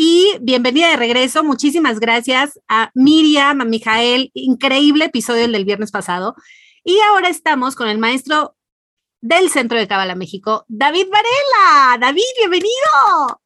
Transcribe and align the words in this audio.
y 0.00 0.38
bienvenida 0.40 0.90
de 0.90 0.96
regreso. 0.96 1.42
Muchísimas 1.42 1.98
gracias 1.98 2.60
a 2.68 2.92
Miriam, 2.94 3.60
a 3.60 3.64
Mijael. 3.64 4.30
Increíble 4.32 5.06
episodio 5.06 5.44
el 5.44 5.50
del 5.50 5.64
viernes 5.64 5.90
pasado. 5.90 6.36
Y 6.84 7.00
ahora 7.00 7.28
estamos 7.28 7.74
con 7.74 7.88
el 7.88 7.98
maestro 7.98 8.54
del 9.20 9.50
Centro 9.50 9.76
de 9.76 9.88
Cábala 9.88 10.14
México, 10.14 10.64
David 10.68 11.06
Varela. 11.10 11.98
David, 11.98 12.22
bienvenido. 12.38 13.40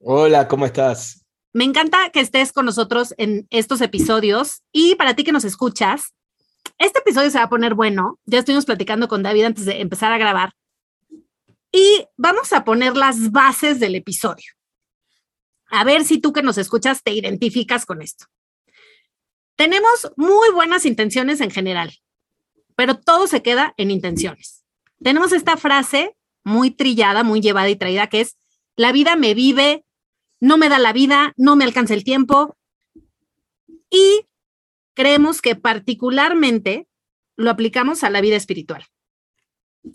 Hola, 0.00 0.46
¿cómo 0.46 0.66
estás? 0.66 1.24
Me 1.54 1.64
encanta 1.64 2.10
que 2.10 2.20
estés 2.20 2.52
con 2.52 2.66
nosotros 2.66 3.14
en 3.16 3.46
estos 3.48 3.80
episodios 3.80 4.60
y 4.72 4.96
para 4.96 5.16
ti 5.16 5.24
que 5.24 5.32
nos 5.32 5.46
escuchas, 5.46 6.12
este 6.76 6.98
episodio 6.98 7.30
se 7.30 7.38
va 7.38 7.44
a 7.44 7.48
poner 7.48 7.72
bueno. 7.72 8.20
Ya 8.26 8.40
estuvimos 8.40 8.66
platicando 8.66 9.08
con 9.08 9.22
David 9.22 9.44
antes 9.44 9.64
de 9.64 9.80
empezar 9.80 10.12
a 10.12 10.18
grabar 10.18 10.52
y 11.72 12.04
vamos 12.18 12.52
a 12.52 12.62
poner 12.62 12.94
las 12.94 13.32
bases 13.32 13.80
del 13.80 13.94
episodio. 13.94 14.52
A 15.74 15.84
ver 15.84 16.04
si 16.04 16.18
tú 16.18 16.32
que 16.32 16.42
nos 16.42 16.58
escuchas 16.58 17.02
te 17.02 17.12
identificas 17.12 17.86
con 17.86 18.02
esto. 18.02 18.26
Tenemos 19.56 20.12
muy 20.16 20.50
buenas 20.50 20.84
intenciones 20.84 21.40
en 21.40 21.50
general, 21.50 21.92
pero 22.76 22.98
todo 22.98 23.26
se 23.26 23.42
queda 23.42 23.74
en 23.76 23.90
intenciones. 23.90 24.64
Tenemos 25.02 25.32
esta 25.32 25.56
frase 25.56 26.16
muy 26.44 26.70
trillada, 26.70 27.22
muy 27.22 27.40
llevada 27.40 27.70
y 27.70 27.76
traída, 27.76 28.08
que 28.08 28.20
es, 28.20 28.36
la 28.76 28.92
vida 28.92 29.16
me 29.16 29.34
vive, 29.34 29.84
no 30.40 30.58
me 30.58 30.68
da 30.68 30.78
la 30.78 30.92
vida, 30.92 31.32
no 31.36 31.56
me 31.56 31.64
alcanza 31.64 31.94
el 31.94 32.04
tiempo. 32.04 32.56
Y 33.90 34.26
creemos 34.94 35.40
que 35.40 35.56
particularmente 35.56 36.88
lo 37.36 37.50
aplicamos 37.50 38.04
a 38.04 38.10
la 38.10 38.20
vida 38.20 38.36
espiritual 38.36 38.84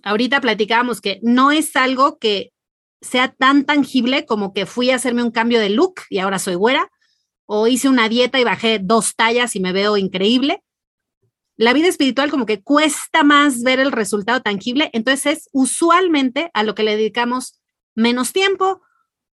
ahorita 0.03 0.41
platicábamos 0.41 1.01
que 1.01 1.19
no 1.23 1.51
es 1.51 1.75
algo 1.75 2.17
que 2.19 2.51
sea 3.01 3.29
tan 3.29 3.65
tangible 3.65 4.25
como 4.25 4.53
que 4.53 4.65
fui 4.65 4.91
a 4.91 4.95
hacerme 4.95 5.23
un 5.23 5.31
cambio 5.31 5.59
de 5.59 5.69
look 5.69 6.01
y 6.09 6.19
ahora 6.19 6.39
soy 6.39 6.55
güera, 6.55 6.91
o 7.45 7.67
hice 7.67 7.89
una 7.89 8.09
dieta 8.09 8.39
y 8.39 8.43
bajé 8.43 8.79
dos 8.79 9.15
tallas 9.15 9.55
y 9.55 9.59
me 9.59 9.71
veo 9.71 9.97
increíble. 9.97 10.63
La 11.57 11.73
vida 11.73 11.87
espiritual 11.87 12.29
como 12.29 12.45
que 12.45 12.61
cuesta 12.61 13.23
más 13.23 13.63
ver 13.63 13.79
el 13.79 13.91
resultado 13.91 14.41
tangible, 14.41 14.89
entonces 14.93 15.25
es 15.37 15.49
usualmente 15.51 16.51
a 16.53 16.63
lo 16.63 16.75
que 16.75 16.83
le 16.83 16.95
dedicamos 16.95 17.59
menos 17.95 18.33
tiempo 18.33 18.81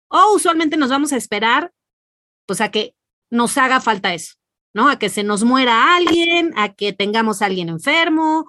o 0.08 0.33
usualmente 0.33 0.77
nos 0.77 0.89
vamos 0.89 1.11
a 1.13 1.17
esperar 1.17 1.71
pues 2.45 2.61
a 2.61 2.71
que 2.71 2.95
nos 3.30 3.58
haga 3.58 3.81
falta 3.81 4.13
eso, 4.13 4.36
¿no? 4.73 4.89
A 4.89 4.97
que 4.97 5.09
se 5.09 5.23
nos 5.23 5.43
muera 5.43 5.95
alguien, 5.95 6.53
a 6.58 6.73
que 6.73 6.93
tengamos 6.93 7.41
alguien 7.41 7.69
enfermo, 7.69 8.45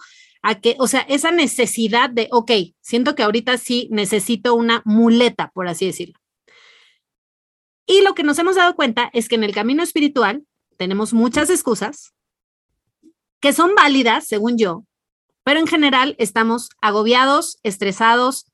a 0.49 0.61
que, 0.61 0.77
o 0.79 0.87
sea, 0.87 1.01
esa 1.01 1.33
necesidad 1.33 2.09
de, 2.09 2.29
ok, 2.31 2.53
siento 2.81 3.17
que 3.17 3.25
ahorita 3.25 3.59
sí 3.59 3.89
necesito 3.91 4.55
una 4.55 4.81
muleta, 4.85 5.51
por 5.53 5.67
así 5.67 5.87
decirlo. 5.87 6.21
Y 7.85 8.03
lo 8.03 8.15
que 8.15 8.23
nos 8.23 8.39
hemos 8.39 8.55
dado 8.55 8.77
cuenta 8.77 9.11
es 9.13 9.29
que 9.29 9.35
en 9.35 9.43
el 9.43 9.53
camino 9.53 9.83
espiritual 9.83 10.47
tenemos 10.77 11.13
muchas 11.13 11.51
excusas 11.51 12.15
que 13.41 13.53
son 13.53 13.75
válidas, 13.75 14.29
según 14.29 14.57
yo, 14.57 14.85
pero 15.43 15.59
en 15.59 15.67
general 15.67 16.15
estamos 16.17 16.69
agobiados, 16.81 17.59
estresados, 17.65 18.47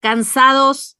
cansados, 0.00 0.95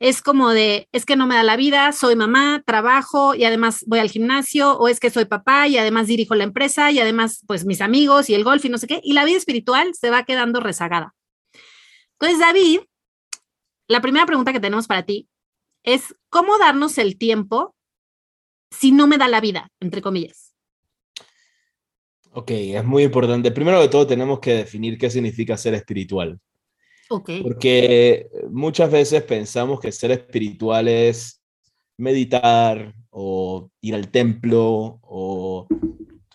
es 0.00 0.22
como 0.22 0.48
de, 0.48 0.88
es 0.92 1.04
que 1.04 1.14
no 1.14 1.26
me 1.26 1.34
da 1.34 1.42
la 1.42 1.56
vida, 1.56 1.92
soy 1.92 2.16
mamá, 2.16 2.62
trabajo 2.66 3.34
y 3.34 3.44
además 3.44 3.84
voy 3.86 3.98
al 3.98 4.10
gimnasio, 4.10 4.72
o 4.78 4.88
es 4.88 4.98
que 4.98 5.10
soy 5.10 5.26
papá 5.26 5.68
y 5.68 5.76
además 5.76 6.06
dirijo 6.06 6.34
la 6.34 6.44
empresa 6.44 6.90
y 6.90 6.98
además 6.98 7.44
pues 7.46 7.66
mis 7.66 7.82
amigos 7.82 8.30
y 8.30 8.34
el 8.34 8.42
golf 8.42 8.64
y 8.64 8.70
no 8.70 8.78
sé 8.78 8.86
qué, 8.86 9.00
y 9.04 9.12
la 9.12 9.26
vida 9.26 9.36
espiritual 9.36 9.92
se 9.94 10.08
va 10.08 10.24
quedando 10.24 10.58
rezagada. 10.60 11.14
Entonces, 12.18 12.38
David, 12.38 12.80
la 13.88 14.00
primera 14.00 14.24
pregunta 14.24 14.54
que 14.54 14.60
tenemos 14.60 14.86
para 14.86 15.04
ti 15.04 15.28
es, 15.84 16.14
¿cómo 16.30 16.58
darnos 16.58 16.96
el 16.96 17.18
tiempo 17.18 17.74
si 18.70 18.92
no 18.92 19.06
me 19.06 19.18
da 19.18 19.28
la 19.28 19.40
vida, 19.40 19.70
entre 19.80 20.00
comillas? 20.00 20.54
Ok, 22.32 22.52
es 22.52 22.84
muy 22.84 23.02
importante. 23.02 23.50
Primero 23.50 23.80
de 23.80 23.88
todo 23.88 24.06
tenemos 24.06 24.40
que 24.40 24.54
definir 24.54 24.96
qué 24.96 25.10
significa 25.10 25.56
ser 25.56 25.74
espiritual. 25.74 26.40
Porque 27.10 28.30
muchas 28.50 28.88
veces 28.88 29.24
pensamos 29.24 29.80
que 29.80 29.90
ser 29.90 30.12
espiritual 30.12 30.86
es 30.86 31.42
meditar 31.98 32.94
o 33.10 33.68
ir 33.80 33.96
al 33.96 34.10
templo 34.12 35.00
o, 35.02 35.66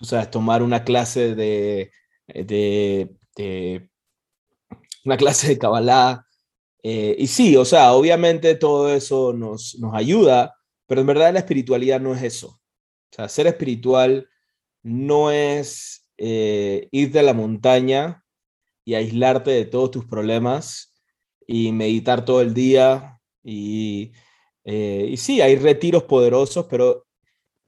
sabes, 0.02 0.30
tomar 0.30 0.62
una 0.62 0.84
clase 0.84 1.34
de, 1.34 1.92
de, 2.28 3.90
una 5.06 5.16
clase 5.16 5.48
de 5.48 5.58
Kabbalah. 5.58 6.26
Eh, 6.84 7.16
y 7.18 7.28
sí, 7.28 7.56
o 7.56 7.64
sea, 7.64 7.94
obviamente 7.94 8.56
todo 8.56 8.94
eso 8.94 9.32
nos, 9.32 9.78
nos 9.80 9.94
ayuda, 9.96 10.56
pero 10.88 11.00
en 11.00 11.08
verdad 11.08 11.32
la 11.32 11.40
espiritualidad 11.40 12.02
no 12.02 12.14
es 12.14 12.22
eso. 12.22 12.48
O 12.50 13.16
sea, 13.16 13.30
ser 13.30 13.48
espiritual 13.48 14.28
no 14.84 15.32
es 15.32 16.06
eh, 16.18 16.90
ir 16.92 17.12
de 17.14 17.24
la 17.24 17.34
montaña 17.34 18.25
y 18.86 18.94
aislarte 18.94 19.52
de 19.52 19.66
todos 19.66 19.92
tus 19.92 20.06
problemas 20.06 20.94
y 21.46 21.72
meditar 21.72 22.24
todo 22.24 22.42
el 22.42 22.54
día. 22.54 23.20
Y, 23.44 24.14
eh, 24.64 25.08
y 25.10 25.18
sí, 25.18 25.42
hay 25.42 25.58
retiros 25.58 26.04
poderosos, 26.04 26.68
pero 26.70 27.06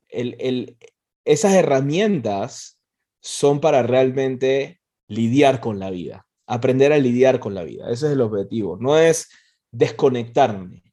el, 0.08 0.78
esas 1.26 1.54
herramientas 1.54 2.80
son 3.20 3.60
para 3.60 3.84
realmente 3.84 4.80
lidiar 5.08 5.60
con 5.60 5.80
la 5.80 5.90
vida, 5.90 6.28
aprender 6.46 6.94
a 6.94 6.98
lidiar 6.98 7.40
con 7.40 7.54
la 7.54 7.64
vida. 7.64 7.92
Ese 7.92 8.08
es 8.08 8.14
el 8.14 8.22
objetivo. 8.22 8.78
No 8.80 8.98
es 8.98 9.30
desconectarme. 9.72 10.84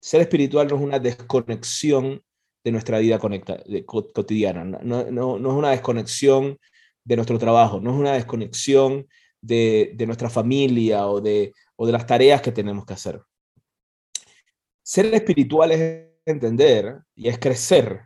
Ser 0.00 0.20
espiritual 0.22 0.68
no 0.68 0.76
es 0.76 0.82
una 0.82 0.98
desconexión 0.98 2.22
de 2.64 2.72
nuestra 2.72 2.98
vida 2.98 3.18
conecta, 3.18 3.62
cotidiana. 3.86 4.64
No, 4.64 5.04
no, 5.10 5.38
no, 5.38 5.50
es 5.50 5.56
una 5.56 5.70
desconexión 5.70 6.58
de 7.04 7.16
nuestro 7.16 7.38
trabajo, 7.38 7.80
no 7.80 7.92
es 7.92 8.00
una 8.00 8.14
desconexión 8.14 9.06
de, 9.40 9.94
nuestra 10.06 10.30
familia 10.30 11.06
o 11.06 11.20
de, 11.20 11.52
o 11.76 11.86
de 11.86 11.92
las 11.92 12.06
tareas 12.06 12.42
que 12.42 12.52
tenemos 12.52 12.84
que 12.84 12.94
hacer. 12.94 13.22
Ser 14.82 15.12
espiritual 15.14 15.72
es 15.72 16.06
entender 16.24 17.00
y 17.14 17.28
es 17.28 17.38
crecer 17.38 18.02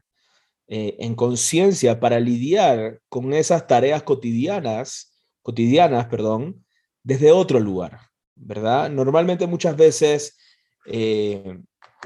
eh, 0.69 0.97
en 1.01 1.15
conciencia 1.15 1.99
para 1.99 2.21
lidiar 2.21 3.01
con 3.09 3.33
esas 3.33 3.67
tareas 3.67 4.03
cotidianas, 4.03 5.21
cotidianas, 5.43 6.07
perdón, 6.07 6.65
desde 7.03 7.33
otro 7.33 7.61
lugar, 7.61 7.99
¿verdad? 8.35 8.91
Normalmente 8.91 9.47
muchas 9.47 9.77
veces 9.77 10.39
eh, 10.87 11.59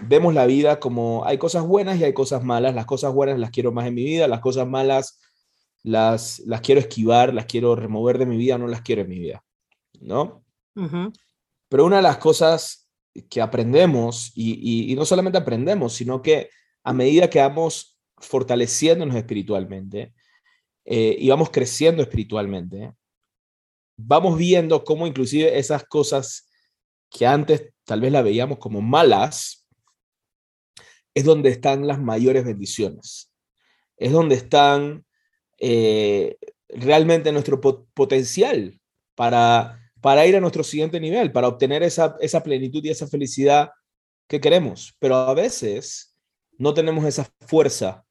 vemos 0.03 0.35
la 0.35 0.47
vida 0.47 0.81
como 0.81 1.25
hay 1.25 1.39
cosas 1.39 1.65
buenas 1.65 1.99
y 1.99 2.05
hay 2.05 2.13
cosas 2.13 2.43
malas. 2.43 2.75
Las 2.75 2.87
cosas 2.87 3.13
buenas 3.13 3.39
las 3.39 3.51
quiero 3.51 3.73
más 3.73 3.87
en 3.87 3.95
mi 3.95 4.05
vida, 4.05 4.29
las 4.29 4.41
cosas 4.41 4.67
malas 4.67 5.21
las, 5.85 6.41
las 6.41 6.63
quiero 6.63 6.81
esquivar, 6.81 7.33
las 7.33 7.47
quiero 7.47 7.77
remover 7.77 8.19
de 8.19 8.27
mi 8.27 8.37
vida, 8.37 8.59
no 8.59 8.67
las 8.67 8.81
quiero 8.81 9.03
en 9.03 9.09
mi 9.09 9.19
vida, 9.19 9.45
¿no? 10.01 10.45
Pero 11.69 11.85
una 11.85 11.97
de 11.97 12.03
las 12.03 12.19
cosas 12.19 12.89
que 13.29 13.41
aprendemos, 13.41 14.33
y, 14.35 14.93
no 14.97 15.05
solamente 15.05 15.39
aprendemos, 15.39 15.93
sino 15.93 16.21
que 16.23 16.51
a 16.83 16.93
medida 16.93 17.31
que 17.31 17.39
vamos 17.39 17.99
fortaleciéndonos 18.17 19.15
espiritualmente 19.15 20.15
eh, 20.85 21.17
y 21.19 21.29
vamos 21.29 21.51
creciendo 21.51 22.03
espiritualmente, 22.03 22.95
vamos 23.97 24.37
viendo 24.39 24.83
cómo 24.85 25.07
inclusive 25.07 25.59
esas 25.59 25.85
cosas 25.85 26.51
que 27.11 27.27
antes 27.27 27.73
tal 27.85 28.01
vez 28.01 28.11
la 28.11 28.23
veíamos 28.23 28.59
como 28.59 28.81
malas, 28.81 29.69
es 31.15 31.25
donde 31.25 31.51
están 31.51 31.87
las 31.87 32.01
mayores 32.01 32.45
bendiciones. 32.45 33.31
Es 33.97 34.11
donde 34.11 34.35
están 34.35 35.04
eh, 35.67 36.37
realmente 36.69 37.33
nuestro 37.33 37.59
potencial 37.59 38.79
para, 39.15 39.81
para 40.03 40.27
ir 40.27 40.37
a 40.37 40.41
nuestro 40.41 40.63
siguiente 40.63 41.01
nivel, 41.01 41.33
para 41.33 41.49
obtener 41.49 41.83
esa, 41.83 42.17
esa 42.21 42.43
plenitud 42.43 42.85
y 42.85 42.91
esa 42.91 43.07
felicidad 43.07 43.71
que 44.29 44.43
queremos. 44.43 44.95
Pero 44.99 45.17
a 45.17 45.33
veces 45.33 46.15
no 46.59 46.75
tenemos 46.75 47.07
esa 47.07 47.27
fuerza 47.47 48.05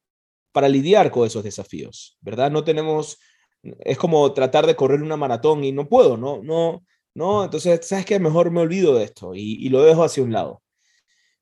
para 0.51 0.67
lidiar 0.67 1.11
con 1.11 1.27
esos 1.27 1.43
desafíos, 1.43 2.17
¿verdad? 2.21 2.49
No 2.49 2.63
tenemos, 2.63 3.19
es 3.61 3.99
como 3.99 4.33
tratar 4.33 4.65
de 4.65 4.75
correr 4.75 5.03
una 5.03 5.17
maratón 5.17 5.63
y 5.63 5.71
no 5.71 5.87
puedo, 5.87 6.17
no, 6.17 6.41
no, 6.41 6.83
no, 7.13 7.43
entonces, 7.43 7.85
¿sabes 7.85 8.07
qué? 8.07 8.17
Mejor 8.19 8.49
me 8.49 8.61
olvido 8.61 8.95
de 8.95 9.03
esto 9.03 9.35
y, 9.35 9.63
y 9.63 9.69
lo 9.69 9.83
dejo 9.83 10.03
hacia 10.03 10.23
un 10.23 10.33
lado. 10.33 10.63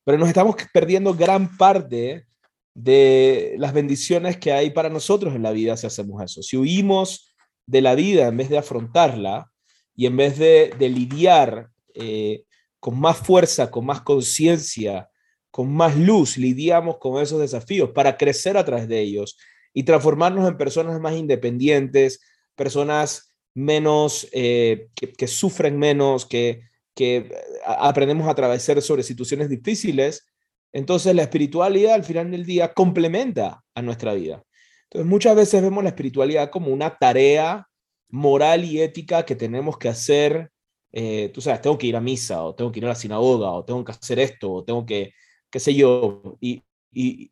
Pero 0.03 0.17
nos 0.17 0.27
estamos 0.27 0.57
perdiendo 0.73 1.13
gran 1.13 1.55
parte 1.55 2.25
de 2.73 3.55
las 3.57 3.73
bendiciones 3.73 4.37
que 4.37 4.51
hay 4.51 4.69
para 4.69 4.89
nosotros 4.89 5.35
en 5.35 5.43
la 5.43 5.51
vida 5.51 5.77
si 5.77 5.87
hacemos 5.87 6.23
eso. 6.23 6.41
Si 6.41 6.57
huimos 6.57 7.33
de 7.65 7.81
la 7.81 7.95
vida 7.95 8.27
en 8.27 8.37
vez 8.37 8.49
de 8.49 8.57
afrontarla 8.57 9.51
y 9.95 10.05
en 10.05 10.17
vez 10.17 10.37
de, 10.37 10.73
lidiar 10.79 11.69
eh, 11.93 12.43
con 12.79 12.99
más 12.99 13.17
fuerza, 13.17 13.69
con 13.69 13.85
más 13.85 14.01
conciencia, 14.01 15.09
con 15.51 15.71
más 15.73 15.97
luz, 15.97 16.37
lidiamos 16.37 16.97
con 16.97 17.21
esos 17.21 17.39
desafíos 17.39 17.91
para 17.91 18.17
crecer 18.17 18.57
a 18.57 18.65
través 18.65 18.87
de 18.87 19.01
ellos 19.01 19.37
y 19.73 19.83
transformarnos 19.83 20.47
en 20.47 20.57
personas 20.57 20.99
más 20.99 21.13
independientes, 21.13 22.21
personas 22.55 23.33
menos, 23.53 24.27
eh, 24.31 24.87
que, 24.95 25.27
sufren 25.27 25.77
menos, 25.77 26.25
que, 26.25 26.61
que 26.95 27.17
eh, 27.17 27.31
aprendemos 27.65 28.27
a 28.27 28.31
atravesar 28.31 28.81
sobre 28.81 29.03
situaciones 29.03 29.49
difíciles, 29.49 30.25
entonces 30.73 31.15
la 31.15 31.23
espiritualidad 31.23 31.93
al 31.93 32.03
final 32.03 32.31
del 32.31 32.45
día 32.45 32.73
complementa 32.73 33.63
a 33.75 33.81
nuestra 33.81 34.13
vida. 34.13 34.43
Entonces 34.83 35.09
muchas 35.09 35.35
veces 35.35 35.61
vemos 35.61 35.83
la 35.83 35.89
espiritualidad 35.89 36.49
como 36.49 36.71
una 36.71 36.97
tarea 36.97 37.67
moral 38.09 38.65
y 38.65 38.81
ética 38.81 39.25
que 39.25 39.35
tenemos 39.35 39.77
que 39.77 39.89
hacer. 39.89 40.51
Eh, 40.91 41.31
tú 41.33 41.41
sabes, 41.41 41.61
tengo 41.61 41.77
que 41.77 41.87
ir 41.87 41.95
a 41.95 42.01
misa, 42.01 42.43
o 42.43 42.53
tengo 42.55 42.71
que 42.71 42.79
ir 42.79 42.85
a 42.85 42.89
la 42.89 42.95
sinagoga, 42.95 43.51
o 43.51 43.63
tengo 43.65 43.83
que 43.85 43.93
hacer 43.93 44.19
esto, 44.19 44.51
o 44.51 44.63
tengo 44.63 44.85
que, 44.85 45.13
qué 45.49 45.59
sé 45.59 45.73
yo. 45.73 46.37
Y, 46.41 46.63
y, 46.91 47.31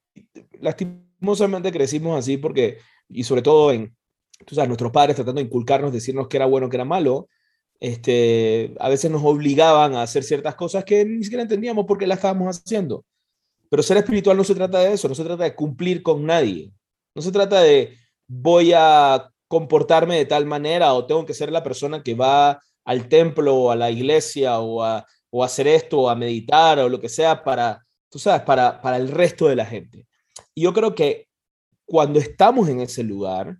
lastimosamente 0.59 1.71
crecimos 1.71 2.17
así 2.17 2.37
porque, 2.37 2.77
y 3.09 3.23
sobre 3.23 3.41
todo 3.41 3.71
en, 3.71 3.95
tú 4.45 4.55
sabes, 4.55 4.69
nuestros 4.69 4.91
padres 4.91 5.15
tratando 5.15 5.39
de 5.39 5.47
inculcarnos, 5.47 5.91
decirnos 5.91 6.27
que 6.27 6.37
era 6.37 6.45
bueno, 6.45 6.69
que 6.69 6.77
era 6.77 6.85
malo, 6.85 7.27
este, 7.79 8.73
a 8.79 8.89
veces 8.89 9.11
nos 9.11 9.23
obligaban 9.23 9.95
a 9.95 10.03
hacer 10.03 10.23
ciertas 10.23 10.55
cosas 10.55 10.83
que 10.85 11.05
ni 11.05 11.23
siquiera 11.23 11.43
entendíamos 11.43 11.85
por 11.85 11.97
qué 11.97 12.07
las 12.07 12.19
estábamos 12.19 12.57
haciendo. 12.57 13.05
Pero 13.69 13.83
ser 13.83 13.97
espiritual 13.97 14.35
no 14.35 14.43
se 14.43 14.55
trata 14.55 14.79
de 14.79 14.93
eso, 14.93 15.07
no 15.07 15.15
se 15.15 15.23
trata 15.23 15.43
de 15.43 15.55
cumplir 15.55 16.01
con 16.01 16.25
nadie. 16.25 16.73
No 17.15 17.21
se 17.21 17.31
trata 17.31 17.61
de 17.61 17.97
voy 18.27 18.73
a 18.75 19.29
comportarme 19.47 20.17
de 20.17 20.25
tal 20.25 20.45
manera 20.45 20.93
o 20.93 21.05
tengo 21.05 21.25
que 21.25 21.33
ser 21.33 21.51
la 21.51 21.63
persona 21.63 22.03
que 22.03 22.13
va 22.15 22.61
al 22.85 23.07
templo 23.09 23.55
o 23.55 23.71
a 23.71 23.75
la 23.75 23.91
iglesia 23.91 24.59
o 24.59 24.83
a, 24.83 25.05
o 25.29 25.43
hacer 25.43 25.67
esto 25.67 26.01
o 26.01 26.09
a 26.09 26.15
meditar 26.15 26.79
o 26.79 26.89
lo 26.89 26.99
que 26.99 27.09
sea 27.09 27.43
para, 27.43 27.85
tú 28.09 28.19
sabes, 28.19 28.41
para, 28.41 28.81
para 28.81 28.97
el 28.97 29.09
resto 29.09 29.47
de 29.47 29.55
la 29.55 29.65
gente. 29.65 30.07
Y 30.53 30.63
yo 30.63 30.73
creo 30.73 30.95
que 30.95 31.27
cuando 31.85 32.19
estamos 32.19 32.69
en 32.69 32.81
ese 32.81 33.03
lugar 33.03 33.57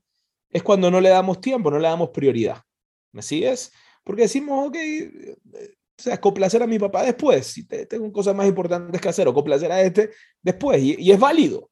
es 0.50 0.64
cuando 0.64 0.90
no 0.90 1.02
le 1.02 1.10
damos 1.10 1.42
tiempo, 1.42 1.70
no 1.70 1.80
le 1.80 1.88
damos 1.88 2.10
prioridad. 2.10 2.62
¿Me 3.12 3.22
sigues? 3.22 3.72
Porque 4.04 4.24
decimos, 4.24 4.68
ok, 4.68 4.78
o 6.00 6.02
sea, 6.02 6.20
complacer 6.20 6.64
a 6.64 6.68
mi 6.68 6.80
papá 6.80 7.04
después, 7.04 7.46
si 7.46 7.66
tengo 7.66 8.12
cosas 8.12 8.34
más 8.34 8.48
importantes 8.48 9.02
que 9.02 9.10
hacer, 9.10 9.28
o 9.28 9.34
complacer 9.34 9.70
a 9.72 9.82
este 9.82 10.12
después, 10.42 10.82
y, 10.82 11.12
es 11.12 11.20
válido, 11.20 11.70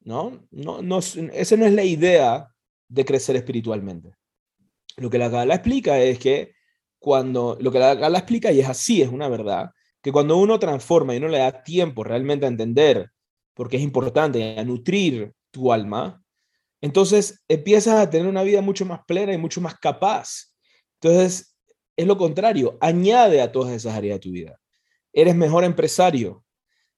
¿no? 0.00 0.46
No, 0.50 0.82
no 0.82 0.98
Esa 0.98 1.56
no 1.56 1.64
es 1.64 1.72
la 1.72 1.82
idea 1.82 2.46
de 2.88 3.04
crecer 3.04 3.36
espiritualmente. 3.36 4.12
Lo 4.96 5.08
que 5.08 5.18
la 5.18 5.30
Kabbalah 5.30 5.54
explica 5.54 5.98
es 5.98 6.18
que 6.18 6.52
cuando, 6.98 7.56
lo 7.58 7.72
que 7.72 7.78
la 7.78 7.94
Kabbalah 7.94 8.18
explica, 8.18 8.52
y 8.52 8.60
es 8.60 8.68
así, 8.68 9.00
es 9.00 9.08
una 9.08 9.28
verdad, 9.28 9.70
que 10.02 10.12
cuando 10.12 10.36
uno 10.36 10.58
transforma 10.58 11.14
y 11.14 11.16
uno 11.16 11.28
le 11.28 11.38
da 11.38 11.62
tiempo 11.62 12.04
realmente 12.04 12.44
a 12.44 12.50
entender, 12.50 13.10
porque 13.54 13.78
es 13.78 13.82
importante, 13.82 14.58
a 14.58 14.64
nutrir 14.64 15.32
tu 15.50 15.72
alma, 15.72 16.22
entonces 16.82 17.42
empiezas 17.48 17.94
a 17.94 18.10
tener 18.10 18.26
una 18.26 18.42
vida 18.42 18.60
mucho 18.60 18.84
más 18.84 19.00
plena 19.06 19.32
y 19.32 19.38
mucho 19.38 19.62
más 19.62 19.78
capaz. 19.78 20.54
Entonces, 21.00 21.53
es 21.96 22.06
lo 22.06 22.16
contrario, 22.16 22.76
añade 22.80 23.40
a 23.40 23.52
todas 23.52 23.72
esas 23.72 23.94
áreas 23.94 24.16
de 24.16 24.20
tu 24.20 24.30
vida. 24.30 24.60
Eres 25.12 25.34
mejor 25.34 25.64
empresario, 25.64 26.44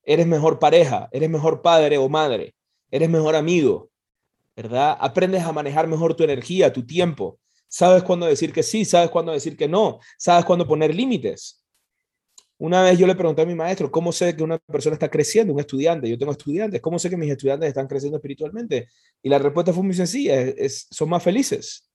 eres 0.03 0.27
mejor 0.27 0.59
pareja, 0.59 1.09
eres 1.13 1.29
mejor 1.29 1.63
padre 1.63 1.99
o 1.99 2.09
madre, 2.09 2.55
eres 2.91 3.11
mejor 3.11 3.35
amigo, 3.37 3.91
¿verdad? 4.55 4.97
Aprendes 5.01 5.43
a 5.43 5.53
manejar 5.53 5.87
mejor 5.87 6.15
tu 6.15 6.25
energía, 6.25 6.73
tu 6.73 6.87
tiempo. 6.87 7.39
Sabes 7.69 8.03
cuándo 8.03 8.27
decir 8.27 8.53
que 8.53 8.63
sí, 8.63 8.85
sabes 8.85 9.11
cuándo 9.11 9.33
decir 9.33 9.57
que 9.57 9.69
no, 9.69 9.99
sabes 10.17 10.45
cuándo 10.45 10.67
poner 10.67 10.95
límites. 10.95 11.63
Una 12.59 12.83
vez 12.83 12.99
yo 12.99 13.07
le 13.07 13.15
pregunté 13.15 13.43
a 13.43 13.47
mi 13.47 13.55
maestro, 13.55 13.91
¿cómo 13.91 14.13
sé 14.13 14.35
que 14.35 14.43
una 14.43 14.59
persona 14.59 14.95
está 14.95 15.11
creciendo, 15.11 15.53
un 15.53 15.61
estudiante? 15.61 16.09
Yo 16.09 16.17
tengo 16.17 16.33
estudiantes, 16.33 16.81
¿cómo 16.81 16.99
sé 16.99 17.11
que 17.11 17.17
mis 17.19 17.31
estudiantes 17.31 17.69
están 17.69 17.87
creciendo 17.87 18.17
espiritualmente? 18.17 18.89
Y 19.23 19.29
la 19.29 19.39
respuesta 19.39 19.75
fue 19.75 19.83
muy 19.83 19.95
sencilla, 19.95 20.41
es, 20.41 20.87
son 20.91 21.11
más 21.11 21.23
felices, 21.23 21.91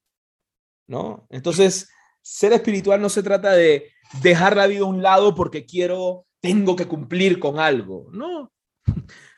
¿no? 0.85 1.25
Entonces, 1.31 1.89
ser 2.21 2.53
espiritual 2.53 3.01
no 3.01 3.09
se 3.09 3.23
trata 3.23 3.51
de 3.53 3.91
dejar 4.21 4.55
la 4.55 4.67
vida 4.67 4.81
a 4.81 4.85
un 4.85 5.01
lado 5.01 5.35
porque 5.35 5.65
quiero, 5.65 6.25
tengo 6.39 6.75
que 6.75 6.87
cumplir 6.87 7.39
con 7.39 7.59
algo. 7.59 8.09
No, 8.11 8.51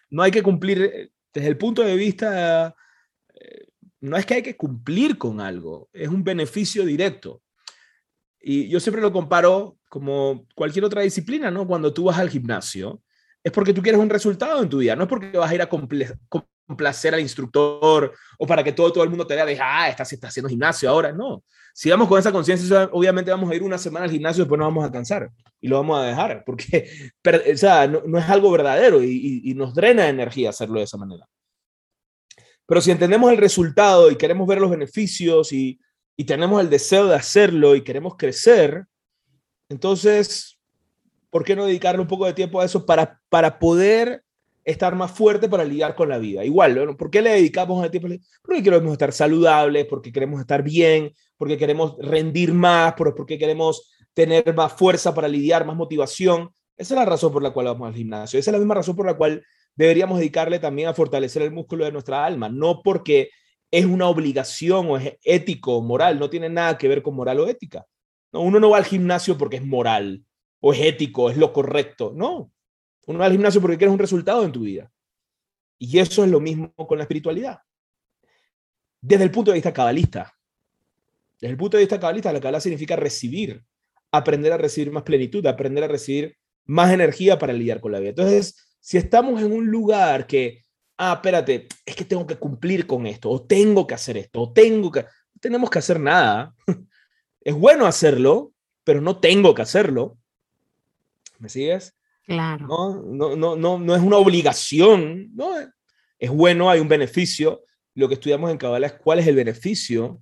no 0.09 0.23
hay 0.23 0.31
que 0.31 0.43
cumplir 0.43 0.81
eh, 0.81 1.11
desde 1.33 1.47
el 1.47 1.57
punto 1.57 1.81
de 1.81 1.95
vista, 1.95 2.75
eh, 3.33 3.67
no 4.01 4.17
es 4.17 4.25
que 4.25 4.35
hay 4.35 4.43
que 4.43 4.57
cumplir 4.57 5.17
con 5.17 5.41
algo, 5.41 5.89
es 5.91 6.09
un 6.09 6.23
beneficio 6.23 6.85
directo. 6.85 7.41
Y 8.39 8.67
yo 8.67 8.79
siempre 8.79 9.01
lo 9.01 9.13
comparo 9.13 9.77
como 9.89 10.45
cualquier 10.53 10.85
otra 10.85 11.01
disciplina, 11.01 11.49
¿no? 11.49 11.65
Cuando 11.65 11.93
tú 11.93 12.05
vas 12.05 12.19
al 12.19 12.29
gimnasio, 12.29 13.01
es 13.43 13.51
porque 13.51 13.73
tú 13.73 13.81
quieres 13.81 14.01
un 14.01 14.09
resultado 14.09 14.61
en 14.61 14.69
tu 14.69 14.79
vida, 14.79 14.95
no 14.95 15.03
es 15.03 15.09
porque 15.09 15.37
vas 15.37 15.49
a 15.49 15.55
ir 15.55 15.61
a 15.61 15.69
complacer 16.65 17.13
al 17.13 17.19
instructor 17.19 18.13
o 18.37 18.47
para 18.47 18.63
que 18.63 18.71
todo, 18.71 18.91
todo 18.91 19.03
el 19.03 19.09
mundo 19.09 19.27
te 19.27 19.35
vea 19.35 19.45
de, 19.45 19.59
ah, 19.61 19.89
está, 19.89 20.03
está 20.03 20.27
haciendo 20.27 20.49
gimnasio 20.49 20.89
ahora, 20.89 21.11
no 21.11 21.43
si 21.73 21.89
vamos 21.89 22.07
con 22.07 22.19
esa 22.19 22.31
conciencia, 22.31 22.89
obviamente 22.91 23.31
vamos 23.31 23.49
a 23.49 23.55
ir 23.55 23.63
una 23.63 23.79
semana 23.79 24.05
al 24.05 24.11
gimnasio 24.11 24.41
y 24.41 24.43
después 24.43 24.59
nos 24.59 24.67
vamos 24.67 24.85
a 24.85 24.91
cansar 24.91 25.31
y 25.59 25.67
lo 25.67 25.77
vamos 25.77 25.99
a 25.99 26.03
dejar, 26.03 26.43
porque 26.45 26.87
o 27.53 27.57
sea, 27.57 27.87
no, 27.87 28.17
es 28.17 28.29
algo 28.29 28.51
verdadero 28.51 29.03
y, 29.03 29.53
nos 29.55 29.73
drena 29.73 30.07
energía 30.07 30.49
hacerlo 30.51 30.79
de 30.79 30.85
esa 30.85 30.97
manera. 30.97 31.27
Pero 32.65 32.79
si 32.79 32.91
entendemos 32.91 33.31
el 33.31 33.37
resultado 33.37 34.09
y 34.11 34.15
queremos 34.15 34.47
ver 34.47 34.61
los 34.61 34.69
beneficios 34.69 35.51
y, 35.51 35.79
y 36.15 36.25
tenemos 36.25 36.61
el 36.61 36.69
deseo 36.69 37.07
de 37.07 37.15
hacerlo 37.15 37.75
y 37.75 37.83
queremos 37.83 38.15
crecer, 38.17 38.85
entonces, 39.67 40.59
¿por 41.29 41.43
qué 41.43 41.55
no 41.55 41.65
dedicarle 41.65 42.01
un 42.01 42.07
poco 42.07 42.25
de 42.25 42.33
tiempo 42.33 42.61
a 42.61 42.65
eso 42.65 42.85
para, 42.85 43.19
para 43.29 43.57
poder 43.57 44.22
estar 44.63 44.95
más 44.95 45.11
fuerte 45.11 45.49
para 45.49 45.63
lidiar 45.63 45.95
con 45.95 46.09
la 46.09 46.17
vida. 46.17 46.43
Igual, 46.45 46.95
¿por 46.95 47.09
qué 47.09 47.21
le 47.21 47.31
dedicamos 47.31 47.83
el 47.83 47.91
tiempo? 47.91 48.09
Porque 48.41 48.63
queremos 48.63 48.91
estar 48.91 49.11
saludables, 49.11 49.85
porque 49.85 50.11
queremos 50.11 50.39
estar 50.39 50.63
bien, 50.63 51.13
porque 51.37 51.57
queremos 51.57 51.95
rendir 51.99 52.53
más, 52.53 52.93
porque 52.93 53.37
queremos 53.37 53.91
tener 54.13 54.53
más 54.55 54.73
fuerza 54.73 55.13
para 55.13 55.27
lidiar, 55.27 55.65
más 55.65 55.75
motivación. 55.75 56.49
Esa 56.77 56.93
es 56.93 56.99
la 56.99 57.05
razón 57.05 57.31
por 57.31 57.43
la 57.43 57.51
cual 57.51 57.67
vamos 57.67 57.87
al 57.87 57.95
gimnasio. 57.95 58.39
Esa 58.39 58.51
es 58.51 58.53
la 58.53 58.59
misma 58.59 58.75
razón 58.75 58.95
por 58.95 59.05
la 59.05 59.15
cual 59.15 59.43
deberíamos 59.75 60.19
dedicarle 60.19 60.59
también 60.59 60.87
a 60.87 60.93
fortalecer 60.93 61.41
el 61.41 61.51
músculo 61.51 61.85
de 61.85 61.91
nuestra 61.91 62.25
alma, 62.25 62.49
no 62.49 62.81
porque 62.83 63.29
es 63.71 63.85
una 63.85 64.07
obligación 64.07 64.89
o 64.89 64.97
es 64.97 65.17
ético 65.23 65.77
o 65.77 65.81
moral, 65.81 66.19
no 66.19 66.29
tiene 66.29 66.47
nada 66.47 66.77
que 66.77 66.87
ver 66.87 67.01
con 67.01 67.15
moral 67.15 67.39
o 67.39 67.47
ética. 67.47 67.85
No, 68.31 68.41
uno 68.41 68.59
no 68.59 68.69
va 68.69 68.77
al 68.77 68.85
gimnasio 68.85 69.37
porque 69.37 69.57
es 69.57 69.65
moral 69.65 70.23
o 70.59 70.73
es 70.73 70.79
ético, 70.81 71.29
es 71.29 71.37
lo 71.37 71.51
correcto. 71.51 72.13
No, 72.15 72.51
uno 73.05 73.19
va 73.19 73.25
al 73.25 73.31
gimnasio 73.31 73.61
porque 73.61 73.77
quieres 73.77 73.93
un 73.93 73.99
resultado 73.99 74.43
en 74.43 74.51
tu 74.51 74.61
vida. 74.61 74.91
Y 75.77 75.99
eso 75.99 76.23
es 76.23 76.31
lo 76.31 76.39
mismo 76.39 76.73
con 76.75 76.97
la 76.97 77.03
espiritualidad. 77.03 77.59
Desde 79.01 79.25
el 79.25 79.31
punto 79.31 79.51
de 79.51 79.55
vista 79.55 79.73
cabalista. 79.73 80.33
Desde 81.39 81.51
el 81.51 81.57
punto 81.57 81.77
de 81.77 81.83
vista 81.83 81.99
cabalista, 81.99 82.31
la 82.31 82.39
cabalá 82.39 82.61
significa 82.61 82.95
recibir, 82.95 83.63
aprender 84.11 84.53
a 84.53 84.57
recibir 84.57 84.91
más 84.91 85.03
plenitud, 85.03 85.45
aprender 85.45 85.83
a 85.83 85.87
recibir 85.87 86.37
más 86.65 86.91
energía 86.91 87.37
para 87.37 87.51
lidiar 87.51 87.81
con 87.81 87.91
la 87.91 87.99
vida. 87.99 88.11
Entonces, 88.11 88.77
si 88.79 88.97
estamos 88.97 89.41
en 89.41 89.51
un 89.51 89.67
lugar 89.67 90.25
que, 90.25 90.61
ah, 90.97 91.13
espérate, 91.15 91.67
es 91.85 91.95
que 91.95 92.05
tengo 92.05 92.25
que 92.25 92.37
cumplir 92.37 92.87
con 92.87 93.05
esto, 93.05 93.29
o 93.29 93.45
tengo 93.45 93.85
que 93.85 93.93
hacer 93.93 94.17
esto, 94.17 94.41
o 94.41 94.53
tengo 94.53 94.89
que, 94.91 95.01
no 95.01 95.39
tenemos 95.41 95.69
que 95.69 95.79
hacer 95.79 95.99
nada. 95.99 96.55
Es 97.45 97.53
bueno 97.53 97.85
hacerlo, 97.85 98.53
pero 98.85 99.01
no 99.01 99.19
tengo 99.19 99.53
que 99.53 99.63
hacerlo. 99.63 100.17
¿Me 101.39 101.49
sigues? 101.49 101.93
Claro. 102.25 102.67
No, 102.67 103.35
no, 103.35 103.55
no, 103.55 103.77
no, 103.77 103.95
es 103.95 104.01
una 104.01 104.17
obligación, 104.17 105.31
¿no? 105.35 105.49
Es 106.17 106.29
bueno, 106.29 106.69
hay 106.69 106.79
un 106.79 106.87
beneficio. 106.87 107.63
Lo 107.95 108.07
que 108.07 108.15
estudiamos 108.15 108.49
en 108.49 108.57
Kabbalah 108.57 108.87
es 108.87 108.93
cuál 108.93 109.19
es 109.19 109.27
el 109.27 109.35
beneficio 109.35 110.21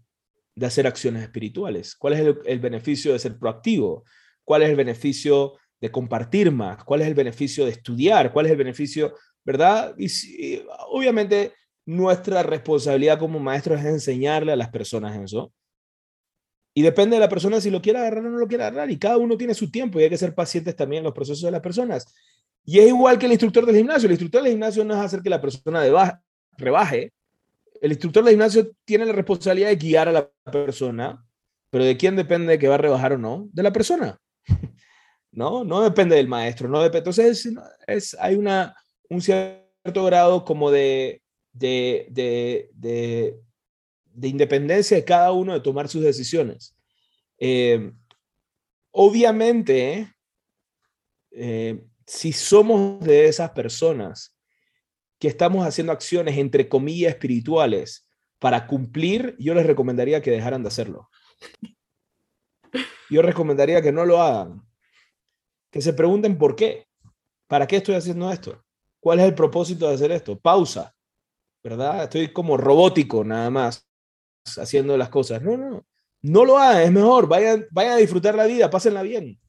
de 0.56 0.66
hacer 0.66 0.88
acciones 0.88 1.24
espirituales, 1.24 1.96
cuál 1.96 2.14
es 2.14 2.36
el, 2.46 2.60
beneficio 2.60 3.14
de 3.14 3.20
ser 3.20 3.38
proactivo, 3.38 4.04
cuál 4.44 4.64
es 4.64 4.70
el 4.70 4.76
beneficio 4.76 5.54
de 5.80 5.92
compartir 5.92 6.52
más, 6.52 6.84
cuál 6.84 7.02
es 7.02 7.08
el 7.08 7.14
beneficio 7.14 7.66
de 7.66 7.72
estudiar, 7.72 8.34
cuál 8.34 8.48
es 8.48 8.52
el 8.52 8.58
beneficio, 8.58 9.16
¿verdad? 9.46 9.96
Y 9.98 10.62
obviamente 10.90 11.54
nuestra 11.86 12.44
responsabilidad 12.44 13.20
como 13.20 13.40
maestros 13.40 13.80
es 13.80 13.86
enseñarle 13.86 14.52
a 14.52 14.58
las 14.58 14.70
personas 14.70 15.18
eso. 15.18 15.54
Y 16.74 16.82
depende 16.82 17.16
de 17.16 17.20
la 17.20 17.30
persona 17.30 17.60
si 17.60 17.70
lo 17.70 17.82
quiere 17.82 18.00
agarrar 18.00 18.26
o 18.26 18.30
no 18.30 18.38
lo 18.38 18.48
quiere 18.48 18.64
agarrar. 18.64 18.90
Y 18.90 18.98
cada 18.98 19.18
uno 19.18 19.38
tiene 19.38 19.54
su 19.54 19.70
tiempo 19.70 20.00
y 20.00 20.04
hay 20.04 20.10
que 20.10 20.18
ser 20.18 20.34
pacientes 20.34 20.76
también 20.76 21.00
en 21.00 21.06
los 21.06 21.14
procesos 21.14 21.42
de 21.42 21.52
las 21.52 21.62
personas. 21.62 22.06
Y 22.64 22.80
es 22.80 22.88
igual 22.88 23.18
que 23.18 23.26
el 23.26 23.34
instructor 23.34 23.66
del 23.66 23.76
gimnasio. 23.76 24.08
El 24.08 24.14
instructor 24.14 24.44
del 24.44 24.52
gimnasio 24.52 24.86
no 24.86 24.94
es 24.94 25.00
hacer 25.00 25.22
que 25.22 25.30
la 25.30 25.42
persona 25.42 25.84
rebaje. 26.58 27.14
El 27.82 27.92
instructor 27.92 28.24
del 28.24 28.34
gimnasio 28.34 28.72
tiene 28.86 29.06
la 29.06 29.14
responsabilidad 29.14 29.70
de 29.70 29.76
guiar 29.76 30.08
a 30.08 30.12
la 30.12 30.32
persona, 30.52 31.26
pero 31.70 31.84
¿de 31.84 31.98
quién 31.98 32.16
depende 32.16 32.54
de 32.54 32.60
que 32.60 32.68
va 32.68 32.76
a 32.76 32.78
rebajar 32.78 33.14
o 33.14 33.18
no? 33.18 33.50
De 33.52 33.64
la 33.64 33.74
persona. 33.74 34.20
¿No? 35.32 35.64
No 35.64 35.82
depende 35.82 36.16
del 36.16 36.28
maestro. 36.28 36.70
No 36.70 36.82
depende. 36.82 37.10
Entonces, 37.10 37.50
es, 37.88 38.16
hay 38.20 38.36
una, 38.36 38.76
un 39.10 39.22
cierto 39.22 40.06
grado 40.06 40.46
como 40.46 40.70
de, 40.70 41.22
de, 41.54 42.08
de, 42.12 43.40
independencia 44.22 44.98
de 44.98 45.06
cada 45.06 45.32
uno 45.32 45.54
de 45.54 45.60
tomar 45.60 45.88
sus 45.88 46.04
decisiones. 46.04 46.76
Eh, 47.38 47.92
obviamente, 48.92 50.14
eh, 51.32 51.84
si 52.06 52.34
somos 52.34 53.00
de 53.00 53.26
esas 53.26 53.52
personas 53.52 54.38
que 55.20 55.28
estamos 55.28 55.66
haciendo 55.66 55.94
acciones 55.94 56.38
entre 56.38 56.68
comillas 56.68 57.14
espirituales 57.14 58.08
para 58.40 58.68
cumplir, 58.68 59.36
yo 59.40 59.54
les 59.54 59.66
recomendaría 59.66 60.22
que 60.22 60.32
dejaran 60.32 60.64
de 60.64 60.68
hacerlo. 60.70 61.10
Yo 63.10 63.22
recomendaría 63.22 63.82
que 63.82 63.92
no 63.92 64.06
lo 64.06 64.22
hagan. 64.22 64.62
Que 65.70 65.82
se 65.82 65.94
pregunten 65.94 66.38
por 66.38 66.56
qué. 66.56 66.88
¿Para 67.48 67.68
qué 67.68 67.78
estoy 67.78 67.96
haciendo 67.96 68.32
esto? 68.32 68.64
¿Cuál 69.02 69.20
es 69.20 69.26
el 69.26 69.36
propósito 69.36 69.88
de 69.88 69.96
hacer 69.96 70.12
esto? 70.12 70.40
Pausa. 70.40 70.96
¿Verdad? 71.62 72.04
Estoy 72.04 72.32
como 72.32 72.58
robótico 72.58 73.24
nada 73.24 73.50
más 73.50 73.91
haciendo 74.58 74.98
las 74.98 75.10
cosas. 75.10 75.42
No, 75.42 75.58
no. 75.58 75.86
No 76.24 76.46
lo 76.46 76.58
hagan, 76.58 76.84
es 76.84 76.92
mejor. 76.92 77.28
Vayan, 77.28 77.66
vayan 77.72 77.94
a 77.94 77.98
disfrutar 77.98 78.36
la 78.36 78.46
vida, 78.46 78.70
pásenla 78.70 79.02
bien. 79.02 79.40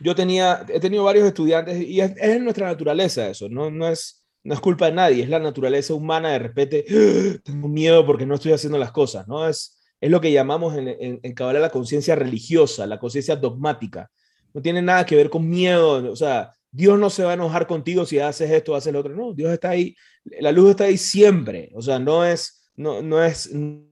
Yo 0.00 0.14
tenía, 0.14 0.64
he 0.68 0.80
tenido 0.80 1.04
varios 1.04 1.26
estudiantes 1.26 1.80
y 1.80 2.00
es, 2.00 2.12
es 2.16 2.40
nuestra 2.40 2.66
naturaleza 2.66 3.28
eso, 3.28 3.48
no, 3.48 3.70
no 3.70 3.88
es 3.88 4.24
no 4.44 4.52
es 4.52 4.60
culpa 4.60 4.86
de 4.86 4.92
nadie, 4.92 5.22
es 5.22 5.28
la 5.28 5.38
naturaleza 5.38 5.94
humana 5.94 6.30
de 6.30 6.38
repente, 6.38 6.84
¡Ah! 6.88 7.40
tengo 7.42 7.66
miedo 7.66 8.06
porque 8.06 8.26
no 8.26 8.34
estoy 8.34 8.52
haciendo 8.52 8.78
las 8.78 8.92
cosas, 8.92 9.26
¿no? 9.26 9.48
Es, 9.48 9.78
es 10.00 10.10
lo 10.10 10.20
que 10.20 10.30
llamamos 10.30 10.76
en, 10.76 10.88
en, 10.88 11.20
en 11.22 11.34
la 11.34 11.70
conciencia 11.70 12.14
religiosa, 12.14 12.86
la 12.86 12.98
conciencia 12.98 13.36
dogmática. 13.36 14.10
No 14.52 14.60
tiene 14.60 14.82
nada 14.82 15.06
que 15.06 15.16
ver 15.16 15.30
con 15.30 15.48
miedo, 15.48 16.12
o 16.12 16.16
sea, 16.16 16.52
Dios 16.70 16.98
no 16.98 17.08
se 17.08 17.24
va 17.24 17.30
a 17.30 17.34
enojar 17.34 17.66
contigo 17.66 18.04
si 18.04 18.18
haces 18.18 18.50
esto 18.50 18.76
haces 18.76 18.92
lo 18.92 19.00
otro, 19.00 19.14
no, 19.14 19.32
Dios 19.32 19.50
está 19.50 19.70
ahí, 19.70 19.96
la 20.40 20.52
luz 20.52 20.70
está 20.70 20.84
ahí 20.84 20.98
siempre, 20.98 21.70
o 21.74 21.80
sea, 21.80 21.98
no 21.98 22.24
es, 22.24 22.63
no, 22.76 23.02
no 23.02 23.22
es, 23.22 23.52
no 23.52 23.88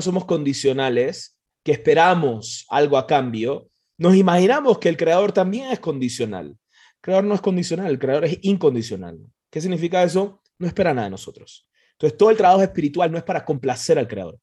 somos 0.00 0.24
condicionales, 0.24 1.38
que 1.62 1.72
esperamos 1.72 2.66
algo 2.68 2.96
a 2.96 3.06
cambio, 3.06 3.68
nos 3.98 4.14
imaginamos 4.14 4.78
que 4.78 4.88
el 4.88 4.96
creador 4.96 5.32
también 5.32 5.70
es 5.70 5.80
condicional 5.80 6.56
creador 7.06 7.24
no 7.24 7.34
es 7.36 7.40
condicional, 7.40 7.86
el 7.86 8.00
creador 8.00 8.24
es 8.24 8.38
incondicional. 8.42 9.18
¿Qué 9.48 9.60
significa 9.60 10.02
eso? 10.02 10.42
No 10.58 10.66
espera 10.66 10.92
nada 10.92 11.06
de 11.06 11.12
nosotros. 11.12 11.68
Entonces, 11.92 12.18
todo 12.18 12.30
el 12.30 12.36
trabajo 12.36 12.62
espiritual 12.62 13.12
no 13.12 13.16
es 13.16 13.22
para 13.22 13.44
complacer 13.44 13.96
al 13.96 14.08
creador. 14.08 14.40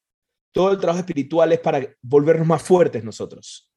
Todo 0.50 0.72
el 0.72 0.78
trabajo 0.78 1.00
espiritual 1.00 1.52
es 1.52 1.60
para 1.60 1.86
volvernos 2.00 2.46
más 2.46 2.62
fuertes 2.62 3.04
nosotros. 3.04 3.70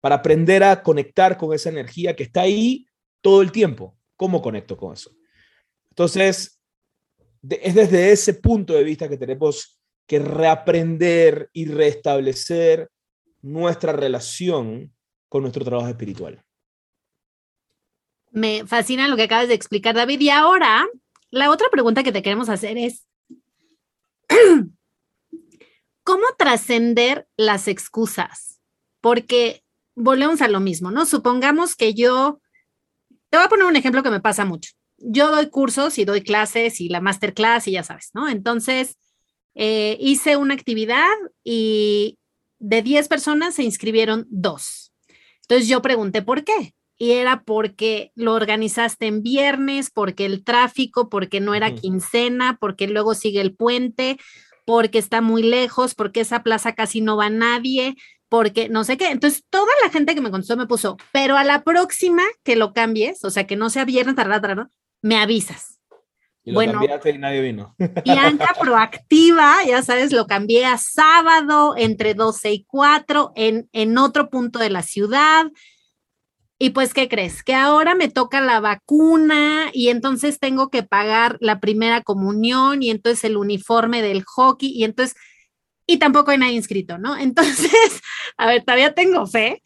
Para 0.00 0.16
aprender 0.16 0.64
a 0.64 0.82
conectar 0.82 1.38
con 1.38 1.54
esa 1.54 1.68
energía 1.68 2.16
que 2.16 2.24
está 2.24 2.40
ahí 2.40 2.86
todo 3.20 3.40
el 3.40 3.52
tiempo. 3.52 3.96
¿Cómo 4.16 4.42
conecto 4.42 4.76
con 4.76 4.94
eso? 4.94 5.12
Entonces, 5.90 6.60
es 7.48 7.74
desde 7.74 8.12
ese 8.12 8.34
punto 8.34 8.72
de 8.72 8.84
vista 8.84 9.08
que 9.08 9.16
tenemos 9.16 9.78
que 10.06 10.18
reaprender 10.18 11.50
y 11.52 11.66
restablecer 11.66 12.90
nuestra 13.40 13.92
relación 13.92 14.92
con 15.28 15.42
nuestro 15.42 15.64
trabajo 15.64 15.88
espiritual. 15.88 16.42
Me 18.30 18.66
fascina 18.66 19.08
lo 19.08 19.16
que 19.16 19.24
acabas 19.24 19.48
de 19.48 19.54
explicar, 19.54 19.94
David. 19.94 20.20
Y 20.20 20.30
ahora, 20.30 20.86
la 21.30 21.50
otra 21.50 21.68
pregunta 21.70 22.02
que 22.02 22.12
te 22.12 22.22
queremos 22.22 22.48
hacer 22.48 22.78
es, 22.78 23.06
¿cómo 26.04 26.24
trascender 26.38 27.26
las 27.36 27.68
excusas? 27.68 28.60
Porque 29.00 29.64
volvemos 29.94 30.40
a 30.40 30.48
lo 30.48 30.60
mismo, 30.60 30.90
¿no? 30.90 31.04
Supongamos 31.04 31.76
que 31.76 31.94
yo, 31.94 32.40
te 33.28 33.36
voy 33.36 33.46
a 33.46 33.50
poner 33.50 33.66
un 33.66 33.76
ejemplo 33.76 34.02
que 34.02 34.10
me 34.10 34.20
pasa 34.20 34.44
mucho. 34.44 34.72
Yo 35.04 35.30
doy 35.30 35.48
cursos 35.50 35.98
y 35.98 36.04
doy 36.04 36.22
clases 36.22 36.80
y 36.80 36.88
la 36.88 37.00
masterclass 37.00 37.68
y 37.68 37.72
ya 37.72 37.82
sabes, 37.82 38.10
¿no? 38.14 38.28
Entonces, 38.28 38.96
eh, 39.54 39.96
hice 40.00 40.36
una 40.36 40.54
actividad 40.54 41.10
y 41.44 42.18
de 42.58 42.82
10 42.82 43.08
personas 43.08 43.54
se 43.56 43.64
inscribieron 43.64 44.26
dos. 44.30 44.92
Entonces 45.42 45.68
yo 45.68 45.82
pregunté 45.82 46.22
por 46.22 46.44
qué 46.44 46.74
y 46.96 47.12
era 47.12 47.42
porque 47.42 48.12
lo 48.14 48.34
organizaste 48.34 49.06
en 49.06 49.22
viernes, 49.22 49.90
porque 49.90 50.24
el 50.24 50.44
tráfico, 50.44 51.08
porque 51.08 51.40
no 51.40 51.54
era 51.54 51.74
quincena, 51.74 52.58
porque 52.60 52.86
luego 52.86 53.14
sigue 53.14 53.40
el 53.40 53.56
puente, 53.56 54.18
porque 54.64 54.98
está 54.98 55.20
muy 55.20 55.42
lejos, 55.42 55.96
porque 55.96 56.20
esa 56.20 56.44
plaza 56.44 56.74
casi 56.74 57.00
no 57.00 57.16
va 57.16 57.28
nadie, 57.28 57.96
porque 58.28 58.68
no 58.68 58.84
sé 58.84 58.96
qué. 58.96 59.10
Entonces, 59.10 59.44
toda 59.50 59.72
la 59.82 59.90
gente 59.90 60.14
que 60.14 60.20
me 60.20 60.30
contestó 60.30 60.56
me 60.56 60.68
puso, 60.68 60.96
pero 61.12 61.36
a 61.36 61.44
la 61.44 61.64
próxima 61.64 62.22
que 62.44 62.54
lo 62.54 62.72
cambies, 62.72 63.24
o 63.24 63.30
sea, 63.30 63.48
que 63.48 63.56
no 63.56 63.68
sea 63.68 63.84
viernes, 63.84 64.14
tarda, 64.14 64.70
me 65.02 65.16
avisas. 65.16 65.80
Y 66.44 66.50
lo 66.50 66.56
bueno, 66.56 66.72
cambiaste 66.72 67.10
y 67.10 67.18
nadie 67.18 67.40
vino. 67.40 67.74
Bianca 68.04 68.54
proactiva, 68.60 69.58
ya 69.66 69.82
sabes, 69.82 70.12
lo 70.12 70.26
cambié 70.26 70.64
a 70.64 70.76
sábado 70.78 71.74
entre 71.76 72.14
12 72.14 72.52
y 72.52 72.64
4 72.64 73.32
en, 73.36 73.68
en 73.72 73.98
otro 73.98 74.28
punto 74.28 74.58
de 74.58 74.70
la 74.70 74.82
ciudad. 74.82 75.46
Y 76.58 76.70
pues, 76.70 76.94
¿qué 76.94 77.08
crees? 77.08 77.42
Que 77.42 77.54
ahora 77.54 77.94
me 77.94 78.08
toca 78.08 78.40
la 78.40 78.60
vacuna 78.60 79.70
y 79.72 79.88
entonces 79.88 80.38
tengo 80.38 80.68
que 80.68 80.82
pagar 80.82 81.36
la 81.40 81.60
primera 81.60 82.02
comunión 82.02 82.82
y 82.82 82.90
entonces 82.90 83.24
el 83.24 83.36
uniforme 83.36 84.00
del 84.00 84.24
hockey 84.24 84.70
y 84.70 84.84
entonces, 84.84 85.16
y 85.86 85.98
tampoco 85.98 86.30
hay 86.30 86.38
nadie 86.38 86.54
inscrito, 86.54 86.98
¿no? 86.98 87.16
Entonces, 87.18 88.00
a 88.36 88.46
ver, 88.46 88.62
todavía 88.62 88.94
tengo 88.94 89.26
fe, 89.26 89.60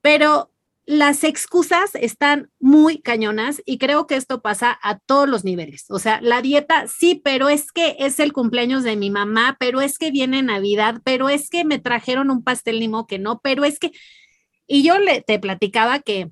pero 0.00 0.50
las 0.88 1.22
excusas 1.22 1.90
están 1.96 2.50
muy 2.58 3.02
cañonas 3.02 3.60
y 3.66 3.76
creo 3.76 4.06
que 4.06 4.16
esto 4.16 4.40
pasa 4.40 4.78
a 4.82 4.98
todos 4.98 5.28
los 5.28 5.44
niveles. 5.44 5.84
O 5.90 5.98
sea, 5.98 6.18
la 6.22 6.40
dieta, 6.40 6.86
sí, 6.88 7.20
pero 7.22 7.50
es 7.50 7.72
que 7.72 7.96
es 7.98 8.18
el 8.18 8.32
cumpleaños 8.32 8.84
de 8.84 8.96
mi 8.96 9.10
mamá, 9.10 9.58
pero 9.60 9.82
es 9.82 9.98
que 9.98 10.10
viene 10.10 10.42
Navidad, 10.42 11.02
pero 11.04 11.28
es 11.28 11.50
que 11.50 11.66
me 11.66 11.78
trajeron 11.78 12.30
un 12.30 12.42
pastel 12.42 12.78
limo 12.78 13.06
que 13.06 13.18
no, 13.18 13.38
pero 13.42 13.66
es 13.66 13.78
que... 13.78 13.92
Y 14.66 14.82
yo 14.82 14.98
le, 14.98 15.20
te 15.20 15.38
platicaba 15.38 15.98
que 15.98 16.30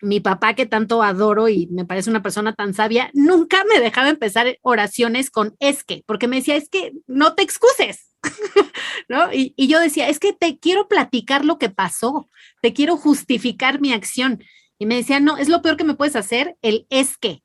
mi 0.00 0.20
papá 0.20 0.54
que 0.54 0.64
tanto 0.64 1.02
adoro 1.02 1.50
y 1.50 1.66
me 1.66 1.84
parece 1.84 2.08
una 2.08 2.22
persona 2.22 2.54
tan 2.54 2.72
sabia, 2.72 3.10
nunca 3.12 3.62
me 3.70 3.78
dejaba 3.78 4.08
empezar 4.08 4.56
oraciones 4.62 5.30
con 5.30 5.54
es 5.60 5.84
que, 5.84 6.02
porque 6.06 6.28
me 6.28 6.36
decía, 6.36 6.56
es 6.56 6.70
que 6.70 6.92
no 7.06 7.34
te 7.34 7.42
excuses, 7.42 8.15
¿no? 9.08 9.32
Y, 9.32 9.54
y, 9.56 9.68
yo 9.68 9.80
decía, 9.80 10.08
es 10.08 10.18
que 10.18 10.32
te 10.32 10.58
quiero 10.58 10.88
platicar 10.88 11.44
lo 11.44 11.58
que 11.58 11.70
pasó, 11.70 12.28
te 12.62 12.72
quiero 12.72 12.96
justificar 12.96 13.80
mi 13.80 13.92
acción. 13.92 14.42
Y 14.78 14.86
me 14.86 14.96
decía, 14.96 15.20
no, 15.20 15.36
es 15.38 15.48
lo 15.48 15.62
peor 15.62 15.76
que 15.76 15.84
me 15.84 15.94
puedes 15.94 16.16
hacer, 16.16 16.56
el 16.62 16.86
es 16.90 17.16
que. 17.16 17.42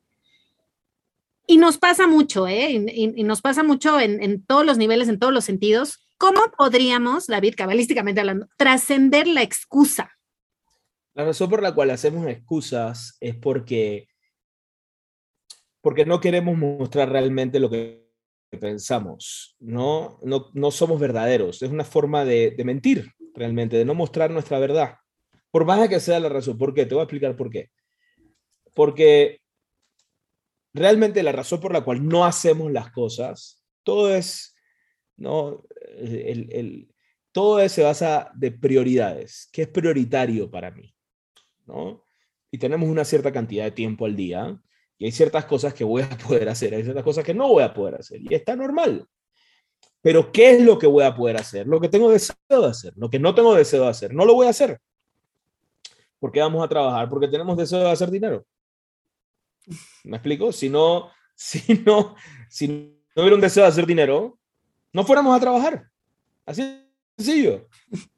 Y 1.46 1.56
nos 1.56 1.78
pasa 1.78 2.06
mucho, 2.06 2.46
¿eh? 2.46 2.70
Y, 2.72 3.24
nos 3.24 3.40
pasa 3.40 3.62
mucho 3.62 3.98
en, 3.98 4.22
en 4.22 4.44
todos 4.44 4.64
los 4.64 4.78
niveles, 4.78 5.08
en 5.08 5.18
todos 5.18 5.32
los 5.32 5.44
sentidos. 5.44 6.06
¿Cómo 6.18 6.40
podríamos, 6.56 7.26
David, 7.26 7.54
cabalísticamente 7.56 8.20
hablando, 8.20 8.46
trascender 8.56 9.26
la 9.26 9.42
excusa? 9.42 10.12
La 11.14 11.24
razón 11.24 11.50
por 11.50 11.62
la 11.62 11.74
cual 11.74 11.90
hacemos 11.90 12.26
excusas 12.26 13.16
es 13.20 13.34
porque, 13.34 14.08
porque 15.80 16.06
no 16.06 16.20
queremos 16.20 16.56
mostrar 16.56 17.10
realmente 17.10 17.58
lo 17.60 17.68
que 17.68 18.01
pensamos, 18.58 19.56
¿no? 19.60 20.18
No, 20.22 20.50
no 20.54 20.70
somos 20.70 21.00
verdaderos, 21.00 21.62
es 21.62 21.70
una 21.70 21.84
forma 21.84 22.24
de, 22.24 22.50
de 22.50 22.64
mentir 22.64 23.12
realmente, 23.34 23.76
de 23.76 23.84
no 23.84 23.94
mostrar 23.94 24.30
nuestra 24.30 24.58
verdad. 24.58 24.96
Por 25.50 25.64
más 25.64 25.88
que 25.88 26.00
sea 26.00 26.20
la 26.20 26.28
razón, 26.28 26.58
¿por 26.58 26.74
qué? 26.74 26.86
Te 26.86 26.94
voy 26.94 27.02
a 27.02 27.04
explicar 27.04 27.36
por 27.36 27.50
qué. 27.50 27.70
Porque 28.74 29.40
realmente 30.72 31.22
la 31.22 31.32
razón 31.32 31.60
por 31.60 31.72
la 31.72 31.82
cual 31.82 32.06
no 32.06 32.24
hacemos 32.24 32.70
las 32.72 32.90
cosas, 32.90 33.62
todo 33.82 34.14
es, 34.14 34.54
¿no? 35.16 35.64
El, 35.98 36.48
el, 36.52 36.94
todo 37.32 37.66
se 37.68 37.82
basa 37.82 38.30
de 38.34 38.52
prioridades. 38.52 39.48
¿Qué 39.52 39.62
es 39.62 39.68
prioritario 39.68 40.50
para 40.50 40.70
mí? 40.70 40.94
¿no? 41.66 42.06
Y 42.50 42.58
tenemos 42.58 42.88
una 42.88 43.04
cierta 43.04 43.32
cantidad 43.32 43.64
de 43.64 43.70
tiempo 43.70 44.04
al 44.04 44.16
día 44.16 44.60
y 45.02 45.06
hay 45.06 45.10
ciertas 45.10 45.46
cosas 45.46 45.74
que 45.74 45.82
voy 45.82 46.02
a 46.02 46.08
poder 46.10 46.48
hacer, 46.48 46.72
hay 46.72 46.84
ciertas 46.84 47.02
cosas 47.02 47.24
que 47.24 47.34
no 47.34 47.48
voy 47.48 47.64
a 47.64 47.74
poder 47.74 47.96
hacer 47.96 48.20
y 48.22 48.32
está 48.32 48.54
normal. 48.54 49.04
Pero 50.00 50.30
¿qué 50.30 50.52
es 50.52 50.62
lo 50.62 50.78
que 50.78 50.86
voy 50.86 51.02
a 51.02 51.12
poder 51.12 51.38
hacer? 51.38 51.66
Lo 51.66 51.80
que 51.80 51.88
tengo 51.88 52.08
deseo 52.08 52.36
de 52.48 52.66
hacer, 52.68 52.92
lo 52.94 53.10
que 53.10 53.18
no 53.18 53.34
tengo 53.34 53.52
deseo 53.52 53.82
de 53.82 53.88
hacer, 53.88 54.14
no 54.14 54.24
lo 54.24 54.34
voy 54.34 54.46
a 54.46 54.50
hacer. 54.50 54.80
¿Por 56.20 56.30
qué 56.30 56.38
vamos 56.38 56.64
a 56.64 56.68
trabajar? 56.68 57.08
Porque 57.08 57.26
tenemos 57.26 57.56
deseo 57.56 57.80
de 57.80 57.90
hacer 57.90 58.12
dinero. 58.12 58.46
¿Me 60.04 60.18
explico? 60.18 60.52
Si 60.52 60.68
no, 60.68 61.10
si 61.34 61.82
no, 61.84 62.14
si 62.48 62.68
no 62.68 63.22
hubiera 63.22 63.34
un 63.34 63.40
deseo 63.40 63.64
de 63.64 63.70
hacer 63.70 63.86
dinero, 63.86 64.38
no 64.92 65.02
fuéramos 65.04 65.36
a 65.36 65.40
trabajar. 65.40 65.84
Así 66.46 66.80
sencillo. 67.16 67.66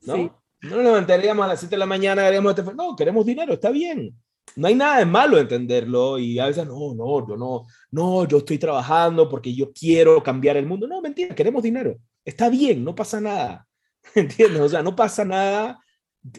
¿no? 0.03 0.17
No 0.61 0.77
nos 0.77 0.85
levantaríamos 0.85 1.47
a 1.47 1.49
las 1.49 1.61
7 1.61 1.77
de 1.77 1.79
la 1.79 1.87
mañana, 1.87 2.27
haríamos 2.27 2.59
este... 2.59 2.75
No, 2.75 2.95
queremos 2.95 3.25
dinero, 3.25 3.55
está 3.55 3.71
bien. 3.71 4.15
No 4.57 4.69
hay 4.69 4.75
nada 4.75 4.99
de 4.99 5.07
malo 5.07 5.39
entenderlo 5.39 6.19
y 6.19 6.39
a 6.39 6.47
veces, 6.47 6.67
no, 6.67 6.95
no, 6.95 7.29
yo 7.29 7.37
no, 7.37 7.67
no, 7.91 8.27
yo 8.27 8.39
estoy 8.39 8.59
trabajando 8.59 9.29
porque 9.29 9.55
yo 9.55 9.73
quiero 9.73 10.23
cambiar 10.23 10.57
el 10.57 10.67
mundo. 10.67 10.87
No, 10.87 11.01
mentira, 11.01 11.35
queremos 11.35 11.63
dinero. 11.63 11.97
Está 12.25 12.49
bien, 12.49 12.85
no 12.85 12.95
pasa 12.95 13.21
nada. 13.21 13.67
¿Entiendes? 14.15 14.61
O 14.61 14.69
sea, 14.69 14.83
no 14.83 14.95
pasa 14.95 15.25
nada. 15.25 15.81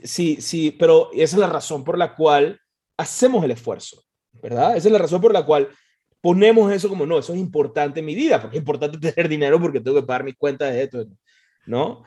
Sí, 0.04 0.38
sí, 0.42 0.72
pero 0.72 1.10
esa 1.14 1.36
es 1.36 1.40
la 1.40 1.50
razón 1.50 1.84
por 1.84 1.98
la 1.98 2.16
cual 2.16 2.60
hacemos 2.98 3.44
el 3.44 3.52
esfuerzo. 3.52 4.06
¿verdad? 4.42 4.78
Esa 4.78 4.88
es 4.88 4.92
la 4.92 5.00
razón 5.00 5.22
por 5.22 5.34
la 5.34 5.46
cual 5.46 5.70
ponemos 6.22 6.72
eso 6.72 6.90
como, 6.90 7.06
no, 7.06 7.18
eso 7.18 7.34
es 7.34 7.40
importante 7.40 8.00
en 8.00 8.06
mi 8.06 8.16
vida, 8.16 8.42
porque 8.42 8.58
es 8.58 8.62
importante 8.62 8.98
tener 9.12 9.30
dinero 9.30 9.60
porque 9.60 9.80
tengo 9.80 10.00
que 10.00 10.06
pagar 10.06 10.24
mis 10.24 10.36
cuentas 10.36 10.72
de 10.72 10.84
esto, 10.84 11.06
¿no? 11.66 12.04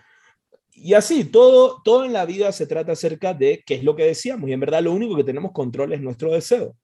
Y 0.81 0.95
así, 0.95 1.25
todo, 1.25 1.83
todo 1.83 2.05
en 2.05 2.13
la 2.13 2.25
vida 2.25 2.53
se 2.53 2.67
trata 2.67 2.93
acerca 2.93 3.35
de 3.35 3.63
qué 3.67 3.75
es 3.75 3.85
lo 3.85 3.97
que 3.97 4.05
decíamos, 4.05 4.49
y 4.49 4.53
en 4.53 4.61
verdad 4.61 4.83
lo 4.83 4.93
único 4.93 5.17
que 5.17 5.25
tenemos 5.25 5.53
control 5.53 5.93
es 5.93 6.01
nuestro 6.01 6.33
deseo. 6.33 6.77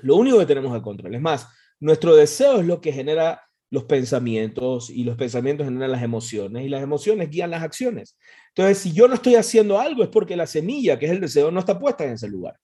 Lo 0.00 0.16
único 0.16 0.38
que 0.38 0.46
tenemos 0.46 0.72
de 0.72 0.82
control. 0.82 1.14
Es 1.14 1.20
más, 1.20 1.48
nuestro 1.80 2.16
deseo 2.16 2.60
es 2.60 2.66
lo 2.66 2.80
que 2.80 2.92
genera 2.92 3.42
los 3.70 3.84
pensamientos 3.84 4.90
y 4.90 5.04
los 5.04 5.16
pensamientos 5.16 5.64
generan 5.64 5.92
las 5.92 6.02
emociones 6.02 6.64
y 6.64 6.68
las 6.68 6.82
emociones 6.82 7.30
guían 7.30 7.50
las 7.50 7.62
acciones. 7.62 8.18
Entonces, 8.48 8.78
si 8.78 8.92
yo 8.92 9.08
no 9.08 9.14
estoy 9.14 9.36
haciendo 9.36 9.80
algo 9.80 10.02
es 10.02 10.10
porque 10.10 10.36
la 10.36 10.46
semilla, 10.46 10.98
que 10.98 11.06
es 11.06 11.12
el 11.12 11.20
deseo, 11.20 11.50
no 11.50 11.60
está 11.60 11.78
puesta 11.78 12.04
en 12.04 12.12
ese 12.12 12.28
lugar. 12.28 12.58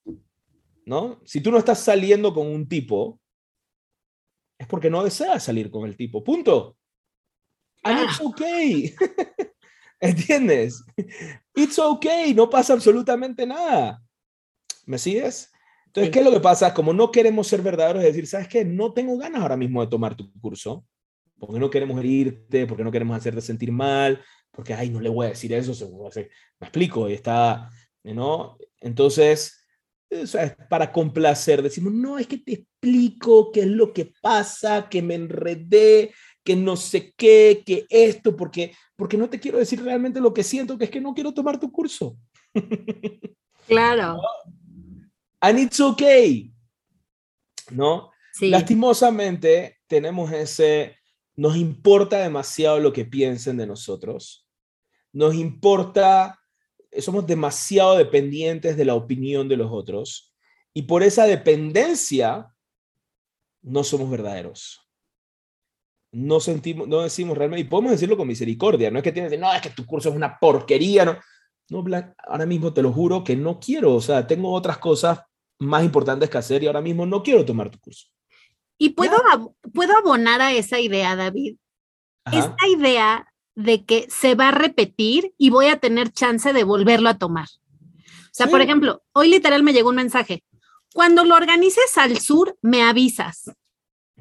¿No? 0.85 1.21
Si 1.25 1.41
tú 1.41 1.51
no 1.51 1.59
estás 1.59 1.81
saliendo 1.81 2.35
con 2.35 2.47
un 2.47 2.69
tipo, 2.69 3.21
es 4.59 4.67
porque 4.67 4.91
no 4.91 5.03
deseas 5.03 5.43
salir 5.43 5.71
con 5.71 5.87
el 5.87 5.97
tipo. 5.97 6.23
Punto. 6.23 6.77
And 7.85 8.01
it's 8.01 8.21
ah. 8.21 8.25
okay. 8.25 8.95
¿Entiendes? 10.01 10.85
It's 11.55 11.79
okay, 11.79 12.35
no 12.35 12.49
pasa 12.49 12.73
absolutamente 12.73 13.47
nada. 13.47 14.03
¿Me 14.87 14.99
sigues? 14.99 15.51
Entonces, 15.87 16.13
¿qué 16.13 16.19
es 16.21 16.25
lo 16.25 16.31
que 16.31 16.41
pasa? 16.41 16.73
Como 16.73 16.93
no 16.93 17.11
queremos 17.11 17.47
ser 17.49 17.63
verdaderos, 17.63 18.03
es 18.03 18.09
decir, 18.09 18.27
¿sabes 18.27 18.49
qué? 18.49 18.65
No 18.65 18.93
tengo 18.93 19.17
ganas 19.19 19.43
ahora 19.43 19.57
mismo 19.57 19.81
de 19.81 19.89
tomar 19.89 20.15
tu 20.15 20.31
curso 20.41 20.85
porque 21.39 21.61
no 21.61 21.71
queremos 21.71 21.99
herirte, 21.99 22.67
porque 22.67 22.85
no 22.85 22.91
queremos 22.91 23.17
hacerte 23.17 23.41
sentir 23.41 23.73
mal, 23.73 24.21
porque, 24.51 24.75
ay, 24.75 24.91
no 24.91 25.01
le 25.01 25.09
voy 25.09 25.27
a 25.27 25.31
decir 25.31 25.53
eso, 25.53 25.73
me 26.15 26.67
explico, 26.67 27.09
y 27.09 27.15
está, 27.15 27.71
¿no? 28.03 28.59
Entonces, 28.81 29.65
es 30.11 30.37
para 30.69 30.91
complacer, 30.93 31.63
decimos, 31.63 31.93
no, 31.93 32.19
es 32.19 32.27
que 32.27 32.39
te 32.39 32.53
explico 32.55 33.53
qué 33.53 33.61
es 33.61 33.67
lo 33.67 33.93
que 33.93 34.13
pasa, 34.21 34.89
que 34.89 35.03
me 35.03 35.15
enredé, 35.15 36.13
que 36.49 36.57
no 36.57 36.77
sé 36.77 37.13
qué, 37.15 37.63
que 37.67 37.85
esto, 37.91 38.35
porque, 38.35 38.75
porque 38.97 39.19
no 39.19 39.29
te 39.29 39.39
quiero 39.39 39.59
decir 39.59 39.85
realmente 39.85 40.19
lo 40.19 40.33
que 40.33 40.43
siento, 40.43 40.79
que 40.79 40.85
es 40.85 40.91
que 40.91 40.99
no 40.99 41.13
quiero 41.13 41.35
tomar 41.35 41.61
tu 41.61 41.71
curso. 41.71 42.17
Claro. 43.67 44.19
And 45.43 45.59
it's 45.59 45.79
okay. 45.79 46.51
¿No? 47.71 48.11
Lastimosamente 48.41 49.77
tenemos 49.87 50.33
ese, 50.33 50.97
nos 51.37 51.55
importa 51.55 52.19
demasiado 52.19 52.81
lo 52.81 52.95
que 52.95 53.05
piensen 53.05 53.59
de 53.59 53.67
nosotros, 53.67 54.49
nos 55.13 55.35
importa, 55.35 56.41
somos 56.99 57.27
demasiado 57.27 57.99
dependientes 57.99 58.79
de 58.79 58.87
la 58.87 58.95
opinión 58.95 59.51
de 59.51 59.59
los 59.59 59.71
otros 59.71 60.35
y 60.73 60.85
por 60.85 61.03
esa 61.03 61.27
dependencia 61.27 62.55
no 63.61 63.85
somos 63.85 64.09
verdaderos. 64.09 64.88
No 66.13 66.41
sentimos, 66.41 66.89
no 66.89 67.03
decimos 67.03 67.37
realmente, 67.37 67.63
y 67.63 67.69
podemos 67.69 67.93
decirlo 67.93 68.17
con 68.17 68.29
misericordia, 68.29 68.91
no 68.91 68.99
es 68.99 69.05
que 69.05 69.13
tienes, 69.13 69.39
no, 69.39 69.53
es 69.53 69.61
que 69.61 69.71
tu 69.71 69.85
curso 69.85 70.09
es 70.09 70.17
una 70.17 70.39
porquería, 70.39 71.05
no. 71.05 71.19
No, 71.71 71.85
ahora 72.27 72.47
mismo 72.47 72.73
te 72.73 72.81
lo 72.81 72.93
juro 72.93 73.23
que 73.23 73.37
no 73.37 73.61
quiero, 73.61 73.95
o 73.95 74.01
sea, 74.01 74.27
tengo 74.27 74.53
otras 74.53 74.79
cosas 74.79 75.21
más 75.59 75.85
importantes 75.85 76.31
que 76.31 76.39
hacer 76.39 76.63
y 76.63 76.67
ahora 76.67 76.81
mismo 76.81 77.05
no 77.05 77.23
quiero 77.23 77.45
tomar 77.45 77.71
tu 77.71 77.79
curso. 77.79 78.07
Y 78.79 78.91
puedo, 78.91 79.17
puedo 79.75 79.97
abonar 79.99 80.41
a 80.41 80.53
esa 80.53 80.81
idea, 80.81 81.17
David. 81.17 81.57
Esta 82.25 82.69
idea 82.69 83.27
de 83.55 83.85
que 83.85 84.07
se 84.09 84.35
va 84.35 84.49
a 84.49 84.53
repetir 84.53 85.35
y 85.37 85.51
voy 85.51 85.67
a 85.67 85.79
tener 85.79 86.13
chance 86.13 86.53
de 86.53 86.63
volverlo 86.63 87.09
a 87.09 87.19
tomar. 87.19 87.47
O 87.47 88.31
sea, 88.31 88.47
por 88.47 88.61
ejemplo, 88.61 89.03
hoy 89.13 89.29
literal 89.29 89.63
me 89.63 89.73
llegó 89.73 89.89
un 89.89 89.97
mensaje. 89.97 90.45
Cuando 90.95 91.25
lo 91.25 91.35
organices 91.35 91.97
al 91.99 92.19
sur, 92.19 92.57
me 92.63 92.83
avisas. 92.83 93.51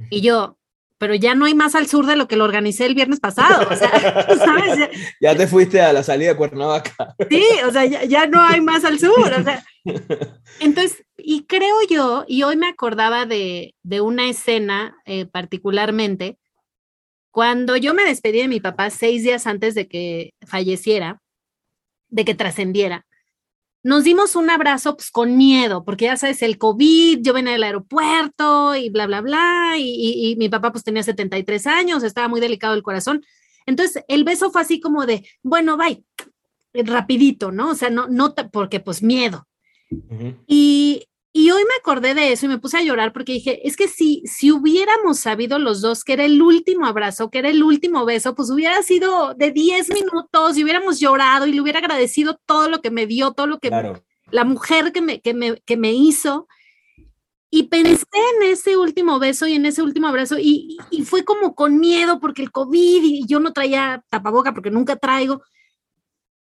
Y 0.10 0.22
yo, 0.22 0.58
pero 0.98 1.14
ya 1.16 1.36
no 1.36 1.46
hay 1.46 1.54
más 1.54 1.76
al 1.76 1.88
sur 1.88 2.06
de 2.06 2.16
lo 2.16 2.28
que 2.28 2.36
lo 2.36 2.44
organicé 2.44 2.86
el 2.86 2.96
viernes 2.96 3.20
pasado. 3.20 3.68
O 3.70 3.76
sea, 3.76 3.90
¿sabes? 4.38 4.90
Ya, 5.22 5.36
te 5.36 5.48
fuiste 5.48 5.82
a 5.82 5.94
la 5.94 6.04
salida 6.04 6.30
de 6.30 6.38
Cuernavaca. 6.38 7.16
Sí, 7.30 7.44
o 7.66 7.72
sea, 7.72 7.86
ya, 7.86 8.28
no 8.28 8.42
hay 8.42 8.62
más 8.62 8.84
al 8.84 9.00
sur. 9.00 9.32
O 9.32 9.44
sea. 9.44 9.64
Entonces, 10.60 11.04
y 11.18 11.46
creo 11.46 11.76
yo, 11.90 12.26
y 12.28 12.44
hoy 12.44 12.56
me 12.56 12.68
acordaba 12.68 13.26
de, 13.26 13.76
una 14.02 14.30
escena 14.30 14.96
eh, 15.06 15.26
particularmente, 15.26 16.38
cuando 17.32 17.78
yo 17.78 17.94
me 17.94 18.04
despedí 18.04 18.40
de 18.40 18.48
mi 18.48 18.60
papá 18.60 18.90
seis 18.90 19.24
días 19.24 19.46
antes 19.46 19.76
de 19.76 19.88
que 19.88 20.34
falleciera, 20.46 21.22
de 22.10 22.26
que 22.26 22.34
trascendiera, 22.34 23.06
nos 23.88 24.04
dimos 24.04 24.36
un 24.36 24.50
abrazo 24.50 24.98
pues, 24.98 25.10
con 25.10 25.38
miedo, 25.38 25.86
porque 25.86 26.06
ya 26.06 26.18
sabes, 26.18 26.42
el 26.42 26.58
COVID, 26.58 27.20
yo 27.22 27.32
venía 27.32 27.54
del 27.54 27.64
aeropuerto 27.64 28.76
y 28.76 28.90
bla, 28.90 29.08
bla, 29.08 29.22
bla, 29.22 29.76
y, 29.78 30.36
mi 30.38 30.50
papá 30.50 30.74
pues 30.74 30.84
tenía 30.84 31.04
73 31.04 31.66
años, 31.68 32.04
estaba 32.04 32.28
muy 32.28 32.42
delicado 32.42 32.74
el 32.74 32.84
corazón. 32.84 33.24
Entonces, 33.66 34.04
el 34.10 34.26
beso 34.26 34.52
fue 34.52 34.60
así 34.60 34.82
como 34.82 35.06
de, 35.06 35.26
bueno, 35.42 35.78
bye, 35.78 36.04
rapidito, 36.74 37.54
¿no? 37.54 37.70
O 37.70 37.76
sea, 37.76 37.90
no, 37.90 38.10
no, 38.10 38.36
porque 38.52 38.82
pues 38.82 39.02
miedo. 39.02 39.48
Y 40.48 41.07
y 41.38 41.52
hoy 41.52 41.62
me 41.66 41.76
acordé 41.80 42.16
de 42.16 42.32
eso 42.32 42.48
y 42.48 42.50
me 42.50 42.58
puse 42.58 42.78
a 42.78 42.82
llorar 42.82 43.14
porque 43.14 43.34
dije, 43.34 43.68
es 43.68 43.78
que 43.78 43.88
si, 43.88 44.24
si 44.26 44.52
hubiéramos 44.52 45.20
sabido 45.20 45.60
los 45.60 45.82
dos 45.82 46.04
que 46.04 46.14
era 46.14 46.26
el 46.26 46.42
último 46.42 46.88
abrazo, 46.88 47.30
que 47.30 47.38
era 47.38 47.50
el 47.50 47.62
último 47.62 48.06
beso, 48.06 48.34
pues 48.34 48.50
hubiera 48.50 48.82
sido 48.82 49.36
de 49.36 49.52
10 49.52 49.94
minutos 49.94 50.58
y 50.58 50.64
hubiéramos 50.64 51.00
llorado 51.00 51.46
y 51.46 51.54
le 51.54 51.62
hubiera 51.62 51.78
agradecido 51.78 52.42
todo 52.48 52.70
lo 52.70 52.82
que 52.82 52.90
me 52.90 53.06
dio, 53.06 53.34
todo 53.34 53.46
lo 53.46 53.60
que 53.60 53.70
la 54.32 54.46
mujer 54.46 54.92
que 54.92 55.02
me, 55.02 55.22
que, 55.22 55.36
me, 55.36 55.62
que 55.62 55.78
me 55.78 55.94
hizo. 55.94 56.48
Y 57.52 57.68
pensé 57.68 58.08
en 58.38 58.50
ese 58.50 58.76
último 58.76 59.20
beso 59.20 59.46
y 59.46 59.54
en 59.54 59.68
ese 59.68 59.84
último 59.84 60.08
abrazo 60.08 60.38
y, 60.40 60.76
y 60.90 61.04
fue 61.04 61.24
como 61.24 61.54
con 61.54 61.80
miedo 61.80 62.20
porque 62.20 62.42
el 62.42 62.52
COVID 62.52 63.04
y 63.04 63.28
yo 63.28 63.40
no 63.40 63.54
traía 63.54 64.04
tapaboca 64.10 64.56
porque 64.56 64.72
nunca 64.72 64.96
traigo. 64.96 65.44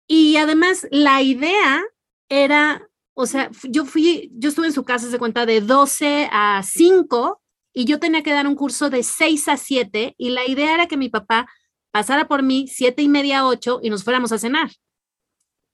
Y 0.05 0.35
además 0.35 0.85
la 0.91 1.21
idea 1.21 1.81
era 2.27 2.90
o 3.21 3.25
sea, 3.25 3.49
yo 3.63 3.85
fui, 3.85 4.31
yo 4.33 4.49
estuve 4.49 4.67
en 4.67 4.73
su 4.73 4.83
casa, 4.83 5.09
se 5.09 5.19
cuenta, 5.19 5.45
de 5.45 5.61
12 5.61 6.29
a 6.31 6.61
5 6.63 7.41
y 7.73 7.85
yo 7.85 7.99
tenía 7.99 8.23
que 8.23 8.33
dar 8.33 8.47
un 8.47 8.55
curso 8.55 8.89
de 8.89 9.03
6 9.03 9.47
a 9.47 9.57
7 9.57 10.15
y 10.17 10.29
la 10.29 10.45
idea 10.47 10.73
era 10.73 10.87
que 10.87 10.97
mi 10.97 11.09
papá 11.09 11.47
pasara 11.91 12.27
por 12.27 12.43
mí 12.43 12.67
7 12.67 13.01
y 13.01 13.07
media 13.07 13.39
a 13.39 13.47
8 13.47 13.79
y 13.83 13.89
nos 13.89 14.03
fuéramos 14.03 14.31
a 14.31 14.37
cenar. 14.37 14.71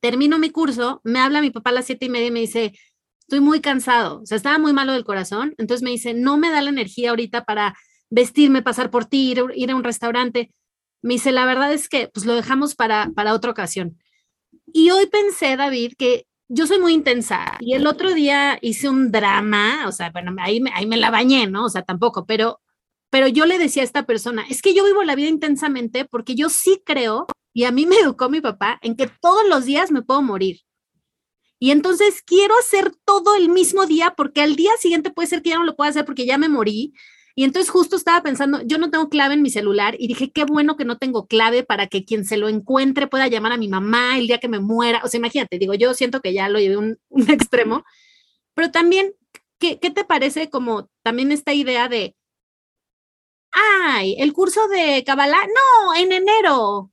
Termino 0.02 0.38
mi 0.38 0.52
curso, 0.52 1.02
me 1.04 1.20
habla 1.20 1.42
mi 1.42 1.50
papá 1.50 1.72
a 1.72 1.74
las 1.74 1.86
7 1.86 2.06
y 2.06 2.10
media 2.10 2.28
y 2.28 2.32
me 2.32 2.42
dice, 2.42 2.74
estoy 3.22 3.40
muy 3.40 3.62
cansado, 3.62 4.22
o 4.22 4.26
sea, 4.26 4.38
estaba 4.38 4.58
muy 4.58 4.74
malo 4.74 4.94
del 4.94 5.04
corazón, 5.04 5.56
entonces 5.58 5.84
me 5.84 5.90
dice, 5.90 6.14
no 6.14 6.38
me 6.38 6.50
da 6.50 6.62
la 6.62 6.70
energía 6.70 7.10
ahorita 7.10 7.46
para 7.46 7.76
vestirme, 8.10 8.62
pasar 8.62 8.92
por 8.92 9.06
ti, 9.06 9.32
ir, 9.32 9.44
ir 9.56 9.72
a 9.72 9.76
un 9.76 9.84
restaurante. 9.84 10.52
Me 11.02 11.16
dice, 11.16 11.32
la 11.32 11.46
verdad 11.46 11.74
es 11.74 11.90
que 11.90 12.10
pues 12.14 12.26
lo 12.26 12.36
dejamos 12.36 12.76
para, 12.76 13.12
para 13.16 13.34
otra 13.34 13.52
ocasión. 13.52 13.98
Y 14.68 14.92
hoy 14.92 15.08
pensé, 15.08 15.56
David, 15.58 15.94
que 15.98 16.27
yo 16.50 16.68
soy 16.68 16.80
muy 16.80 16.94
intensa 16.94 17.58
y 17.60 17.74
el 17.74 17.88
otro 17.88 18.14
día 18.14 18.58
hice 18.62 18.90
un 18.90 19.12
drama, 19.12 19.86
o 19.88 19.92
sea, 19.92 20.12
bueno, 20.12 20.36
ahí, 20.40 20.64
ahí 20.74 20.86
me 20.86 20.98
la 20.98 21.12
bañé, 21.12 21.48
¿no? 21.48 21.66
O 21.66 21.70
sea, 21.70 21.84
tampoco, 21.84 22.26
pero, 22.26 22.62
pero 23.10 23.28
yo 23.28 23.46
le 23.46 23.58
decía 23.58 23.84
a 23.84 23.86
esta 23.86 24.06
persona, 24.06 24.46
es 24.50 24.62
que 24.62 24.74
yo 24.74 24.86
vivo 24.86 25.04
la 25.04 25.16
vida 25.16 25.28
intensamente 25.30 26.06
porque 26.06 26.36
yo 26.36 26.50
sí 26.50 26.82
creo, 26.86 27.28
y 27.54 27.66
a 27.66 27.72
mí 27.72 27.86
me 27.86 27.98
educó 27.98 28.30
mi 28.30 28.42
papá, 28.42 28.80
en 28.82 28.96
que 28.96 29.08
todos 29.08 29.48
los 29.48 29.66
días 29.66 29.92
me 29.92 30.04
puedo 30.04 30.22
morir. 30.22 30.62
Y 31.60 31.72
entonces 31.72 32.22
quiero 32.22 32.54
hacer 32.60 32.94
todo 33.04 33.36
el 33.36 33.50
mismo 33.50 33.86
día 33.88 34.14
porque 34.16 34.42
al 34.42 34.56
día 34.56 34.72
siguiente 34.80 35.12
puede 35.12 35.28
ser 35.28 35.42
que 35.42 35.50
ya 35.50 35.58
no 35.58 35.64
lo 35.64 35.76
pueda 35.76 35.90
hacer 35.90 36.06
porque 36.06 36.26
ya 36.26 36.38
me 36.38 36.50
morí 36.50 36.94
y 37.39 37.43
entonces 37.43 37.69
justo 37.69 37.95
estaba 37.95 38.23
pensando, 38.23 38.63
yo 38.63 38.80
no 38.80 38.89
tengo 38.89 39.10
clave 39.10 39.36
en 39.36 39.43
mi 39.43 39.52
celular 39.52 39.95
y 40.00 40.08
dije, 40.08 40.32
qué 40.32 40.43
bueno 40.43 40.76
que 40.76 40.86
no 40.86 40.97
tengo 40.97 41.28
clave 41.28 41.62
para 41.62 41.86
que 41.86 42.04
quien 42.04 42.26
se 42.26 42.36
lo 42.36 42.50
encuentre 42.50 43.06
pueda 43.06 43.28
llamar 43.28 43.52
a 43.52 43.58
mi 43.58 43.67
mamá 43.67 44.17
el 44.17 44.26
día 44.26 44.39
que 44.39 44.47
me 44.47 44.60
muera. 44.60 45.02
O 45.04 45.08
sea, 45.08 45.19
imagínate, 45.19 45.60
digo, 45.60 45.76
yo 45.76 45.93
siento 45.93 46.19
que 46.19 46.34
ya 46.34 46.50
lo 46.50 46.58
llevé 46.60 46.78
un, 46.78 46.97
un 47.10 47.30
extremo, 47.30 47.86
pero 48.56 48.71
también, 48.71 49.13
¿qué, 49.60 49.80
¿qué 49.80 49.91
te 49.91 50.04
parece 50.04 50.50
como 50.50 50.89
también 51.04 51.32
esta 51.32 51.54
idea 51.54 51.88
de, 51.88 52.15
ay, 53.52 54.15
el 54.17 54.34
curso 54.34 54.67
de 54.69 55.04
Kabbalah, 55.06 55.45
no, 55.45 55.93
en 55.93 56.13
enero, 56.13 56.91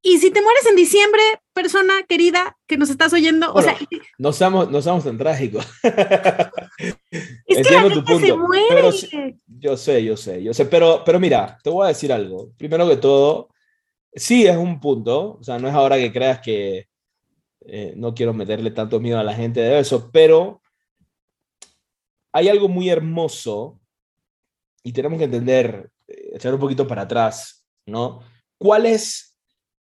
y 0.00 0.18
si 0.18 0.30
te 0.30 0.40
mueres 0.40 0.64
en 0.66 0.76
diciembre, 0.76 1.20
persona 1.52 1.92
querida 2.08 2.56
que 2.66 2.78
nos 2.78 2.88
estás 2.88 3.12
oyendo, 3.12 3.52
o 3.52 3.60
sea, 3.60 3.76
no 4.16 4.32
somos, 4.32 4.70
no 4.70 4.80
somos 4.80 5.04
tan 5.04 5.18
trágicos. 5.18 5.66
Es 7.10 7.66
que 7.66 7.74
la 7.74 7.88
tu 7.88 8.18
se 8.18 8.34
muere. 8.34 8.82
yo 9.46 9.76
sé, 9.76 10.04
yo 10.04 10.16
sé, 10.16 10.42
yo 10.42 10.52
sé, 10.52 10.66
pero, 10.66 11.02
pero 11.04 11.18
mira, 11.18 11.58
te 11.62 11.70
voy 11.70 11.84
a 11.84 11.88
decir 11.88 12.12
algo. 12.12 12.52
Primero 12.56 12.88
que 12.88 12.96
todo, 12.96 13.48
sí 14.12 14.46
es 14.46 14.56
un 14.56 14.78
punto, 14.78 15.38
o 15.40 15.42
sea, 15.42 15.58
no 15.58 15.68
es 15.68 15.74
ahora 15.74 15.96
que 15.96 16.12
creas 16.12 16.40
que 16.40 16.88
eh, 17.66 17.94
no 17.96 18.14
quiero 18.14 18.34
meterle 18.34 18.70
tanto 18.70 19.00
miedo 19.00 19.18
a 19.18 19.24
la 19.24 19.34
gente 19.34 19.60
de 19.60 19.78
eso, 19.78 20.10
pero 20.12 20.60
hay 22.32 22.48
algo 22.48 22.68
muy 22.68 22.88
hermoso 22.88 23.80
y 24.82 24.92
tenemos 24.92 25.18
que 25.18 25.24
entender, 25.24 25.90
eh, 26.06 26.32
echar 26.34 26.52
un 26.52 26.60
poquito 26.60 26.86
para 26.86 27.02
atrás, 27.02 27.66
¿no? 27.86 28.20
¿Cuál 28.58 28.86
es 28.86 29.36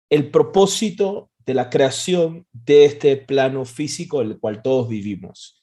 el 0.08 0.30
propósito 0.30 1.30
de 1.46 1.54
la 1.54 1.70
creación 1.70 2.46
de 2.52 2.84
este 2.84 3.16
plano 3.16 3.64
físico 3.64 4.20
en 4.20 4.28
el 4.28 4.38
cual 4.38 4.62
todos 4.62 4.88
vivimos. 4.88 5.61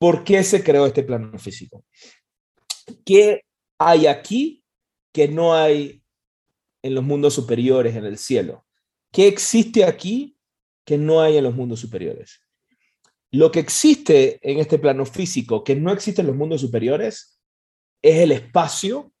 ¿Por 0.00 0.24
qué 0.24 0.42
se 0.44 0.64
creó 0.64 0.86
este 0.86 1.02
plano 1.02 1.38
físico? 1.38 1.84
¿Qué 3.04 3.44
hay 3.78 4.06
aquí 4.06 4.64
que 5.12 5.28
no 5.28 5.52
hay 5.52 6.02
en 6.82 6.94
los 6.94 7.04
mundos 7.04 7.34
superiores, 7.34 7.94
en 7.94 8.06
el 8.06 8.16
cielo? 8.16 8.64
¿Qué 9.12 9.28
existe 9.28 9.84
aquí 9.84 10.38
que 10.86 10.96
no 10.96 11.20
hay 11.20 11.36
en 11.36 11.44
los 11.44 11.54
mundos 11.54 11.80
superiores? 11.80 12.40
Lo 13.30 13.50
que 13.50 13.60
existe 13.60 14.40
en 14.42 14.58
este 14.58 14.78
plano 14.78 15.04
físico 15.04 15.62
que 15.62 15.76
no 15.76 15.92
existe 15.92 16.22
en 16.22 16.28
los 16.28 16.36
mundos 16.36 16.62
superiores 16.62 17.38
es 18.00 18.20
el 18.20 18.32
espacio 18.32 19.12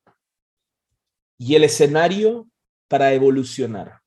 y 1.36 1.56
el 1.56 1.64
escenario 1.64 2.48
para 2.88 3.12
evolucionar. 3.12 4.00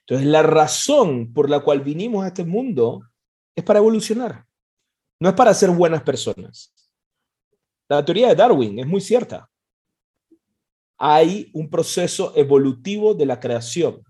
Entonces, 0.00 0.26
la 0.26 0.42
razón 0.42 1.32
por 1.32 1.48
la 1.48 1.60
cual 1.60 1.80
vinimos 1.80 2.22
a 2.22 2.28
este 2.28 2.44
mundo 2.44 3.00
es 3.56 3.64
para 3.64 3.78
evolucionar, 3.78 4.46
no 5.22 5.28
es 5.28 5.36
para 5.36 5.54
ser 5.54 5.70
buenas 5.70 6.02
personas. 6.02 6.74
La 7.88 8.04
teoría 8.04 8.26
de 8.26 8.34
Darwin 8.34 8.80
es 8.80 8.86
muy 8.88 9.00
cierta. 9.00 9.48
Hay 10.98 11.48
un 11.54 11.70
proceso 11.70 12.32
evolutivo 12.34 13.14
de 13.14 13.26
la 13.26 13.38
creación 13.38 14.02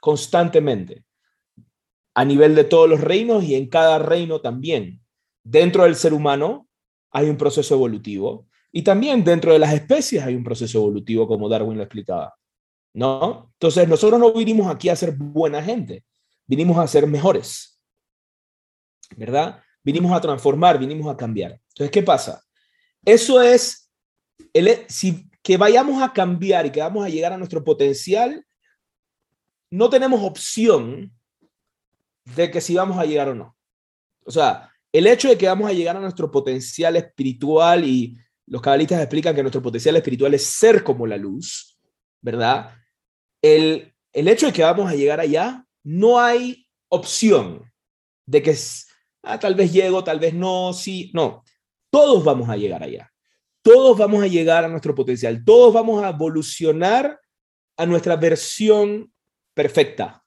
constantemente, 0.00 1.04
a 2.12 2.24
nivel 2.24 2.56
de 2.56 2.64
todos 2.64 2.88
los 2.88 3.00
reinos 3.00 3.44
y 3.44 3.54
en 3.54 3.68
cada 3.68 4.00
reino 4.00 4.40
también. 4.40 5.00
Dentro 5.44 5.84
del 5.84 5.94
ser 5.94 6.12
humano 6.12 6.66
hay 7.12 7.30
un 7.30 7.36
proceso 7.36 7.76
evolutivo 7.76 8.48
y 8.72 8.82
también 8.82 9.22
dentro 9.22 9.52
de 9.52 9.60
las 9.60 9.72
especies 9.72 10.24
hay 10.24 10.34
un 10.34 10.42
proceso 10.42 10.78
evolutivo, 10.78 11.28
como 11.28 11.48
Darwin 11.48 11.76
lo 11.76 11.84
explicaba. 11.84 12.34
¿No? 12.94 13.52
Entonces, 13.52 13.88
nosotros 13.88 14.18
no 14.18 14.32
vinimos 14.32 14.66
aquí 14.66 14.88
a 14.88 14.96
ser 14.96 15.12
buena 15.12 15.62
gente, 15.62 16.04
vinimos 16.48 16.76
a 16.78 16.88
ser 16.88 17.06
mejores. 17.06 17.80
¿Verdad? 19.16 19.62
Vinimos 19.88 20.12
a 20.12 20.20
transformar, 20.20 20.78
vinimos 20.78 21.10
a 21.10 21.16
cambiar. 21.16 21.58
Entonces, 21.68 21.90
¿qué 21.90 22.02
pasa? 22.02 22.44
Eso 23.06 23.40
es, 23.40 23.90
el, 24.52 24.84
si 24.86 25.30
que 25.42 25.56
vayamos 25.56 26.02
a 26.02 26.12
cambiar 26.12 26.66
y 26.66 26.70
que 26.70 26.80
vamos 26.80 27.06
a 27.06 27.08
llegar 27.08 27.32
a 27.32 27.38
nuestro 27.38 27.64
potencial, 27.64 28.44
no 29.70 29.88
tenemos 29.88 30.20
opción 30.22 31.10
de 32.36 32.50
que 32.50 32.60
si 32.60 32.74
vamos 32.74 32.98
a 32.98 33.06
llegar 33.06 33.30
o 33.30 33.34
no. 33.34 33.56
O 34.26 34.30
sea, 34.30 34.70
el 34.92 35.06
hecho 35.06 35.30
de 35.30 35.38
que 35.38 35.48
vamos 35.48 35.70
a 35.70 35.72
llegar 35.72 35.96
a 35.96 36.00
nuestro 36.00 36.30
potencial 36.30 36.94
espiritual 36.96 37.82
y 37.82 38.14
los 38.44 38.60
cabalistas 38.60 39.00
explican 39.00 39.34
que 39.34 39.42
nuestro 39.42 39.62
potencial 39.62 39.96
espiritual 39.96 40.34
es 40.34 40.44
ser 40.44 40.84
como 40.84 41.06
la 41.06 41.16
luz, 41.16 41.78
¿verdad? 42.20 42.74
El, 43.40 43.94
el 44.12 44.28
hecho 44.28 44.48
de 44.48 44.52
que 44.52 44.64
vamos 44.64 44.90
a 44.90 44.94
llegar 44.94 45.18
allá, 45.18 45.64
no 45.82 46.20
hay 46.20 46.68
opción 46.90 47.72
de 48.26 48.42
que 48.42 48.54
ah, 49.28 49.38
tal 49.38 49.54
vez 49.54 49.72
llego, 49.72 50.02
tal 50.02 50.18
vez 50.18 50.34
no, 50.34 50.72
sí, 50.72 51.10
no. 51.14 51.44
Todos 51.90 52.24
vamos 52.24 52.48
a 52.48 52.56
llegar 52.56 52.82
allá. 52.82 53.12
Todos 53.62 53.98
vamos 53.98 54.22
a 54.22 54.26
llegar 54.26 54.64
a 54.64 54.68
nuestro 54.68 54.94
potencial. 54.94 55.44
Todos 55.44 55.74
vamos 55.74 56.02
a 56.02 56.10
evolucionar 56.10 57.20
a 57.76 57.86
nuestra 57.86 58.16
versión 58.16 59.12
perfecta. 59.54 60.24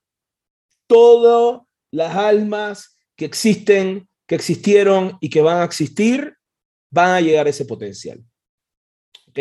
Todas 0.88 1.62
las 1.92 2.16
almas 2.16 2.98
que 3.16 3.26
existen, 3.26 4.08
que 4.28 4.36
existieron 4.36 5.18
y 5.20 5.30
que 5.30 5.42
van 5.42 5.62
a 5.62 5.66
existir, 5.66 6.38
van 6.92 7.12
a 7.12 7.22
llegar 7.22 7.48
a 7.48 7.50
ese 7.50 7.66
potencial. 7.66 8.24
¿Ok? 9.30 9.40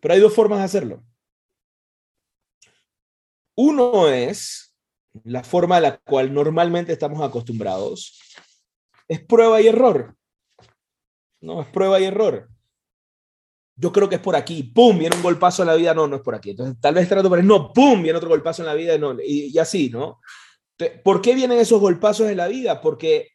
Pero 0.00 0.14
hay 0.14 0.20
dos 0.20 0.34
formas 0.34 0.58
de 0.58 0.64
hacerlo. 0.64 1.04
Uno 3.54 4.08
es 4.08 4.76
la 5.24 5.42
forma 5.42 5.76
a 5.76 5.80
la 5.80 5.98
cual 5.98 6.32
normalmente 6.32 6.92
estamos 6.92 7.20
acostumbrados. 7.22 8.18
Es 9.08 9.20
prueba 9.20 9.60
y 9.60 9.66
error. 9.66 10.14
No, 11.40 11.62
es 11.62 11.68
prueba 11.68 11.98
y 11.98 12.04
error. 12.04 12.48
Yo 13.76 13.92
creo 13.92 14.08
que 14.08 14.16
es 14.16 14.20
por 14.20 14.36
aquí. 14.36 14.62
¡Pum! 14.62 14.98
Viene 14.98 15.16
un 15.16 15.22
golpazo 15.22 15.62
en 15.62 15.68
la 15.68 15.74
vida. 15.74 15.94
No, 15.94 16.06
no 16.06 16.16
es 16.16 16.22
por 16.22 16.34
aquí. 16.34 16.50
Entonces, 16.50 16.76
tal 16.80 16.94
vez 16.94 17.08
trato, 17.08 17.30
pero 17.30 17.42
no, 17.42 17.72
¡pum! 17.72 18.02
Viene 18.02 18.18
otro 18.18 18.28
golpazo 18.28 18.62
en 18.62 18.66
la 18.66 18.74
vida. 18.74 18.98
No, 18.98 19.16
y, 19.22 19.56
así, 19.58 19.88
¿no? 19.88 20.20
¿Por 21.02 21.22
qué 21.22 21.34
vienen 21.34 21.58
esos 21.58 21.80
golpazos 21.80 22.28
en 22.28 22.36
la 22.36 22.48
vida? 22.48 22.80
Porque 22.80 23.28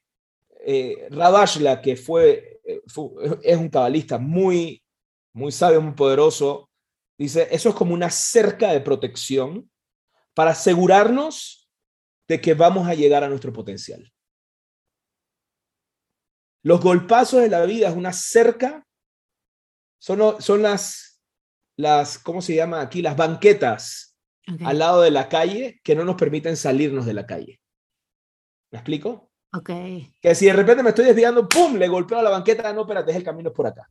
eh, 0.66 1.10
que 1.82 1.96
fue, 1.96 2.62
eh, 2.64 2.82
es 3.42 3.58
un 3.58 3.70
cabalista 3.70 4.18
muy, 4.18 4.84
muy 5.34 5.52
sabio, 5.52 5.82
muy 5.82 5.94
poderoso, 5.94 6.70
dice, 7.18 7.48
eso 7.52 7.70
es 7.70 7.76
como 7.76 7.94
una 7.94 8.10
cerca 8.10 8.72
de 8.72 8.80
protección 8.80 9.70
para 10.34 10.52
asegurarnos 10.52 11.70
de 12.28 12.40
que 12.40 12.54
vamos 12.54 12.88
a 12.88 12.94
llegar 12.94 13.24
a 13.24 13.30
nuestro 13.30 13.52
potencial. 13.52 14.13
Los 16.64 16.82
golpazos 16.82 17.42
de 17.42 17.50
la 17.50 17.66
vida 17.66 17.90
es 17.90 17.96
una 17.96 18.14
cerca, 18.14 18.88
son, 20.00 20.42
son 20.42 20.62
las, 20.62 21.22
las, 21.78 22.18
¿cómo 22.18 22.42
se 22.42 22.56
llama 22.56 22.82
aquí? 22.82 23.02
Las 23.02 23.18
banquetas 23.18 24.18
al 24.66 24.80
lado 24.80 25.02
de 25.02 25.12
la 25.12 25.30
calle 25.30 25.80
que 25.84 25.96
no 25.96 26.04
nos 26.04 26.16
permiten 26.16 26.58
salirnos 26.58 27.06
de 27.06 27.14
la 27.14 27.26
calle. 27.26 27.62
¿Me 28.72 28.80
explico? 28.80 29.32
Ok. 29.54 29.70
Que 30.22 30.36
si 30.36 30.46
de 30.46 30.54
repente 30.54 30.84
me 30.84 30.90
estoy 30.90 31.06
desviando, 31.06 31.48
¡pum! 31.48 31.76
Le 31.76 31.88
golpeo 31.88 32.20
a 32.20 32.24
la 32.24 32.30
banqueta, 32.30 32.74
no, 32.74 32.82
espérate, 32.82 33.16
el 33.16 33.24
camino 33.24 33.50
es 33.50 33.56
por 33.56 33.68
acá. 33.68 33.90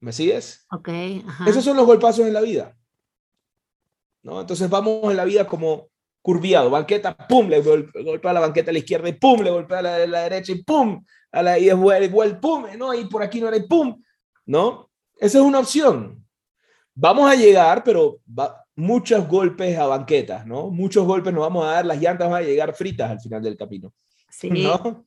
¿Me 0.00 0.12
sigues? 0.12 0.64
Ok. 0.70 0.88
Esos 1.46 1.64
son 1.64 1.76
los 1.76 1.86
golpazos 1.86 2.26
en 2.26 2.32
la 2.32 2.40
vida. 2.40 2.76
¿No? 4.22 4.40
Entonces 4.40 4.70
vamos 4.70 5.10
en 5.10 5.16
la 5.16 5.24
vida 5.24 5.46
como 5.46 5.90
curviado, 6.22 6.70
banqueta, 6.70 7.16
pum, 7.16 7.48
le 7.48 7.60
golpea 7.60 8.32
la 8.32 8.40
banqueta 8.40 8.70
a 8.70 8.72
la 8.72 8.80
izquierda 8.80 9.08
y 9.08 9.12
pum, 9.12 9.40
le 9.40 9.50
golpea 9.50 9.78
a 9.78 9.82
la, 9.82 10.06
la 10.06 10.22
derecha 10.22 10.52
y 10.52 10.62
pum, 10.62 11.04
a 11.32 11.42
la 11.42 11.58
y 11.58 11.70
igual, 11.70 12.40
pum, 12.40 12.66
no, 12.76 12.94
y 12.94 13.04
por 13.06 13.22
aquí 13.22 13.40
no 13.40 13.48
era 13.48 13.56
y 13.56 13.66
pum, 13.66 14.02
¿no? 14.46 14.90
Esa 15.16 15.38
es 15.38 15.44
una 15.44 15.60
opción. 15.60 16.24
Vamos 16.94 17.30
a 17.30 17.34
llegar, 17.34 17.84
pero 17.84 18.20
va, 18.26 18.64
muchos 18.78 19.26
golpes 19.26 19.76
a 19.76 19.86
banquetas, 19.86 20.46
¿no? 20.46 20.70
Muchos 20.70 21.04
golpes 21.04 21.32
nos 21.32 21.42
vamos 21.42 21.64
a 21.66 21.72
dar, 21.72 21.86
las 21.86 22.00
llantas 22.00 22.30
van 22.30 22.42
a 22.42 22.46
llegar 22.46 22.74
fritas 22.74 23.10
al 23.10 23.20
final 23.20 23.42
del 23.42 23.56
camino. 23.56 23.92
Sí. 24.30 24.50
¿no? 24.50 25.04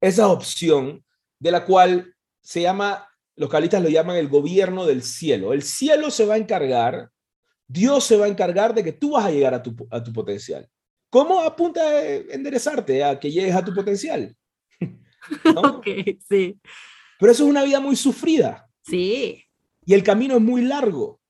Esa 0.00 0.28
opción 0.28 1.04
de 1.38 1.50
la 1.52 1.64
cual 1.64 2.14
se 2.40 2.62
llama, 2.62 3.08
los 3.36 3.48
calistas 3.48 3.80
lo 3.82 3.88
llaman 3.88 4.16
el 4.16 4.28
gobierno 4.28 4.86
del 4.86 5.04
cielo. 5.04 5.52
El 5.52 5.62
cielo 5.62 6.10
se 6.10 6.26
va 6.26 6.34
a 6.34 6.38
encargar, 6.38 7.10
Dios 7.72 8.04
se 8.04 8.16
va 8.18 8.26
a 8.26 8.28
encargar 8.28 8.74
de 8.74 8.84
que 8.84 8.92
tú 8.92 9.12
vas 9.12 9.24
a 9.24 9.30
llegar 9.30 9.54
a 9.54 9.62
tu, 9.62 9.74
a 9.90 10.02
tu 10.02 10.12
potencial. 10.12 10.68
¿Cómo 11.08 11.40
apunta 11.40 11.80
a 11.80 12.04
enderezarte 12.04 13.02
a 13.02 13.18
que 13.18 13.30
llegues 13.30 13.54
a 13.54 13.64
tu 13.64 13.74
potencial? 13.74 14.34
Ok, 15.54 15.86
sí. 16.28 16.58
Pero 17.16 17.30
eso 17.30 17.44
es 17.44 17.50
una 17.50 17.62
vida 17.62 17.78
muy 17.78 17.94
sufrida. 17.94 18.68
Sí. 18.84 19.40
Y 19.86 19.94
el 19.94 20.02
camino 20.02 20.34
es 20.34 20.42
muy 20.42 20.62
largo. 20.62 21.20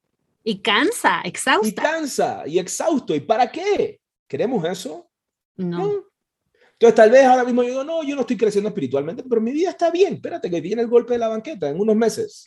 Y 0.43 0.63
cansa, 0.63 1.21
exhausta. 1.21 1.69
Y 1.69 1.75
cansa 1.75 2.43
y 2.47 2.59
exhausto. 2.59 3.15
¿Y 3.15 3.21
para 3.21 3.53
qué? 3.53 4.01
¿Queremos 4.27 4.65
eso? 4.65 5.11
No. 5.57 6.07
Entonces, 6.73 6.95
tal 6.95 7.11
vez 7.11 7.27
ahora 7.27 7.45
mismo 7.45 7.63
yo 7.63 7.69
digo, 7.69 7.85
no, 7.85 8.03
yo 8.03 8.15
no 8.15 8.23
estoy 8.23 8.39
creciendo 8.39 8.69
espiritualmente, 8.71 9.23
pero 9.29 9.43
mi 9.43 9.53
vida 9.53 9.69
está 9.69 9.91
bien. 9.91 10.15
Espérate, 10.15 10.49
que 10.49 10.63
viene 10.63 10.81
el 10.81 10.89
golpe 10.89 11.13
de 11.13 11.19
la 11.19 11.29
banqueta 11.29 11.69
en 11.69 11.79
unos 11.79 11.95
meses. 11.95 12.47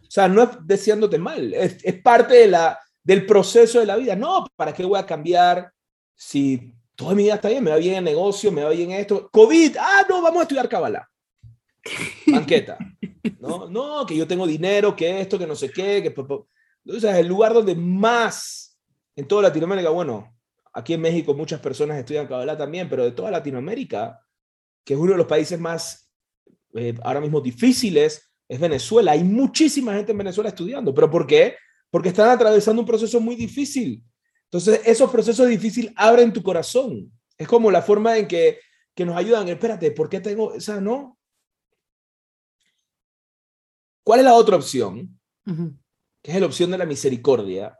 O 0.00 0.10
sea, 0.10 0.26
no 0.26 0.44
es 0.44 0.48
deseándote 0.64 1.18
mal, 1.18 1.52
es, 1.52 1.84
es 1.84 2.00
parte 2.00 2.34
de 2.34 2.48
la, 2.48 2.80
del 3.08 3.24
proceso 3.24 3.80
de 3.80 3.86
la 3.86 3.96
vida. 3.96 4.14
No, 4.14 4.46
¿para 4.54 4.74
qué 4.74 4.84
voy 4.84 4.98
a 4.98 5.06
cambiar 5.06 5.72
si 6.14 6.74
toda 6.94 7.14
mi 7.14 7.22
vida 7.22 7.36
está 7.36 7.48
bien? 7.48 7.64
Me 7.64 7.70
va 7.70 7.78
bien 7.78 7.94
el 7.94 8.04
negocio, 8.04 8.52
me 8.52 8.62
va 8.62 8.68
bien 8.68 8.90
esto. 8.90 9.30
COVID, 9.32 9.78
ah, 9.80 10.04
no, 10.06 10.20
vamos 10.20 10.40
a 10.40 10.42
estudiar 10.42 10.68
Kabbalah. 10.68 11.08
Banqueta. 12.26 12.76
No, 13.40 13.66
no, 13.70 14.04
que 14.04 14.14
yo 14.14 14.26
tengo 14.26 14.46
dinero, 14.46 14.94
que 14.94 15.22
esto, 15.22 15.38
que 15.38 15.46
no 15.46 15.56
sé 15.56 15.70
qué, 15.70 16.02
que 16.02 16.08
entonces, 16.08 17.14
el 17.16 17.26
lugar 17.26 17.54
donde 17.54 17.74
más 17.74 18.78
en 19.16 19.26
toda 19.26 19.40
Latinoamérica, 19.44 19.88
bueno, 19.88 20.36
aquí 20.74 20.92
en 20.92 21.00
México 21.00 21.32
muchas 21.32 21.60
personas 21.60 21.96
estudian 21.96 22.26
Kabbalah 22.26 22.58
también, 22.58 22.90
pero 22.90 23.04
de 23.04 23.12
toda 23.12 23.30
Latinoamérica, 23.30 24.20
que 24.84 24.92
es 24.92 25.00
uno 25.00 25.12
de 25.12 25.18
los 25.18 25.26
países 25.26 25.58
más 25.58 26.10
eh, 26.74 26.94
ahora 27.02 27.22
mismo 27.22 27.40
difíciles, 27.40 28.30
es 28.46 28.60
Venezuela. 28.60 29.12
Hay 29.12 29.24
muchísima 29.24 29.94
gente 29.94 30.12
en 30.12 30.18
Venezuela 30.18 30.50
estudiando. 30.50 30.94
¿Pero 30.94 31.10
por 31.10 31.26
qué? 31.26 31.56
Porque 31.90 32.10
están 32.10 32.30
atravesando 32.30 32.82
un 32.82 32.86
proceso 32.86 33.20
muy 33.20 33.36
difícil. 33.36 34.02
Entonces, 34.44 34.80
esos 34.84 35.10
procesos 35.10 35.48
difíciles 35.48 35.92
abren 35.96 36.32
tu 36.32 36.42
corazón. 36.42 37.12
Es 37.36 37.46
como 37.46 37.70
la 37.70 37.82
forma 37.82 38.16
en 38.18 38.26
que, 38.28 38.60
que 38.94 39.04
nos 39.04 39.16
ayudan. 39.16 39.48
Espérate, 39.48 39.90
¿por 39.90 40.08
qué 40.08 40.20
tengo 40.20 40.54
esa 40.54 40.80
no? 40.80 41.18
¿Cuál 44.02 44.20
es 44.20 44.24
la 44.24 44.34
otra 44.34 44.56
opción? 44.56 45.14
que 46.22 46.32
es 46.32 46.40
la 46.40 46.46
opción 46.46 46.70
de 46.70 46.78
la 46.78 46.86
misericordia, 46.86 47.78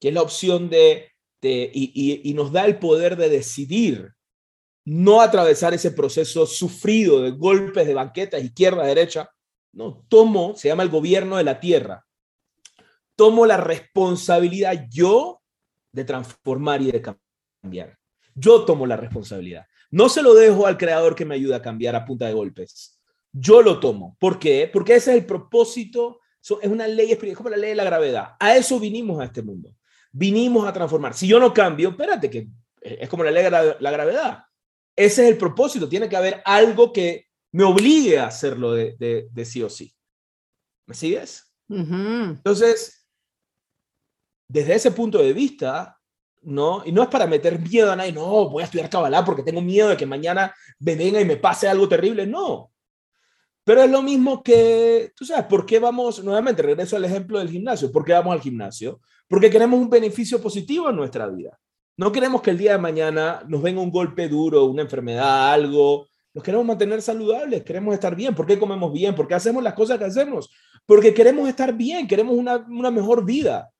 que 0.00 0.08
es 0.08 0.14
la 0.14 0.22
opción 0.22 0.68
de, 0.68 1.12
y, 1.42 2.32
nos 2.34 2.52
da 2.52 2.64
el 2.64 2.78
poder 2.78 3.16
de 3.16 3.28
decidir 3.28 4.12
no 4.84 5.20
atravesar 5.20 5.74
ese 5.74 5.90
proceso 5.90 6.46
sufrido 6.46 7.22
de 7.22 7.32
golpes 7.32 7.86
de 7.86 7.94
banquetas 7.94 8.42
izquierda, 8.42 8.84
derecha. 8.84 9.28
No, 9.72 10.04
tomo, 10.08 10.54
se 10.56 10.68
llama 10.68 10.84
el 10.84 10.88
gobierno 10.88 11.36
de 11.36 11.44
la 11.44 11.60
tierra. 11.60 12.05
Tomo 13.16 13.46
la 13.46 13.56
responsabilidad 13.56 14.86
yo 14.90 15.42
de 15.92 16.04
transformar 16.04 16.82
y 16.82 16.92
de 16.92 17.02
cambiar. 17.62 17.98
Yo 18.34 18.64
tomo 18.64 18.86
la 18.86 18.96
responsabilidad. 18.96 19.66
No 19.90 20.08
se 20.08 20.22
lo 20.22 20.34
dejo 20.34 20.66
al 20.66 20.76
creador 20.76 21.14
que 21.14 21.24
me 21.24 21.34
ayuda 21.34 21.56
a 21.56 21.62
cambiar 21.62 21.96
a 21.96 22.04
punta 22.04 22.26
de 22.26 22.34
golpes. 22.34 23.00
Yo 23.32 23.62
lo 23.62 23.80
tomo. 23.80 24.16
¿Por 24.20 24.38
qué? 24.38 24.68
Porque 24.70 24.94
ese 24.94 25.12
es 25.12 25.18
el 25.18 25.26
propósito, 25.26 26.20
es 26.40 26.68
una 26.68 26.86
ley 26.86 27.12
espiritual, 27.12 27.36
como 27.36 27.50
la 27.50 27.56
ley 27.56 27.70
de 27.70 27.76
la 27.76 27.84
gravedad. 27.84 28.36
A 28.38 28.56
eso 28.56 28.78
vinimos 28.78 29.20
a 29.20 29.24
este 29.24 29.42
mundo. 29.42 29.74
Vinimos 30.12 30.66
a 30.66 30.72
transformar. 30.72 31.14
Si 31.14 31.26
yo 31.26 31.40
no 31.40 31.52
cambio, 31.52 31.90
espérate, 31.90 32.30
que 32.30 32.48
es 32.80 33.08
como 33.08 33.24
la 33.24 33.30
ley 33.30 33.44
de 33.44 33.50
la, 33.50 33.90
gravedad. 33.90 34.44
Ese 34.94 35.24
es 35.24 35.30
el 35.30 35.38
propósito. 35.38 35.88
Tiene 35.88 36.08
que 36.08 36.16
haber 36.16 36.42
algo 36.44 36.92
que 36.92 37.26
me 37.52 37.64
obligue 37.64 38.18
a 38.18 38.26
hacerlo 38.26 38.72
de, 38.72 39.28
sí 39.44 39.62
o 39.62 39.70
sí. 39.70 39.94
¿Me 40.86 40.94
sigues? 40.94 41.52
Entonces, 41.68 43.05
desde 44.48 44.74
ese 44.74 44.90
punto 44.90 45.18
de 45.18 45.32
vista, 45.32 45.98
¿no? 46.42 46.82
Y 46.84 46.92
no 46.92 47.02
es 47.02 47.08
para 47.08 47.26
meter 47.26 47.58
miedo 47.58 47.92
a 47.92 47.96
nadie, 47.96 48.12
no, 48.12 48.48
voy 48.48 48.62
a 48.62 48.66
estudiar 48.66 48.88
Kabbalah 48.88 49.24
porque 49.24 49.42
tengo 49.42 49.60
miedo 49.60 49.88
de 49.88 49.96
que 49.96 50.06
mañana 50.06 50.54
me 50.78 50.94
venga 50.94 51.20
y 51.20 51.24
me 51.24 51.36
pase 51.36 51.68
algo 51.68 51.88
terrible, 51.88 52.26
no. 52.26 52.70
Pero 53.64 53.82
es 53.82 53.90
lo 53.90 54.00
mismo 54.00 54.44
que, 54.44 55.12
tú 55.16 55.24
sabes, 55.24 55.46
¿por 55.46 55.66
qué 55.66 55.80
vamos, 55.80 56.22
nuevamente 56.22 56.62
regreso 56.62 56.96
al 56.96 57.04
ejemplo 57.04 57.40
del 57.40 57.50
gimnasio, 57.50 57.90
¿por 57.90 58.04
qué 58.04 58.12
vamos 58.12 58.32
al 58.32 58.40
gimnasio? 58.40 59.00
Porque 59.28 59.50
queremos 59.50 59.80
un 59.80 59.90
beneficio 59.90 60.40
positivo 60.40 60.88
en 60.88 60.94
nuestra 60.94 61.26
vida. 61.26 61.58
No 61.96 62.12
queremos 62.12 62.42
que 62.42 62.50
el 62.50 62.58
día 62.58 62.72
de 62.72 62.78
mañana 62.78 63.42
nos 63.48 63.62
venga 63.62 63.80
un 63.80 63.90
golpe 63.90 64.28
duro, 64.28 64.66
una 64.66 64.82
enfermedad, 64.82 65.52
algo. 65.52 66.06
Nos 66.32 66.44
queremos 66.44 66.64
mantener 66.66 67.02
saludables, 67.02 67.64
queremos 67.64 67.94
estar 67.94 68.14
bien. 68.14 68.34
¿Por 68.34 68.46
qué 68.46 68.58
comemos 68.58 68.92
bien? 68.92 69.14
¿Por 69.14 69.26
qué 69.26 69.34
hacemos 69.34 69.64
las 69.64 69.74
cosas 69.74 69.98
que 69.98 70.04
hacemos? 70.04 70.48
Porque 70.84 71.12
queremos 71.12 71.48
estar 71.48 71.72
bien, 71.72 72.06
queremos 72.06 72.36
una, 72.36 72.58
una 72.68 72.90
mejor 72.90 73.24
vida. 73.24 73.72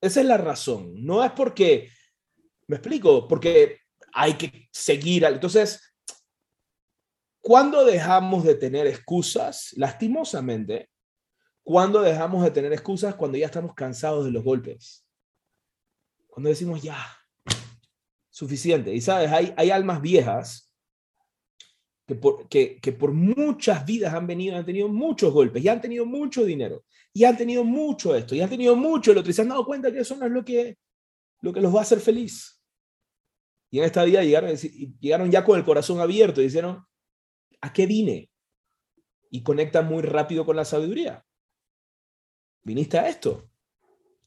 Esa 0.00 0.20
es 0.20 0.26
la 0.26 0.36
razón. 0.36 0.94
No 1.04 1.24
es 1.24 1.32
porque, 1.32 1.90
me 2.66 2.76
explico, 2.76 3.26
porque 3.26 3.80
hay 4.12 4.34
que 4.34 4.68
seguir. 4.72 5.24
Entonces, 5.24 5.94
cuando 7.40 7.84
dejamos 7.84 8.44
de 8.44 8.54
tener 8.54 8.86
excusas? 8.86 9.72
Lastimosamente, 9.76 10.90
cuando 11.62 12.00
dejamos 12.02 12.44
de 12.44 12.50
tener 12.50 12.72
excusas? 12.72 13.14
Cuando 13.14 13.38
ya 13.38 13.46
estamos 13.46 13.74
cansados 13.74 14.24
de 14.24 14.30
los 14.30 14.44
golpes. 14.44 15.04
Cuando 16.26 16.50
decimos, 16.50 16.82
ya, 16.82 16.98
suficiente. 18.30 18.94
Y 18.94 19.00
sabes, 19.00 19.32
hay, 19.32 19.52
hay 19.56 19.70
almas 19.70 20.00
viejas 20.00 20.67
que 22.08 22.16
por, 22.16 22.48
que, 22.48 22.80
que 22.80 22.90
por 22.90 23.12
muchas 23.12 23.86
vidas 23.86 24.12
han 24.12 24.26
venido, 24.26 24.56
han 24.56 24.66
tenido 24.66 24.88
muchos 24.88 25.32
golpes 25.32 25.62
y 25.62 25.68
han 25.68 25.80
tenido 25.80 26.04
mucho 26.04 26.44
dinero 26.44 26.82
y 27.18 27.24
han 27.24 27.36
tenido 27.36 27.64
mucho 27.64 28.14
esto, 28.14 28.36
y 28.36 28.40
han 28.40 28.48
tenido 28.48 28.76
mucho 28.76 29.10
el 29.10 29.18
otro, 29.18 29.30
y 29.30 29.34
se 29.34 29.42
han 29.42 29.48
dado 29.48 29.64
cuenta 29.64 29.90
que 29.90 29.98
eso 29.98 30.14
no 30.16 30.26
es 30.26 30.30
lo 30.30 30.44
que, 30.44 30.78
lo 31.40 31.52
que 31.52 31.60
los 31.60 31.74
va 31.74 31.80
a 31.80 31.82
hacer 31.82 31.98
feliz. 31.98 32.62
Y 33.70 33.80
en 33.80 33.84
esta 33.86 34.04
vida 34.04 34.22
llegaron, 34.22 34.54
llegaron 34.56 35.28
ya 35.28 35.44
con 35.44 35.58
el 35.58 35.64
corazón 35.64 36.00
abierto 36.00 36.40
y 36.40 36.44
dijeron, 36.44 36.86
¿a 37.60 37.72
qué 37.72 37.86
vine? 37.86 38.30
Y 39.30 39.42
conectan 39.42 39.86
muy 39.86 40.02
rápido 40.02 40.46
con 40.46 40.54
la 40.54 40.64
sabiduría. 40.64 41.24
Viniste 42.62 42.98
a 43.00 43.08
esto. 43.08 43.50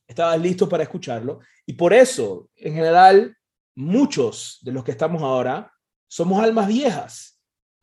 Estabas 0.06 0.42
listo 0.42 0.68
para 0.68 0.84
escucharlo. 0.84 1.40
Y 1.66 1.74
por 1.74 1.94
eso, 1.94 2.50
en 2.56 2.74
general, 2.74 3.38
muchos 3.74 4.60
de 4.64 4.74
los 4.74 4.84
que 4.84 4.92
estamos 4.92 5.22
ahora 5.22 5.72
somos 6.08 6.44
almas 6.44 6.68
viejas, 6.68 7.31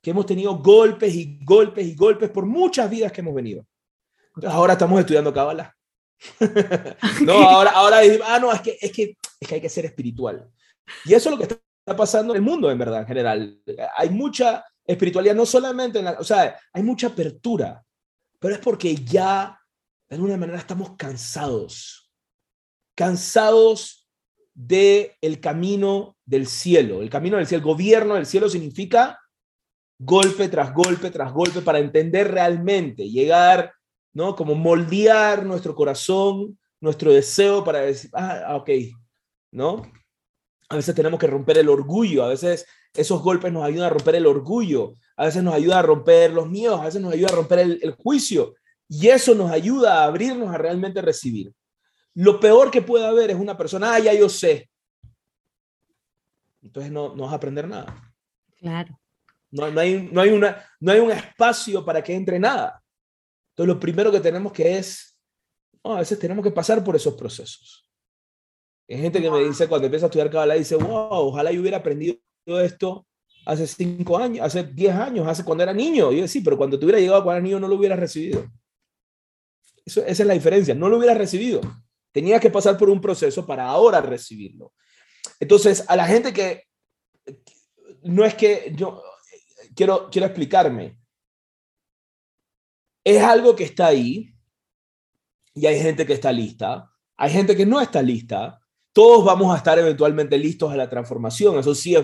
que 0.00 0.10
hemos 0.10 0.26
tenido 0.26 0.56
golpes 0.58 1.14
y 1.14 1.38
golpes 1.44 1.86
y 1.86 1.94
golpes 1.94 2.30
por 2.30 2.46
muchas 2.46 2.88
vidas 2.88 3.12
que 3.12 3.20
hemos 3.20 3.34
venido 3.34 3.66
ahora 4.46 4.74
estamos 4.74 5.00
estudiando 5.00 5.32
Kabbalah. 5.32 5.74
no, 7.22 7.32
ahora, 7.32 7.70
ahora 7.70 8.00
ah, 8.26 8.38
no, 8.38 8.52
es 8.52 8.60
que, 8.60 8.78
es, 8.80 8.92
que, 8.92 9.16
es 9.40 9.48
que 9.48 9.54
hay 9.54 9.60
que 9.60 9.68
ser 9.68 9.84
espiritual. 9.84 10.50
Y 11.04 11.14
eso 11.14 11.28
es 11.28 11.32
lo 11.32 11.38
que 11.38 11.44
está 11.44 11.96
pasando 11.96 12.32
en 12.32 12.38
el 12.38 12.42
mundo, 12.42 12.70
en 12.70 12.78
verdad, 12.78 13.00
en 13.00 13.06
general. 13.06 13.62
Hay 13.96 14.10
mucha 14.10 14.64
espiritualidad, 14.84 15.34
no 15.34 15.46
solamente 15.46 15.98
en 15.98 16.06
la, 16.06 16.12
o 16.12 16.24
sea, 16.24 16.58
hay 16.72 16.82
mucha 16.82 17.08
apertura, 17.08 17.84
pero 18.38 18.54
es 18.54 18.60
porque 18.60 18.94
ya, 18.96 19.60
de 20.08 20.16
alguna 20.16 20.36
manera, 20.36 20.58
estamos 20.58 20.96
cansados. 20.96 22.10
Cansados 22.94 24.08
del 24.54 25.12
el 25.20 25.40
camino 25.40 26.16
del 26.24 26.46
cielo. 26.46 27.00
El 27.00 27.10
camino 27.10 27.36
del 27.36 27.46
cielo, 27.46 27.60
el 27.60 27.74
gobierno 27.74 28.14
del 28.14 28.26
cielo 28.26 28.48
significa 28.48 29.20
golpe 29.98 30.48
tras 30.48 30.72
golpe 30.72 31.10
tras 31.10 31.32
golpe 31.32 31.60
para 31.60 31.78
entender 31.78 32.30
realmente, 32.30 33.08
llegar 33.08 33.72
¿no? 34.18 34.34
Como 34.34 34.56
moldear 34.56 35.46
nuestro 35.46 35.76
corazón, 35.76 36.58
nuestro 36.80 37.12
deseo 37.12 37.62
para 37.62 37.82
decir, 37.82 38.10
ah, 38.14 38.42
ah, 38.46 38.56
ok, 38.56 38.70
¿no? 39.52 39.82
A 40.68 40.74
veces 40.74 40.92
tenemos 40.94 41.20
que 41.20 41.28
romper 41.28 41.58
el 41.58 41.68
orgullo, 41.68 42.24
a 42.24 42.28
veces 42.28 42.66
esos 42.94 43.22
golpes 43.22 43.52
nos 43.52 43.64
ayudan 43.64 43.86
a 43.86 43.90
romper 43.90 44.16
el 44.16 44.26
orgullo, 44.26 44.92
a 45.16 45.26
veces 45.26 45.42
nos 45.44 45.54
ayuda 45.54 45.78
a 45.78 45.82
romper 45.82 46.32
los 46.32 46.48
miedos, 46.48 46.80
a 46.80 46.84
veces 46.86 47.00
nos 47.00 47.12
ayuda 47.12 47.28
a 47.28 47.36
romper 47.36 47.58
el, 47.60 47.94
juicio, 47.96 48.54
y 48.88 49.06
eso 49.06 49.36
nos 49.36 49.52
ayuda 49.52 50.02
a 50.02 50.04
abrirnos 50.06 50.52
a 50.52 50.58
realmente 50.58 51.00
recibir. 51.00 51.52
Lo 52.14 52.40
peor 52.40 52.72
que 52.72 52.82
puede 52.82 53.06
haber 53.06 53.30
es 53.30 53.36
una 53.36 53.56
persona, 53.56 53.94
ah, 53.94 53.98
ya 54.00 54.12
yo 54.14 54.28
sé. 54.28 54.68
Entonces 56.60 56.90
no, 56.90 57.14
no 57.14 57.22
vas 57.22 57.32
a 57.32 57.36
aprender 57.36 57.68
nada. 57.68 58.12
Claro. 58.56 58.98
No, 59.50 59.70
no, 59.70 59.80
hay, 59.80 60.08
no, 60.12 60.20
hay 60.20 60.30
una, 60.30 60.64
no 60.80 60.92
hay 60.92 61.00
un 61.00 61.10
espacio 61.10 61.84
para 61.84 62.02
que 62.02 62.14
entre 62.14 62.38
nada. 62.38 62.82
Entonces, 63.50 63.74
lo 63.74 63.80
primero 63.80 64.12
que 64.12 64.20
tenemos 64.20 64.52
que 64.52 64.78
es, 64.78 65.18
a 65.82 65.98
veces 65.98 66.18
tenemos 66.18 66.44
que 66.44 66.50
pasar 66.50 66.84
por 66.84 66.96
esos 66.96 67.14
procesos. 67.14 67.88
Hay 68.88 68.98
gente 68.98 69.20
que 69.20 69.30
me 69.30 69.44
dice 69.44 69.68
cuando 69.68 69.86
empieza 69.86 70.06
a 70.06 70.08
estudiar 70.08 70.30
Kabbalah, 70.30 70.54
dice, 70.54 70.76
wow, 70.76 71.28
ojalá 71.28 71.52
yo 71.52 71.60
hubiera 71.60 71.78
aprendido 71.78 72.18
esto 72.46 73.06
hace 73.44 73.66
cinco 73.66 74.18
años, 74.18 74.44
hace 74.44 74.62
diez 74.62 74.94
años, 74.94 75.26
hace 75.26 75.44
cuando 75.44 75.64
era 75.64 75.72
niño. 75.72 76.12
Y 76.12 76.20
yo 76.20 76.28
sí, 76.28 76.40
pero 76.40 76.56
cuando 76.56 76.78
te 76.78 76.84
hubiera 76.84 77.00
llegado 77.00 77.22
cuando 77.22 77.38
era 77.38 77.44
niño 77.44 77.60
no 77.60 77.68
lo 77.68 77.76
hubieras 77.76 77.98
recibido. 77.98 78.46
Eso, 79.84 80.00
esa 80.00 80.22
es 80.22 80.26
la 80.26 80.34
diferencia, 80.34 80.74
no 80.74 80.88
lo 80.88 80.98
hubieras 80.98 81.18
recibido. 81.18 81.60
Tenías 82.12 82.40
que 82.40 82.50
pasar 82.50 82.76
por 82.76 82.90
un 82.90 83.00
proceso 83.00 83.46
para 83.46 83.66
ahora 83.66 84.00
recibirlo. 84.00 84.72
Entonces, 85.40 85.84
a 85.88 85.96
la 85.96 86.06
gente 86.06 86.32
que 86.32 86.64
no 88.02 88.24
es 88.24 88.34
que 88.34 88.72
yo 88.74 89.02
quiero, 89.78 90.08
quiero 90.10 90.26
explicarme. 90.26 90.98
Es 93.04 93.22
algo 93.22 93.54
que 93.54 93.62
está 93.62 93.86
ahí 93.86 94.34
y 95.54 95.66
hay 95.66 95.80
gente 95.80 96.04
que 96.04 96.14
está 96.14 96.32
lista, 96.32 96.90
hay 97.16 97.30
gente 97.30 97.56
que 97.56 97.64
no 97.64 97.80
está 97.80 98.02
lista, 98.02 98.60
todos 98.92 99.24
vamos 99.24 99.54
a 99.54 99.58
estar 99.58 99.78
eventualmente 99.78 100.36
listos 100.36 100.72
a 100.72 100.76
la 100.76 100.90
transformación, 100.90 101.58
eso 101.58 101.74
sí, 101.74 101.94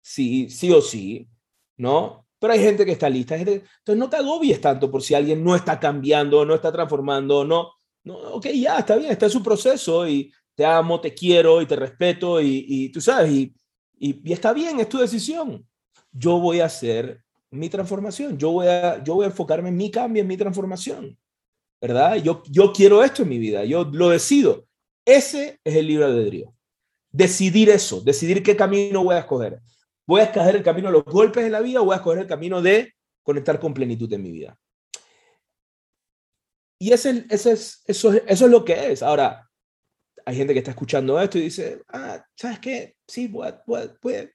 sí, 0.00 0.50
sí 0.50 0.72
o 0.72 0.82
sí, 0.82 1.28
¿no? 1.76 2.26
Pero 2.40 2.52
hay 2.52 2.60
gente 2.60 2.84
que 2.84 2.92
está 2.92 3.08
lista, 3.08 3.36
entonces 3.36 3.96
no 3.96 4.10
te 4.10 4.16
agobies 4.16 4.60
tanto 4.60 4.90
por 4.90 5.02
si 5.02 5.14
alguien 5.14 5.44
no 5.44 5.54
está 5.54 5.78
cambiando, 5.78 6.44
no 6.44 6.54
está 6.54 6.72
transformando, 6.72 7.44
no, 7.44 7.70
no, 8.04 8.16
ok, 8.34 8.46
ya, 8.48 8.78
está 8.78 8.96
bien, 8.96 9.12
está 9.12 9.26
en 9.26 9.32
su 9.32 9.42
proceso 9.42 10.06
y 10.08 10.32
te 10.54 10.64
amo, 10.64 11.00
te 11.00 11.14
quiero 11.14 11.62
y 11.62 11.66
te 11.66 11.76
respeto 11.76 12.40
y, 12.40 12.64
y 12.68 12.88
tú 12.90 13.00
sabes, 13.00 13.30
y, 13.30 13.54
y, 13.98 14.28
y, 14.28 14.32
está 14.32 14.52
bien, 14.52 14.80
es 14.80 14.88
tu 14.88 14.98
decisión. 14.98 15.64
Yo 16.12 16.38
voy 16.38 16.60
a 16.60 16.66
hacer 16.66 17.22
mi 17.50 17.68
transformación. 17.68 18.38
Yo 18.38 18.52
voy 18.52 18.66
a, 18.66 19.02
yo 19.02 19.14
voy 19.14 19.24
a 19.24 19.28
enfocarme 19.28 19.68
en 19.68 19.76
mi 19.76 19.90
cambio, 19.90 20.22
en 20.22 20.28
mi 20.28 20.36
transformación. 20.36 21.18
¿Verdad? 21.80 22.16
Yo, 22.16 22.42
yo 22.46 22.72
quiero 22.72 23.02
esto 23.02 23.22
en 23.22 23.30
mi 23.30 23.38
vida, 23.38 23.64
yo 23.64 23.84
lo 23.84 24.10
decido. 24.10 24.66
Ese 25.04 25.60
es 25.64 25.74
el 25.74 25.86
libre 25.86 26.04
albedrío. 26.04 26.54
Decidir 27.10 27.70
eso, 27.70 28.00
decidir 28.02 28.42
qué 28.42 28.54
camino 28.54 29.02
voy 29.02 29.14
a 29.14 29.20
escoger. 29.20 29.60
¿Voy 30.06 30.20
a 30.20 30.24
escoger 30.24 30.56
el 30.56 30.62
camino 30.62 30.88
de 30.88 30.92
los 30.92 31.04
golpes 31.04 31.42
de 31.42 31.50
la 31.50 31.60
vida 31.60 31.80
o 31.80 31.84
voy 31.84 31.94
a 31.94 31.96
escoger 31.96 32.20
el 32.20 32.26
camino 32.26 32.60
de 32.60 32.92
conectar 33.22 33.58
con 33.58 33.72
plenitud 33.72 34.12
en 34.12 34.22
mi 34.22 34.30
vida? 34.30 34.58
Y 36.78 36.92
ese, 36.92 37.26
ese 37.30 37.52
es, 37.52 37.82
eso, 37.86 38.12
eso 38.12 38.44
es 38.44 38.50
lo 38.50 38.64
que 38.64 38.92
es. 38.92 39.02
Ahora, 39.02 39.49
hay 40.24 40.36
gente 40.36 40.52
que 40.52 40.60
está 40.60 40.72
escuchando 40.72 41.20
esto 41.20 41.38
y 41.38 41.42
dice, 41.42 41.82
ah, 41.88 42.24
¿sabes 42.34 42.58
qué? 42.58 42.96
Sí, 43.06 43.32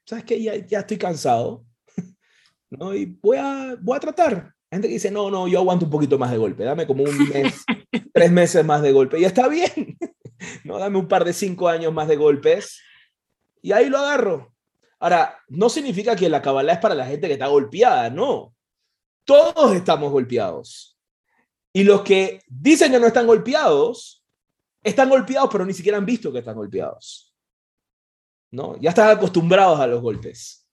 ¿sabes 0.05 0.23
qué? 0.25 0.41
Ya, 0.41 0.55
ya 0.55 0.79
estoy 0.79 0.97
cansado 0.97 1.65
¿no? 2.69 2.93
Y 2.93 3.05
voy 3.05 3.37
a, 3.37 3.75
voy 3.81 3.97
a 3.97 3.99
tratar. 3.99 4.53
Hay 4.69 4.77
gente 4.77 4.87
que 4.87 4.95
dice, 4.95 5.11
no, 5.11 5.29
no, 5.29 5.47
yo 5.47 5.59
aguanto 5.59 5.85
un 5.85 5.91
poquito 5.91 6.17
más 6.17 6.31
de 6.31 6.37
golpe, 6.37 6.63
dame 6.63 6.87
como 6.87 7.03
un 7.03 7.29
mes, 7.29 7.63
tres 8.13 8.31
meses 8.31 8.65
más 8.65 8.81
de 8.81 8.91
golpe, 8.91 9.19
y 9.19 9.25
está 9.25 9.47
bien, 9.47 9.97
¿no? 10.63 10.79
Dame 10.79 10.97
un 10.97 11.07
par 11.07 11.23
de 11.23 11.33
cinco 11.33 11.69
años 11.69 11.93
más 11.93 12.07
de 12.07 12.15
golpes, 12.15 12.81
y 13.61 13.71
ahí 13.71 13.89
lo 13.89 13.97
agarro. 13.97 14.53
Ahora, 14.99 15.39
no 15.47 15.69
significa 15.69 16.15
que 16.15 16.29
la 16.29 16.41
cabalá 16.41 16.73
es 16.73 16.79
para 16.79 16.95
la 16.95 17.05
gente 17.05 17.27
que 17.27 17.33
está 17.33 17.47
golpeada, 17.47 18.09
no. 18.09 18.53
Todos 19.23 19.75
estamos 19.75 20.11
golpeados. 20.11 20.97
Y 21.73 21.83
los 21.83 22.01
que 22.01 22.41
dicen 22.47 22.91
que 22.91 22.99
no 22.99 23.07
están 23.07 23.27
golpeados, 23.27 24.24
están 24.85 25.09
golpeados, 25.09 25.49
pero 25.51 25.65
ni 25.65 25.73
siquiera 25.73 25.97
han 25.97 26.05
visto 26.05 26.31
que 26.31 26.39
están 26.39 26.55
golpeados. 26.55 27.35
¿No? 28.51 28.79
Ya 28.79 28.91
están 28.91 29.09
acostumbrados 29.09 29.79
a 29.79 29.87
los 29.87 30.01
golpes. 30.01 30.65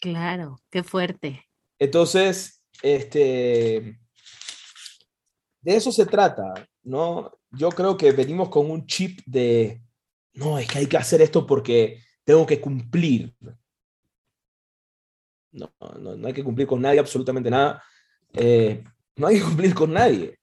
Claro, 0.00 0.62
qué 0.70 0.82
fuerte. 0.82 1.48
Entonces, 1.78 2.64
este, 2.82 4.00
de 5.60 5.76
eso 5.76 5.92
se 5.92 6.06
trata, 6.06 6.54
¿no? 6.84 7.32
Yo 7.50 7.68
creo 7.70 7.96
que 7.96 8.12
venimos 8.12 8.48
con 8.48 8.70
un 8.70 8.86
chip 8.86 9.20
de, 9.26 9.82
no, 10.34 10.58
es 10.58 10.68
que 10.68 10.78
hay 10.78 10.86
que 10.86 10.96
hacer 10.96 11.20
esto 11.20 11.46
porque 11.46 12.00
tengo 12.24 12.46
que 12.46 12.60
cumplir. 12.60 13.34
no, 15.50 15.72
no, 15.98 16.26
hay 16.26 16.32
que 16.32 16.44
cumplir 16.44 16.66
con 16.66 16.80
nadie, 16.80 17.00
absolutamente 17.00 17.50
nada. 17.50 17.82
Eh, 18.32 18.82
no 19.16 19.26
hay 19.26 19.38
que 19.38 19.44
cumplir 19.44 19.74
con 19.74 19.92
nadie. 19.92 20.38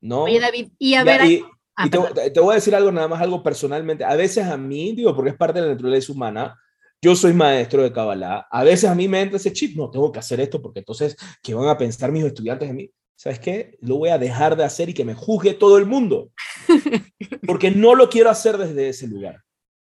¿no? 0.00 0.22
Oye, 0.22 0.40
David, 0.40 0.72
y 0.78 0.94
a 0.94 1.04
ver... 1.04 1.24
Y, 1.24 1.44
ah, 1.82 1.88
te, 2.34 2.40
voy 2.40 2.52
a 2.52 2.54
decir 2.56 2.74
algo, 2.74 2.92
nada 2.92 3.08
más, 3.08 3.20
algo 3.20 3.42
personalmente. 3.42 4.04
A 4.04 4.16
veces 4.16 4.46
a 4.46 4.56
mí, 4.56 4.92
digo, 4.92 5.14
porque 5.14 5.30
es 5.30 5.36
parte 5.36 5.60
de 5.60 5.66
la 5.66 5.72
naturaleza 5.72 6.12
humana, 6.12 6.58
yo 7.02 7.16
soy 7.16 7.32
maestro 7.32 7.82
de 7.82 7.92
Kabbalah. 7.92 8.46
A 8.50 8.64
veces 8.64 8.90
a 8.90 8.94
mí 8.94 9.08
me 9.08 9.20
entra 9.20 9.36
ese 9.36 9.52
chip, 9.52 9.76
no, 9.76 9.90
tengo 9.90 10.12
que 10.12 10.18
hacer 10.18 10.40
esto 10.40 10.60
porque 10.60 10.80
entonces, 10.80 11.16
¿qué 11.42 11.54
van 11.54 11.68
a 11.68 11.78
pensar 11.78 12.12
mis 12.12 12.24
estudiantes 12.24 12.68
de 12.68 12.74
mí? 12.74 12.90
¿Sabes 13.16 13.38
qué? 13.38 13.76
Lo 13.80 13.96
voy 13.96 14.08
a 14.08 14.16
dejar 14.18 14.56
de 14.56 14.64
hacer 14.64 14.88
y 14.88 14.94
que 14.94 15.04
me 15.04 15.14
juzgue 15.14 15.52
todo 15.52 15.76
el 15.76 15.84
mundo. 15.84 16.30
Porque 17.46 17.70
no 17.70 17.94
lo 17.94 18.08
quiero 18.08 18.30
hacer 18.30 18.56
desde 18.56 18.88
ese 18.88 19.06
lugar. 19.08 19.42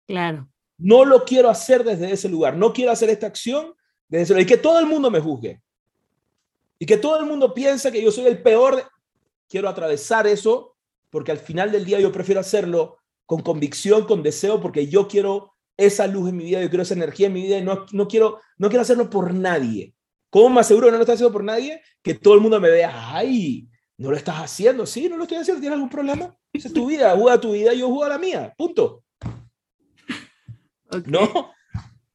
Claro. 0.06 0.48
No 0.78 1.04
lo 1.04 1.24
quiero 1.24 1.50
hacer 1.50 1.82
desde 1.82 2.12
ese 2.12 2.28
lugar. 2.28 2.56
No 2.56 2.72
quiero 2.72 2.92
hacer 2.92 3.10
esta 3.10 3.26
acción 3.26 3.74
desde 4.08 4.22
ese 4.22 4.32
lugar. 4.34 4.42
Y 4.42 4.46
que 4.46 4.56
todo 4.56 4.78
el 4.78 4.86
mundo 4.86 5.10
me 5.10 5.18
juzgue. 5.18 5.60
Y 6.78 6.86
que 6.86 6.96
todo 6.96 7.18
el 7.18 7.26
mundo 7.26 7.52
piense 7.52 7.90
que 7.90 8.00
yo 8.00 8.12
soy 8.12 8.26
el 8.26 8.40
peor. 8.40 8.88
Quiero 9.48 9.68
atravesar 9.68 10.28
eso 10.28 10.73
porque 11.14 11.30
al 11.30 11.38
final 11.38 11.70
del 11.70 11.84
día 11.84 12.00
yo 12.00 12.10
prefiero 12.10 12.40
hacerlo 12.40 12.98
con 13.24 13.40
convicción, 13.40 14.04
con 14.04 14.24
deseo, 14.24 14.60
porque 14.60 14.88
yo 14.88 15.06
quiero 15.06 15.54
esa 15.76 16.08
luz 16.08 16.28
en 16.28 16.36
mi 16.36 16.42
vida, 16.42 16.60
yo 16.60 16.68
quiero 16.68 16.82
esa 16.82 16.94
energía 16.94 17.28
en 17.28 17.34
mi 17.34 17.42
vida 17.42 17.56
y 17.56 17.62
no, 17.62 17.86
no, 17.92 18.08
quiero, 18.08 18.40
no 18.58 18.68
quiero 18.68 18.82
hacerlo 18.82 19.08
por 19.08 19.32
nadie. 19.32 19.94
¿Cómo 20.28 20.50
me 20.50 20.60
aseguro 20.60 20.88
que 20.88 20.90
no 20.90 20.96
lo 20.96 21.04
estás 21.04 21.14
haciendo 21.14 21.32
por 21.32 21.44
nadie? 21.44 21.80
Que 22.02 22.14
todo 22.14 22.34
el 22.34 22.40
mundo 22.40 22.60
me 22.60 22.68
vea, 22.68 23.14
ay, 23.14 23.68
no 23.96 24.10
lo 24.10 24.16
estás 24.16 24.38
haciendo, 24.38 24.86
sí, 24.86 25.08
no 25.08 25.16
lo 25.16 25.22
estoy 25.22 25.38
haciendo, 25.38 25.60
¿tienes 25.60 25.76
algún 25.76 25.88
problema? 25.88 26.36
Esa 26.52 26.66
es 26.66 26.74
tu 26.74 26.86
vida, 26.86 27.16
juega 27.16 27.40
tu 27.40 27.52
vida, 27.52 27.72
yo 27.74 27.86
juego 27.86 28.08
la 28.08 28.18
mía, 28.18 28.52
punto. 28.58 29.04
¿No? 31.06 31.52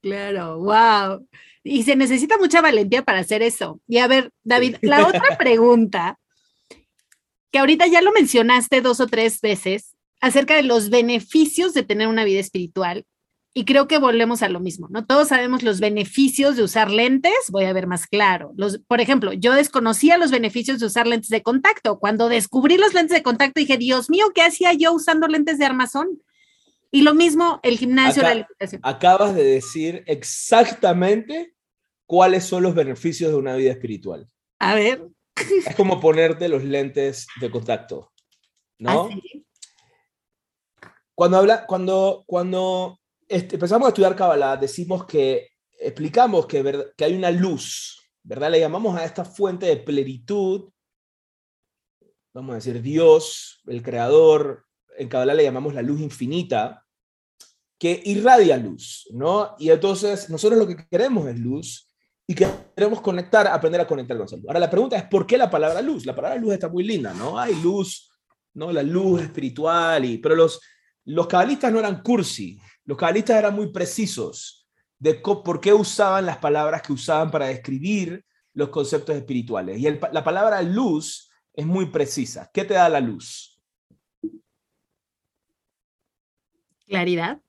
Claro, 0.02 0.58
wow. 0.60 1.26
Y 1.64 1.84
se 1.84 1.96
necesita 1.96 2.38
mucha 2.38 2.60
valentía 2.60 3.02
para 3.02 3.20
hacer 3.20 3.44
eso. 3.44 3.80
Y 3.88 4.00
a 4.00 4.10
ver, 4.10 4.30
David, 4.44 4.76
la 4.82 5.08
otra 5.08 5.22
pregunta, 5.40 6.20
que 7.52 7.60
ahorita 7.60 7.88
ya 7.88 8.02
lo 8.02 8.12
mencionaste 8.12 8.82
dos 8.82 9.00
o 9.00 9.08
tres 9.08 9.42
veces, 9.42 9.96
acerca 10.22 10.56
de 10.56 10.64
los 10.64 10.90
beneficios 10.90 11.74
de 11.74 11.84
tener 11.84 12.08
una 12.08 12.24
vida 12.24 12.40
espiritual 12.40 13.06
y 13.54 13.66
creo 13.66 13.88
que 13.88 13.98
volvemos 13.98 14.44
a 14.44 14.50
lo 14.50 14.60
mismo, 14.60 14.88
¿no? 14.92 15.06
Todos 15.06 15.30
sabemos 15.30 15.64
los 15.64 15.80
beneficios 15.80 16.56
de 16.56 16.64
usar 16.64 16.92
lentes, 16.92 17.34
voy 17.50 17.66
a 17.66 17.74
ver 17.74 17.88
más 17.88 18.06
claro. 18.06 18.54
Los, 18.56 18.80
por 18.88 19.02
ejemplo, 19.02 19.34
yo 19.34 19.54
desconocía 19.54 20.18
los 20.18 20.30
beneficios 20.30 20.80
de 20.80 20.86
usar 20.86 21.08
lentes 21.08 21.30
de 21.30 21.42
contacto. 21.42 22.00
Cuando 22.00 22.30
descubrí 22.30 22.78
los 22.78 22.94
lentes 22.94 23.18
de 23.18 23.24
contacto 23.24 23.60
dije, 23.60 23.78
Dios 23.78 24.10
mío, 24.10 24.28
¿qué 24.36 24.44
hacía 24.44 24.74
yo 24.74 24.94
usando 24.94 25.28
lentes 25.28 25.58
de 25.58 25.66
armazón? 25.66 26.22
Y 26.92 27.02
lo 27.02 27.16
mismo 27.16 27.60
el 27.64 27.78
gimnasio, 27.78 28.22
la 28.22 28.30
alimentación. 28.30 28.82
Acabas 28.84 29.36
de 29.36 29.44
decir 29.44 30.04
exactamente 30.06 31.56
cuáles 32.06 32.46
son 32.46 32.64
los 32.64 32.76
beneficios 32.76 33.32
de 33.32 33.38
una 33.38 33.56
vida 33.56 33.72
espiritual. 33.72 34.30
A 34.60 34.76
ver. 34.76 35.08
Es 35.66 35.76
como 35.76 36.00
ponerte 36.00 36.50
los 36.50 36.64
lentes 36.64 37.28
de 37.40 37.52
contacto, 37.52 38.12
¿no? 38.80 39.10
¿Ah, 39.12 40.92
cuando 41.16 41.38
habla, 41.38 41.66
cuando, 41.66 42.24
cuando 42.26 43.00
este, 43.28 43.56
empezamos 43.56 43.86
a 43.86 43.90
estudiar 43.90 44.16
Kabbalah, 44.16 44.56
decimos 44.58 45.06
que, 45.06 45.50
explicamos 45.78 46.46
que, 46.46 46.94
que 46.96 47.06
hay 47.06 47.16
una 47.16 47.32
luz, 47.32 48.10
¿verdad? 48.24 48.52
Le 48.52 48.60
llamamos 48.60 48.98
a 48.98 49.04
esta 49.04 49.26
fuente 49.26 49.66
de 49.66 49.78
plenitud, 49.78 50.72
vamos 52.34 52.54
a 52.54 52.56
decir 52.56 52.82
Dios, 52.82 53.62
el 53.68 53.82
creador, 53.82 54.66
en 54.98 55.10
Kabbalah 55.10 55.34
le 55.34 55.44
llamamos 55.44 55.74
la 55.74 55.82
luz 55.82 56.00
infinita, 56.00 56.86
que 57.78 58.02
irradia 58.06 58.58
luz, 58.58 59.08
¿no? 59.12 59.56
Y 59.58 59.72
entonces 59.72 60.30
nosotros 60.30 60.60
lo 60.60 60.68
que 60.68 60.88
queremos 60.88 61.28
es 61.28 61.40
luz 61.40 61.89
y 62.30 62.36
queremos 62.36 63.02
conectar, 63.02 63.48
aprender 63.48 63.82
a 63.82 63.88
conectar 63.88 64.16
con 64.16 64.28
esa 64.28 64.36
Ahora 64.48 64.60
la 64.60 64.70
pregunta 64.70 64.96
es, 64.96 65.04
¿por 65.06 65.26
qué 65.26 65.36
la 65.36 65.50
palabra 65.50 65.82
luz? 65.82 66.06
La 66.06 66.16
palabra 66.16 66.38
luz 66.38 66.54
está 66.54 66.70
muy 66.70 66.84
linda, 66.84 67.12
¿no? 67.12 67.40
Hay 67.40 67.60
luz, 67.60 68.08
¿no? 68.54 68.72
La 68.72 68.84
luz 68.84 69.24
espiritual, 69.24 70.06
y, 70.06 70.20
pero 70.20 70.36
los, 70.36 70.62
los 71.06 71.26
cabalistas 71.26 71.72
no 71.72 71.80
eran 71.80 72.04
cursi, 72.04 72.62
los 72.86 73.00
cabalistas 73.00 73.36
eran 73.36 73.56
muy 73.56 73.72
precisos 73.72 74.70
de 75.00 75.16
por 75.16 75.60
qué 75.60 75.74
usaban 75.74 76.28
las 76.28 76.38
palabras 76.38 76.84
que 76.84 76.94
usaban 76.94 77.32
para 77.32 77.48
describir 77.48 78.24
los 78.54 78.70
conceptos 78.70 79.16
espirituales. 79.16 79.80
Y 79.80 79.90
la 79.90 80.24
palabra 80.24 80.62
luz 80.62 81.32
es 81.52 81.66
muy 81.66 81.88
precisa. 81.88 82.48
¿Qué 82.54 82.64
te 82.64 82.76
da 82.76 82.90
la 82.90 83.00
luz? 83.00 83.60
Claridad. 86.86 87.42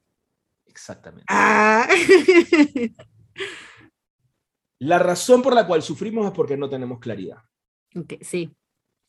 Exactamente. 0.65 1.27
Ah. 1.29 1.87
la 4.81 4.99
razón 4.99 5.43
por 5.43 5.55
la 5.55 5.67
cual 5.67 5.83
sufrimos 5.83 6.27
es 6.27 6.33
porque 6.33 6.57
no 6.57 6.69
tenemos 6.69 6.99
claridad. 6.99 7.39
sí. 8.23 8.51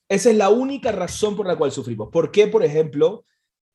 Esa 0.10 0.30
es 0.30 0.36
la 0.36 0.50
única 0.50 0.92
razón 0.92 1.38
por 1.38 1.48
la 1.48 1.56
cual 1.56 1.72
sufrimos. 1.72 2.10
¿Por 2.10 2.32
qué, 2.32 2.48
por 2.48 2.66
ejemplo, 2.66 3.26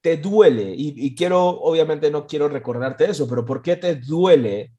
te 0.03 0.19
duele, 0.19 0.75
y, 0.77 1.15
quiero, 1.15 1.49
obviamente 1.49 2.11
no 2.11 2.27
quiero 2.27 2.49
recordarte 2.49 3.07
eso, 3.07 3.27
pero 3.27 3.45
¿por 3.45 3.63
qué 3.63 3.77
te 3.77 3.97
duele 3.97 4.75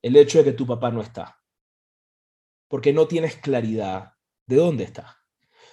el 0.00 0.16
hecho 0.16 0.38
de 0.38 0.44
que 0.44 0.52
tu 0.52 0.66
papá 0.66 0.90
no 0.90 1.02
está? 1.02 1.38
Porque 2.68 2.94
no 2.94 3.06
tienes 3.06 3.36
claridad 3.36 4.14
de 4.46 4.56
dónde 4.56 4.84
está. 4.84 5.18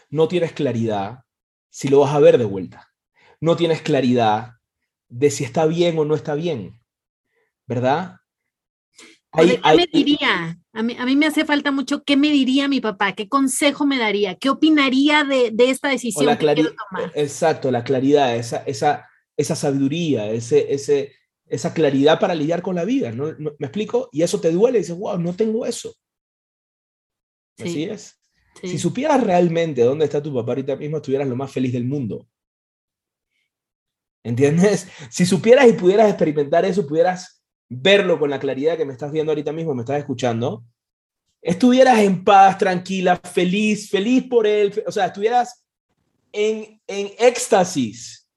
No 0.10 0.28
tienes 0.28 0.52
claridad 0.52 1.24
si 1.70 1.88
lo 1.88 2.02
vas 2.02 2.14
a 2.14 2.20
ver 2.20 2.38
de 2.38 2.46
vuelta. 2.46 2.94
No 3.40 3.56
tienes 3.56 3.82
claridad 3.82 4.56
de 5.08 5.32
si 5.32 5.46
está 5.46 5.66
bien 5.66 5.98
o 5.98 6.04
no 6.04 6.14
está 6.14 6.36
bien. 6.36 6.80
¿Verdad? 7.66 8.19
¿Qué 9.32 9.60
me 9.76 9.88
diría? 9.92 10.60
A 10.74 10.84
mí, 10.84 10.96
a 10.98 11.06
mí, 11.06 11.16
me 11.16 11.28
hace 11.28 11.46
falta 11.46 11.72
mucho 11.72 12.04
qué 12.04 12.18
me 12.18 12.32
diría 12.32 12.68
mi 12.68 12.82
papá, 12.82 13.14
qué 13.14 13.28
consejo 13.30 13.86
me 13.86 14.00
daría, 14.00 14.36
qué 14.36 14.50
opinaría 14.50 15.24
de, 15.24 15.52
de 15.52 15.70
esta 15.70 15.90
decisión 15.90 16.36
que 16.38 16.54
quiero 16.54 16.74
tomar. 16.74 17.12
Exacto, 17.14 17.70
la 17.70 17.84
claridad, 17.84 18.36
esa, 18.36 18.58
esa, 18.66 19.08
esa 19.38 19.56
sabiduría, 19.56 20.32
ese, 20.32 20.74
ese, 20.74 21.14
esa 21.46 21.74
claridad 21.74 22.20
para 22.20 22.34
lidiar 22.34 22.62
con 22.62 22.76
la 22.76 22.86
vida, 22.86 23.12
¿no? 23.12 23.36
¿Me 23.38 23.68
explico? 23.68 24.10
Y 24.12 24.24
eso 24.24 24.40
te 24.40 24.52
duele 24.52 24.80
y 24.80 24.82
dices, 24.82 24.98
wow, 24.98 25.20
no 25.20 25.36
tengo 25.36 25.66
eso. 25.66 25.94
Así 27.60 27.84
es. 27.84 28.20
Si 28.62 28.78
supieras 28.78 29.24
realmente 29.24 29.84
dónde 29.84 30.06
está 30.06 30.22
tu 30.22 30.34
papá 30.34 30.52
ahorita 30.52 30.76
mismo, 30.76 30.98
estuvieras 30.98 31.28
lo 31.28 31.36
más 31.36 31.52
feliz 31.52 31.74
del 31.74 31.86
mundo. 31.86 32.28
¿Entiendes? 34.24 34.88
Si 35.10 35.26
supieras 35.26 35.68
y 35.68 35.74
pudieras 35.74 36.10
experimentar 36.10 36.66
eso, 36.66 36.86
pudieras 36.86 37.39
verlo 37.70 38.20
con 38.20 38.32
la 38.32 38.40
claridad 38.40 38.76
que 38.76 38.86
me 38.86 38.94
estás 38.94 39.12
viendo 39.12 39.32
ahorita 39.32 39.54
mismo, 39.54 39.76
me 39.76 39.84
estás 39.84 40.00
escuchando, 40.00 40.66
estuvieras 41.42 42.00
en 42.00 42.24
paz, 42.24 42.58
tranquila, 42.58 43.16
feliz, 43.18 43.90
feliz 43.90 44.24
por 44.28 44.48
él, 44.48 44.84
o 44.86 44.92
sea, 44.92 45.06
estuvieras 45.06 45.64
en, 46.32 46.82
en 46.88 47.12
éxtasis. 47.20 48.28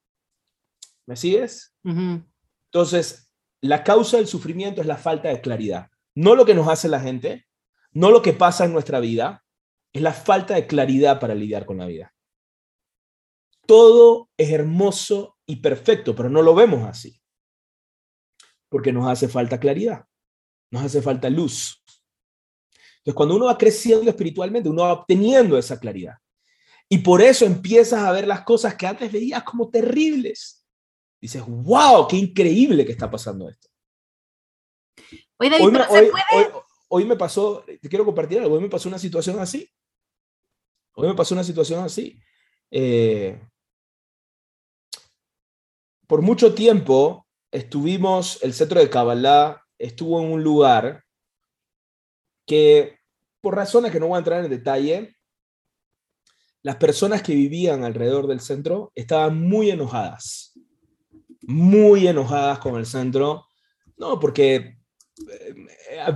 ¿Me 1.06 1.16
sigues? 1.16 1.74
Entonces, 1.84 3.30
la 3.60 3.82
causa 3.82 4.18
del 4.18 4.28
sufrimiento 4.28 4.80
es 4.80 4.86
la 4.86 4.96
falta 4.96 5.30
de 5.30 5.40
claridad. 5.40 5.88
No 6.14 6.34
lo 6.34 6.44
que 6.44 6.54
nos 6.54 6.68
hace 6.68 6.88
la 6.88 7.00
gente, 7.00 7.46
no 7.92 8.10
lo 8.10 8.22
que 8.22 8.34
pasa 8.34 8.66
en 8.66 8.72
nuestra 8.72 9.00
vida, 9.00 9.44
es 9.92 10.02
la 10.02 10.12
falta 10.12 10.54
de 10.54 10.66
claridad 10.66 11.18
para 11.20 11.34
lidiar 11.34 11.66
con 11.66 11.78
la 11.78 11.86
vida. 11.86 12.14
Todo 13.66 14.30
es 14.36 14.50
hermoso 14.50 15.38
y 15.46 15.56
perfecto, 15.56 16.14
pero 16.14 16.28
no 16.28 16.42
lo 16.42 16.54
vemos 16.54 16.86
así 16.88 17.21
porque 18.72 18.90
nos 18.90 19.06
hace 19.06 19.28
falta 19.28 19.60
claridad, 19.60 20.06
nos 20.70 20.82
hace 20.82 21.02
falta 21.02 21.28
luz. 21.28 21.84
Entonces, 22.96 23.14
cuando 23.14 23.36
uno 23.36 23.44
va 23.44 23.58
creciendo 23.58 24.08
espiritualmente, 24.08 24.70
uno 24.70 24.82
va 24.82 24.94
obteniendo 24.94 25.58
esa 25.58 25.78
claridad. 25.78 26.14
Y 26.88 26.98
por 26.98 27.20
eso 27.20 27.44
empiezas 27.44 28.02
a 28.02 28.10
ver 28.12 28.26
las 28.26 28.42
cosas 28.44 28.74
que 28.74 28.86
antes 28.86 29.12
veías 29.12 29.42
como 29.42 29.68
terribles. 29.68 30.66
Dices, 31.20 31.42
wow, 31.46 32.08
qué 32.08 32.16
increíble 32.16 32.86
que 32.86 32.92
está 32.92 33.10
pasando 33.10 33.46
esto. 33.50 33.68
hoy, 35.38 35.50
me, 35.50 35.60
hoy, 36.88 37.04
me 37.04 37.16
pasó, 37.16 37.62
te 37.66 37.88
quiero 37.90 38.06
compartir 38.06 38.40
algo, 38.40 38.54
hoy 38.54 38.62
me 38.62 38.70
pasó 38.70 38.88
una 38.88 38.98
situación 38.98 39.38
así. 39.38 39.70
Hoy 40.94 41.08
me 41.08 41.14
pasó 41.14 41.34
una 41.34 41.44
situación 41.44 41.84
así. 41.84 42.18
Eh, 42.70 43.38
por 46.06 46.22
mucho 46.22 46.54
tiempo 46.54 47.21
estuvimos, 47.52 48.42
el 48.42 48.54
centro 48.54 48.80
de 48.80 48.90
Kabbalah 48.90 49.62
estuvo 49.78 50.20
en 50.20 50.32
un 50.32 50.42
lugar 50.42 51.04
que, 52.46 52.98
por 53.40 53.54
razones 53.54 53.92
que 53.92 54.00
no 54.00 54.08
voy 54.08 54.16
a 54.16 54.18
entrar 54.18 54.44
en 54.44 54.50
detalle, 54.50 55.14
las 56.62 56.76
personas 56.76 57.22
que 57.22 57.34
vivían 57.34 57.84
alrededor 57.84 58.26
del 58.26 58.40
centro 58.40 58.90
estaban 58.94 59.40
muy 59.40 59.70
enojadas, 59.70 60.58
muy 61.42 62.06
enojadas 62.06 62.58
con 62.58 62.76
el 62.76 62.86
centro, 62.86 63.46
no, 63.96 64.18
porque 64.18 64.78
eh, 65.30 65.54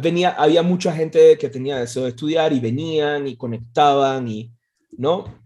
venía, 0.01 0.31
había 0.31 0.63
mucha 0.63 0.93
gente 0.93 1.37
que 1.37 1.51
tenía 1.51 1.79
deseo 1.79 2.05
de 2.05 2.11
estudiar 2.11 2.53
y 2.53 2.61
venían 2.61 3.27
y 3.27 3.37
conectaban 3.37 4.29
y, 4.29 4.53
¿no? 4.93 5.43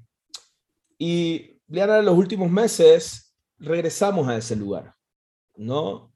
Y 0.98 1.58
ya 1.66 1.98
en 1.98 2.04
los 2.04 2.16
últimos 2.16 2.50
meses 2.50 3.34
regresamos 3.58 4.28
a 4.28 4.36
ese 4.36 4.54
lugar. 4.54 4.94
¿No? 5.60 6.10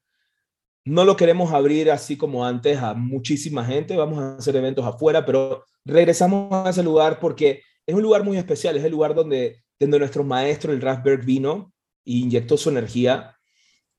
no 0.85 1.05
lo 1.05 1.17
queremos 1.17 1.53
abrir 1.53 1.91
así 1.91 2.17
como 2.17 2.45
antes 2.45 2.79
a 2.79 2.95
muchísima 2.95 3.65
gente, 3.65 3.97
vamos 3.97 4.19
a 4.19 4.37
hacer 4.37 4.55
eventos 4.57 4.85
afuera, 4.85 5.25
pero 5.25 5.65
regresamos 5.85 6.53
a 6.53 6.71
ese 6.71 6.83
lugar 6.83 7.19
porque 7.21 7.63
es 7.87 7.95
un 7.95 8.03
lugar 8.03 8.23
muy 8.23 8.37
especial, 8.37 8.77
es 8.77 8.85
el 8.85 8.93
lugar 8.93 9.15
donde, 9.15 9.65
donde 9.81 9.99
nuestro 9.99 10.25
maestro, 10.25 10.73
el 10.73 10.83
Rasberg, 10.83 11.25
vino 11.25 11.73
e 12.05 12.13
inyectó 12.13 12.57
su 12.57 12.69
energía 12.69 13.35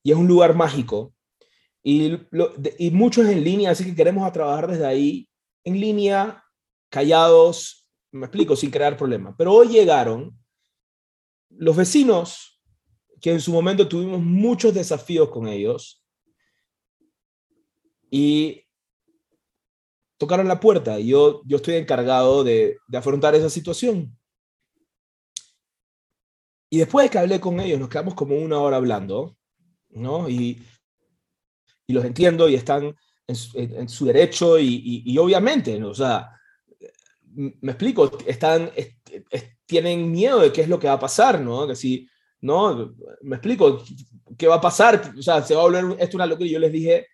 y 0.04 0.12
es 0.12 0.18
un 0.18 0.28
lugar 0.28 0.56
mágico. 0.56 1.14
Y, 1.84 2.18
y 2.80 2.92
muchos 2.92 3.28
en 3.28 3.44
línea, 3.44 3.72
así 3.72 3.86
que 3.86 3.96
queremos 3.96 4.32
trabajar 4.32 4.68
desde 4.68 4.86
ahí, 4.86 5.28
en 5.64 5.80
línea, 5.80 6.44
callados, 6.90 7.88
me 8.12 8.26
explico, 8.26 8.56
sin 8.56 8.72
crear 8.72 8.98
problemas. 8.98 9.36
Pero 9.38 9.54
hoy 9.54 9.68
llegaron 9.68 10.36
los 11.50 11.76
vecinos, 11.76 12.55
que 13.22 13.32
en 13.32 13.42
su 13.42 13.52
momento 13.52 13.88
tuvimos 13.88 14.22
muchos 14.22 14.74
desafíos 14.74 15.30
con 15.30 15.48
ellos, 15.48 16.02
y 18.10 18.66
tocaron 20.18 20.48
la 20.48 20.60
puerta 20.60 21.00
yo, 21.00 21.42
yo 21.46 21.58
estoy 21.58 21.76
encargado 21.76 22.44
de, 22.44 22.78
de 22.88 22.98
afrontar 22.98 23.36
esa 23.36 23.50
situación. 23.50 24.18
Y 26.70 26.78
después 26.78 27.06
de 27.06 27.10
que 27.10 27.18
hablé 27.20 27.40
con 27.40 27.60
ellos, 27.60 27.80
nos 27.80 27.90
quedamos 27.90 28.16
como 28.16 28.36
una 28.36 28.60
hora 28.60 28.78
hablando, 28.78 29.38
¿no? 29.90 30.30
Y, 30.30 30.64
y 31.88 31.94
los 31.94 32.06
entiendo 32.06 32.50
y 32.50 32.56
están 32.56 32.96
en 33.28 33.90
su, 33.90 34.06
derecho 34.06 34.60
y, 34.60 35.04
y, 35.06 35.18
obviamente, 35.18 35.80
¿no? 35.80 35.90
o 35.90 35.96
sea, 35.96 36.30
me 37.34 37.72
explico, 37.72 38.18
están, 38.26 38.72
tienen 39.66 40.12
miedo 40.12 40.40
de 40.40 40.54
qué 40.54 40.62
es 40.62 40.70
lo 40.70 40.80
que 40.80 40.88
va 40.88 40.94
a 40.94 41.00
pasar, 41.00 41.42
¿no? 41.42 41.68
Que 41.68 41.76
si, 41.76 42.08
¿no? 42.46 42.96
Me 43.22 43.38
explico, 43.38 43.84
¿qué 44.38 44.48
va 44.48 44.56
a 44.56 44.62
pasar? 44.62 45.14
O 45.18 45.22
sea, 45.22 45.42
se 45.42 45.56
va 45.56 45.62
a 45.62 45.66
volver 45.66 45.98
esto 46.00 46.18
una 46.18 46.28
locura. 46.28 46.48
Y 46.48 46.52
yo 46.52 46.60
les 46.60 46.72
dije, 46.72 47.08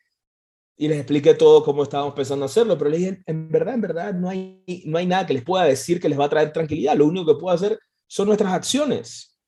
y 0.78 0.88
les 0.88 0.98
expliqué 0.98 1.34
todo 1.36 1.64
cómo 1.64 1.84
estábamos 1.84 2.14
pensando 2.14 2.46
hacerlo, 2.46 2.78
pero 2.78 2.90
les 2.90 3.00
dije, 3.00 3.24
en 3.26 3.50
verdad, 3.50 3.76
en 3.76 3.82
verdad, 3.82 4.14
no 4.14 4.30
hay, 4.30 4.84
no 4.86 4.98
hay 4.98 5.06
nada 5.06 5.26
que 5.26 5.34
les 5.34 5.44
pueda 5.44 5.64
decir 5.64 6.02
que 6.02 6.10
les 6.10 6.20
va 6.20 6.26
a 6.26 6.30
traer 6.30 6.52
tranquilidad, 6.52 6.96
lo 6.96 7.06
único 7.06 7.34
que 7.34 7.40
puedo 7.40 7.56
hacer 7.56 7.80
son 8.08 8.28
nuestras 8.28 8.54
acciones. 8.54 9.40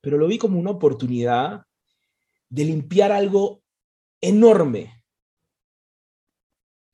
Pero 0.00 0.18
lo 0.18 0.28
vi 0.28 0.38
como 0.38 0.60
una 0.60 0.70
oportunidad 0.70 1.62
de 2.48 2.64
limpiar 2.64 3.10
algo 3.10 3.62
enorme. 4.20 5.02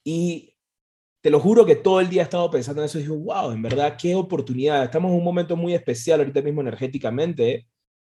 Y 0.03 0.52
te 1.23 1.31
lo 1.31 1.39
juro 1.39 1.65
que 1.65 1.77
todo 1.77 2.01
el 2.01 2.11
día 2.11 2.23
he 2.23 2.25
estado 2.25 2.51
pensando 2.51 2.83
en 2.83 2.87
eso 2.87 2.99
y 2.99 3.03
digo, 3.03 3.17
wow, 3.17 3.53
en 3.53 3.63
verdad, 3.63 3.97
qué 3.97 4.15
oportunidad. 4.17 4.83
Estamos 4.83 5.13
en 5.13 5.19
un 5.19 5.25
momento 5.25 5.57
muy 5.57 5.73
especial 5.73 6.19
ahorita 6.19 6.43
mismo 6.43 6.63
energéticamente, 6.63 7.69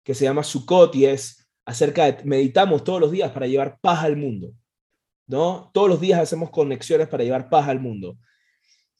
que 0.02 0.14
se 0.14 0.24
llama 0.24 0.42
Sukkot 0.42 0.94
y 0.96 1.04
es 1.04 1.46
acerca 1.66 2.06
de, 2.06 2.24
meditamos 2.24 2.82
todos 2.82 3.00
los 3.00 3.10
días 3.10 3.30
para 3.30 3.46
llevar 3.46 3.78
paz 3.80 4.04
al 4.04 4.16
mundo, 4.16 4.54
¿no? 5.26 5.70
Todos 5.74 5.90
los 5.90 6.00
días 6.00 6.18
hacemos 6.18 6.48
conexiones 6.50 7.06
para 7.06 7.24
llevar 7.24 7.50
paz 7.50 7.68
al 7.68 7.78
mundo. 7.78 8.16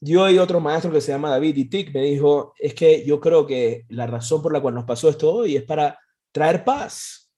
Yo 0.00 0.28
y 0.28 0.38
otro 0.38 0.60
maestro 0.60 0.92
que 0.92 1.00
se 1.00 1.12
llama 1.12 1.30
David 1.30 1.56
Itik 1.56 1.94
me 1.94 2.02
dijo, 2.02 2.52
es 2.58 2.74
que 2.74 3.06
yo 3.06 3.18
creo 3.20 3.46
que 3.46 3.86
la 3.88 4.06
razón 4.06 4.42
por 4.42 4.52
la 4.52 4.60
cual 4.60 4.74
nos 4.74 4.84
pasó 4.84 5.08
esto 5.08 5.32
hoy 5.32 5.56
es 5.56 5.62
para 5.62 5.98
traer 6.30 6.62
paz, 6.62 7.32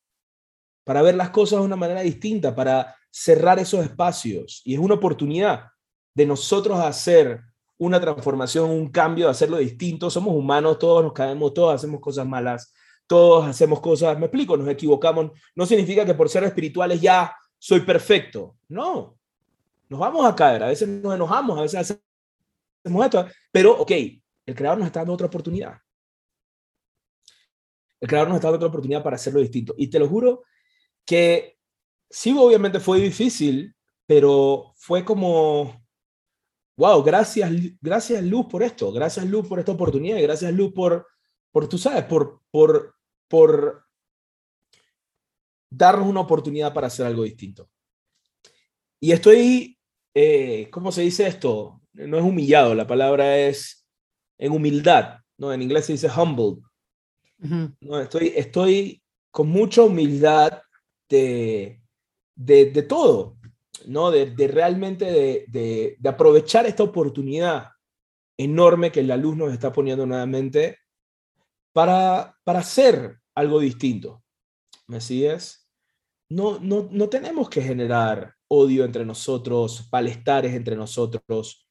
para 0.82 1.00
ver 1.00 1.14
las 1.14 1.30
cosas 1.30 1.60
de 1.60 1.64
una 1.64 1.76
manera 1.76 2.00
distinta, 2.00 2.56
para 2.56 2.96
cerrar 3.08 3.60
esos 3.60 3.84
espacios. 3.84 4.62
Y 4.64 4.74
es 4.74 4.80
una 4.80 4.94
oportunidad 4.94 5.66
de 6.16 6.24
nosotros 6.24 6.80
hacer 6.80 7.42
una 7.76 8.00
transformación, 8.00 8.70
un 8.70 8.88
cambio, 8.88 9.28
hacerlo 9.28 9.58
distinto. 9.58 10.08
Somos 10.08 10.34
humanos, 10.34 10.78
todos 10.78 11.04
nos 11.04 11.12
caemos, 11.12 11.52
todos 11.52 11.74
hacemos 11.74 12.00
cosas 12.00 12.26
malas, 12.26 12.72
todos 13.06 13.46
hacemos 13.46 13.80
cosas, 13.80 14.18
me 14.18 14.24
explico, 14.24 14.56
nos 14.56 14.66
equivocamos. 14.66 15.32
No 15.54 15.66
significa 15.66 16.06
que 16.06 16.14
por 16.14 16.30
ser 16.30 16.42
espirituales 16.44 17.02
ya 17.02 17.36
soy 17.58 17.80
perfecto. 17.80 18.56
No, 18.66 19.18
nos 19.90 20.00
vamos 20.00 20.24
a 20.24 20.34
caer, 20.34 20.62
a 20.62 20.68
veces 20.68 20.88
nos 20.88 21.14
enojamos, 21.14 21.58
a 21.58 21.62
veces 21.62 22.00
hacemos 22.82 23.04
esto, 23.04 23.26
pero 23.52 23.78
ok, 23.78 23.92
el 24.46 24.54
creador 24.54 24.78
nos 24.78 24.86
está 24.86 25.00
dando 25.00 25.12
otra 25.12 25.26
oportunidad. 25.26 25.76
El 28.00 28.08
creador 28.08 28.28
nos 28.28 28.36
está 28.36 28.48
dando 28.48 28.56
otra 28.56 28.68
oportunidad 28.68 29.02
para 29.02 29.16
hacerlo 29.16 29.40
distinto. 29.40 29.74
Y 29.76 29.88
te 29.88 29.98
lo 29.98 30.08
juro 30.08 30.44
que 31.04 31.58
sí, 32.08 32.34
obviamente 32.38 32.80
fue 32.80 33.00
difícil, 33.00 33.76
pero 34.06 34.72
fue 34.76 35.04
como, 35.04 35.85
wow, 36.76 37.02
gracias, 37.02 37.50
gracias 37.80 38.22
Luz 38.22 38.46
por 38.46 38.62
esto, 38.62 38.92
gracias 38.92 39.26
Luz 39.26 39.46
por 39.46 39.58
esta 39.58 39.72
oportunidad, 39.72 40.20
gracias 40.20 40.52
Luz 40.52 40.72
por, 40.72 41.06
por 41.50 41.68
tú 41.68 41.78
sabes, 41.78 42.04
por, 42.04 42.42
por, 42.50 42.94
por 43.28 43.84
darnos 45.70 46.08
una 46.08 46.20
oportunidad 46.20 46.72
para 46.72 46.86
hacer 46.86 47.06
algo 47.06 47.24
distinto. 47.24 47.68
Y 49.00 49.12
estoy, 49.12 49.78
eh, 50.14 50.68
¿cómo 50.70 50.90
se 50.92 51.02
dice 51.02 51.26
esto? 51.26 51.80
No 51.92 52.18
es 52.18 52.24
humillado, 52.24 52.74
la 52.74 52.86
palabra 52.86 53.38
es 53.38 53.86
en 54.38 54.52
humildad, 54.52 55.18
¿no? 55.38 55.52
En 55.52 55.62
inglés 55.62 55.86
se 55.86 55.92
dice 55.92 56.08
humbled. 56.08 56.62
no, 57.80 58.00
estoy, 58.00 58.32
estoy 58.36 59.02
con 59.30 59.48
mucha 59.48 59.82
humildad 59.82 60.62
de, 61.08 61.80
de, 62.34 62.82
todo, 62.82 63.36
¿no? 63.86 64.10
De, 64.10 64.26
de 64.26 64.48
realmente 64.48 65.04
de, 65.04 65.96
de, 65.98 66.08
aprovechar 66.08 66.66
esta 66.66 66.82
oportunidad 66.82 67.68
enorme 68.38 68.90
que 68.90 69.02
la 69.02 69.16
luz 69.16 69.36
nos 69.36 69.52
está 69.52 69.72
poniendo 69.72 70.06
nuevamente 70.06 70.78
para, 71.72 72.36
para 72.44 72.60
hacer 72.60 73.18
algo 73.34 73.60
distinto. 73.60 74.22
¿Me 74.86 75.00
sigues? 75.00 75.68
No, 76.28 76.58
no, 76.58 76.88
no 76.90 77.08
tenemos 77.08 77.48
que 77.48 77.62
generar 77.62 78.34
odio 78.48 78.84
entre 78.84 79.04
nosotros, 79.04 79.88
palestares 79.90 80.54
entre 80.54 80.76
nosotros. 80.76 81.66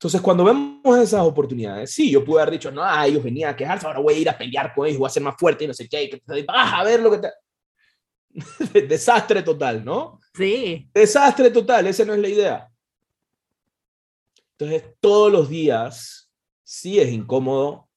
Entonces, 0.00 0.20
cuando 0.20 0.44
vemos 0.44 0.98
esas 0.98 1.20
oportunidades, 1.22 1.92
sí, 1.92 2.10
yo 2.10 2.24
pude 2.24 2.40
haber 2.40 2.52
dicho, 2.52 2.70
no, 2.70 2.82
ah, 2.82 3.06
ellos 3.06 3.22
venían 3.22 3.50
a 3.50 3.56
quejarse, 3.56 3.86
ahora 3.86 4.00
voy 4.00 4.14
a 4.14 4.18
ir 4.18 4.30
a 4.30 4.38
pelear 4.38 4.72
con 4.74 4.86
ellos, 4.86 4.98
voy 4.98 5.06
a 5.06 5.10
ser 5.10 5.22
más 5.22 5.34
fuerte 5.38 5.64
y 5.64 5.66
no 5.66 5.74
sé 5.74 5.88
qué, 5.88 6.22
vas 6.46 6.72
a 6.72 6.84
ver 6.84 7.00
lo 7.00 7.10
que 7.10 7.18
te... 7.18 7.28
Desastre 8.88 9.42
total, 9.42 9.84
¿no? 9.84 10.19
Sí. 10.34 10.88
Desastre 10.94 11.50
total, 11.50 11.86
esa 11.86 12.04
no 12.04 12.14
es 12.14 12.20
la 12.20 12.28
idea. 12.28 12.70
Entonces, 14.58 14.84
todos 15.00 15.32
los 15.32 15.48
días, 15.48 16.30
sí 16.62 17.00
es 17.00 17.10
incómodo, 17.10 17.88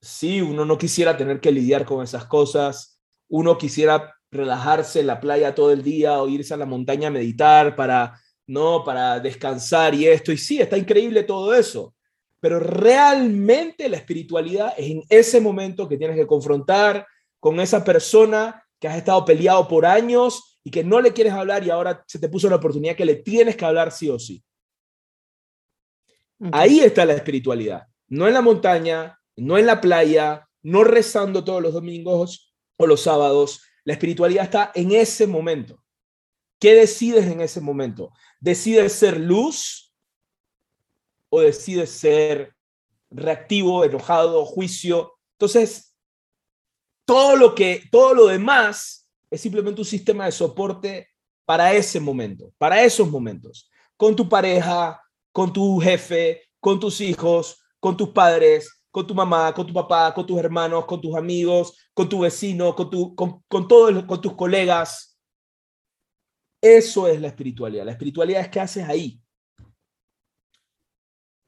sí, 0.00 0.42
uno 0.42 0.64
no 0.64 0.76
quisiera 0.76 1.16
tener 1.16 1.40
que 1.40 1.50
lidiar 1.50 1.84
con 1.84 2.04
esas 2.04 2.26
cosas, 2.26 3.00
uno 3.28 3.56
quisiera 3.56 4.14
relajarse 4.30 5.00
en 5.00 5.06
la 5.06 5.20
playa 5.20 5.54
todo 5.54 5.70
el 5.70 5.82
día 5.82 6.20
o 6.20 6.28
irse 6.28 6.52
a 6.52 6.58
la 6.58 6.66
montaña 6.66 7.08
a 7.08 7.10
meditar 7.10 7.74
para, 7.74 8.20
¿no? 8.46 8.84
Para 8.84 9.18
descansar 9.20 9.94
y 9.94 10.06
esto, 10.06 10.30
y 10.30 10.36
sí, 10.36 10.60
está 10.60 10.76
increíble 10.76 11.22
todo 11.22 11.54
eso, 11.54 11.94
pero 12.38 12.60
realmente 12.60 13.88
la 13.88 13.96
espiritualidad 13.96 14.74
es 14.76 14.90
en 14.90 15.02
ese 15.08 15.40
momento 15.40 15.88
que 15.88 15.96
tienes 15.96 16.16
que 16.16 16.26
confrontar 16.26 17.06
con 17.40 17.58
esa 17.60 17.82
persona 17.82 18.62
que 18.78 18.88
has 18.88 18.98
estado 18.98 19.24
peleado 19.24 19.66
por 19.66 19.86
años 19.86 20.53
y 20.64 20.70
que 20.70 20.82
no 20.82 21.00
le 21.00 21.12
quieres 21.12 21.34
hablar 21.34 21.64
y 21.64 21.70
ahora 21.70 22.02
se 22.08 22.18
te 22.18 22.28
puso 22.28 22.48
la 22.48 22.56
oportunidad 22.56 22.96
que 22.96 23.04
le 23.04 23.16
tienes 23.16 23.54
que 23.54 23.64
hablar 23.66 23.92
sí 23.92 24.08
o 24.08 24.18
sí. 24.18 24.42
Ahí 26.52 26.80
está 26.80 27.04
la 27.04 27.12
espiritualidad, 27.12 27.86
no 28.08 28.26
en 28.26 28.34
la 28.34 28.40
montaña, 28.40 29.18
no 29.36 29.58
en 29.58 29.66
la 29.66 29.80
playa, 29.80 30.48
no 30.62 30.82
rezando 30.82 31.44
todos 31.44 31.62
los 31.62 31.74
domingos 31.74 32.54
o 32.76 32.86
los 32.86 33.02
sábados. 33.02 33.62
La 33.84 33.92
espiritualidad 33.92 34.44
está 34.44 34.72
en 34.74 34.92
ese 34.92 35.26
momento. 35.26 35.82
¿Qué 36.58 36.74
decides 36.74 37.26
en 37.26 37.42
ese 37.42 37.60
momento? 37.60 38.10
¿Decides 38.40 38.94
ser 38.94 39.20
luz 39.20 39.94
o 41.28 41.40
decides 41.40 41.90
ser 41.90 42.54
reactivo, 43.10 43.84
enojado, 43.84 44.44
juicio? 44.46 45.12
Entonces, 45.32 45.94
todo 47.06 47.36
lo 47.36 47.54
que 47.54 47.82
todo 47.90 48.14
lo 48.14 48.26
demás 48.26 49.03
es 49.34 49.40
simplemente 49.40 49.80
un 49.80 49.84
sistema 49.84 50.26
de 50.26 50.32
soporte 50.32 51.08
para 51.44 51.72
ese 51.72 51.98
momento, 51.98 52.52
para 52.56 52.82
esos 52.84 53.10
momentos, 53.10 53.68
con 53.96 54.14
tu 54.14 54.28
pareja, 54.28 55.02
con 55.32 55.52
tu 55.52 55.80
jefe, 55.80 56.42
con 56.60 56.78
tus 56.78 57.00
hijos, 57.00 57.60
con 57.80 57.96
tus 57.96 58.10
padres, 58.10 58.82
con 58.92 59.04
tu 59.04 59.12
mamá, 59.12 59.52
con 59.52 59.66
tu 59.66 59.72
papá, 59.72 60.14
con 60.14 60.24
tus 60.24 60.38
hermanos, 60.38 60.86
con 60.86 61.00
tus 61.00 61.16
amigos, 61.16 61.76
con 61.92 62.08
tu 62.08 62.20
vecino, 62.20 62.76
con, 62.76 62.88
todos, 63.68 64.04
con 64.04 64.20
tus 64.20 64.34
colegas. 64.34 65.18
Eso 66.62 67.08
es 67.08 67.20
la 67.20 67.26
espiritualidad. 67.26 67.84
La 67.84 67.92
espiritualidad 67.92 68.40
es 68.40 68.48
qué 68.48 68.60
haces 68.60 68.88
ahí. 68.88 69.20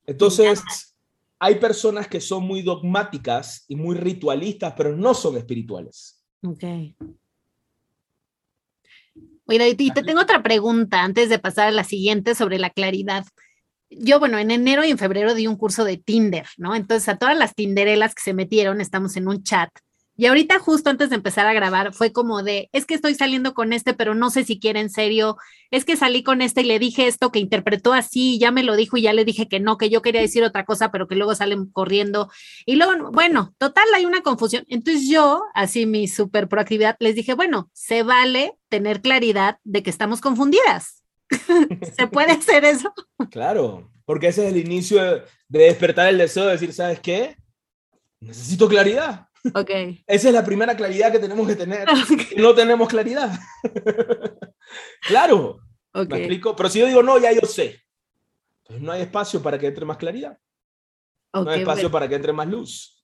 Entonces, 0.05 0.61
hay 1.39 1.55
personas 1.55 2.09
que 2.09 2.21
son 2.21 2.43
muy 2.45 2.63
dogmáticas 2.63 3.65
y 3.69 3.77
muy 3.77 3.95
ritualistas, 3.95 4.75
pero 4.77 4.97
no 4.97 5.15
son 5.15 5.37
espirituales. 5.37 6.25
Ok. 6.43 6.65
Oye, 9.47 9.77
y 9.79 9.91
te 9.91 10.03
tengo 10.03 10.21
otra 10.21 10.43
pregunta 10.43 11.03
antes 11.03 11.29
de 11.29 11.39
pasar 11.39 11.69
a 11.69 11.73
la 11.73 11.85
siguiente 11.85 12.35
sobre 12.35 12.59
la 12.59 12.71
claridad 12.71 13.25
yo, 13.91 14.19
bueno, 14.19 14.39
en 14.39 14.51
enero 14.51 14.85
y 14.85 14.91
en 14.91 14.99
febrero 14.99 15.35
di 15.35 15.47
un 15.47 15.57
curso 15.57 15.85
de 15.85 15.97
Tinder, 15.97 16.47
¿no? 16.57 16.75
Entonces, 16.75 17.09
a 17.09 17.19
todas 17.19 17.37
las 17.39 17.55
tinderelas 17.55 18.15
que 18.15 18.23
se 18.23 18.35
metieron, 18.35 18.81
estamos 18.81 19.17
en 19.17 19.29
un 19.29 19.43
chat 19.43 19.71
Y 20.17 20.27
ahorita 20.27 20.59
justo 20.59 20.91
antes 20.91 21.11
de 21.11 21.17
empezar 21.17 21.47
a 21.47 21.53
grabar 21.53 21.93
fue 21.93 22.13
como 22.13 22.43
de, 22.43 22.71
es 22.73 22.87
que 22.87 22.95
estoy 22.95 23.15
saliendo 23.15 23.55
con 23.55 23.73
este, 23.73 23.95
pero 23.95 24.15
no 24.15 24.31
sé 24.31 24.45
si 24.45 24.59
quiere 24.59 24.81
en 24.81 24.91
serio, 24.91 25.37
es 25.71 25.85
que 25.85 25.97
salí 25.97 26.23
con 26.23 26.41
este 26.43 26.63
y 26.63 26.65
le 26.65 26.79
dije 26.79 27.07
esto 27.07 27.31
que 27.31 27.39
interpretó 27.39 27.93
así, 27.93 28.39
ya 28.39 28.51
me 28.51 28.63
lo 28.63 28.77
dijo 28.77 28.97
y 28.97 29.03
ya 29.03 29.13
le 29.13 29.25
dije 29.25 29.49
que 29.49 29.61
no, 29.61 29.77
que 29.77 29.91
yo 29.91 30.03
quería 30.03 30.21
decir 30.21 30.43
otra 30.43 30.65
cosa, 30.65 30.91
pero 30.91 31.07
que 31.07 31.17
luego 31.17 31.35
salen 31.35 31.67
corriendo. 31.67 32.31
Y 32.65 32.77
luego, 32.77 33.11
bueno, 33.13 33.55
total, 33.59 33.85
hay 33.95 34.07
una 34.07 34.23
confusión. 34.23 34.65
Entonces 34.69 35.09
yo, 35.09 35.43
así 35.55 35.87
mi 35.87 36.09
súper 36.09 36.49
proactividad, 36.49 36.97
les 36.99 37.15
dije, 37.15 37.35
bueno, 37.35 37.71
se 37.73 38.03
vale 38.03 38.55
tener 38.69 39.03
claridad 39.03 39.59
de 39.65 39.83
que 39.83 39.91
estamos 39.91 40.21
confundidas. 40.21 41.05
¿Se 41.97 42.07
puede 42.07 42.33
hacer 42.33 42.65
eso? 42.65 42.93
Claro, 43.31 43.91
porque 44.05 44.29
ese 44.29 44.47
es 44.47 44.53
el 44.53 44.61
inicio 44.61 45.03
de, 45.03 45.23
despertar 45.49 46.09
el 46.09 46.19
deseo 46.19 46.47
de 46.47 46.53
decir, 46.53 46.73
¿sabes 46.73 47.01
qué? 47.01 47.37
Necesito 48.21 48.69
claridad. 48.69 49.29
Ok. 49.55 49.71
Esa 50.07 50.29
es 50.29 50.35
la 50.35 50.45
primera 50.45 50.77
claridad 50.77 51.13
que 51.13 51.19
tenemos 51.19 51.47
que 51.47 51.57
tener. 51.57 51.87
No 52.37 52.55
tenemos 52.55 52.89
claridad. 52.89 53.39
claro. 55.03 55.61
Okay. 55.93 56.09
¿Me 56.09 56.19
explico? 56.19 56.57
Pero 56.57 56.69
si 56.69 56.81
yo 56.81 56.87
digo, 56.87 57.03
no, 57.03 57.19
ya 57.19 57.33
yo 57.33 57.47
sé. 57.47 57.81
Entonces 58.63 58.85
no 58.85 58.93
hay 58.93 59.03
espacio 59.03 59.43
para 59.43 59.59
que 59.59 59.67
entre 59.67 59.85
más 59.85 59.97
claridad. 59.97 60.39
no 61.33 61.49
hay 61.49 61.61
espacio 61.61 61.91
para 61.91 62.09
que 62.09 62.17
entre 62.17 62.33
más 62.33 62.49
luz. 62.49 62.97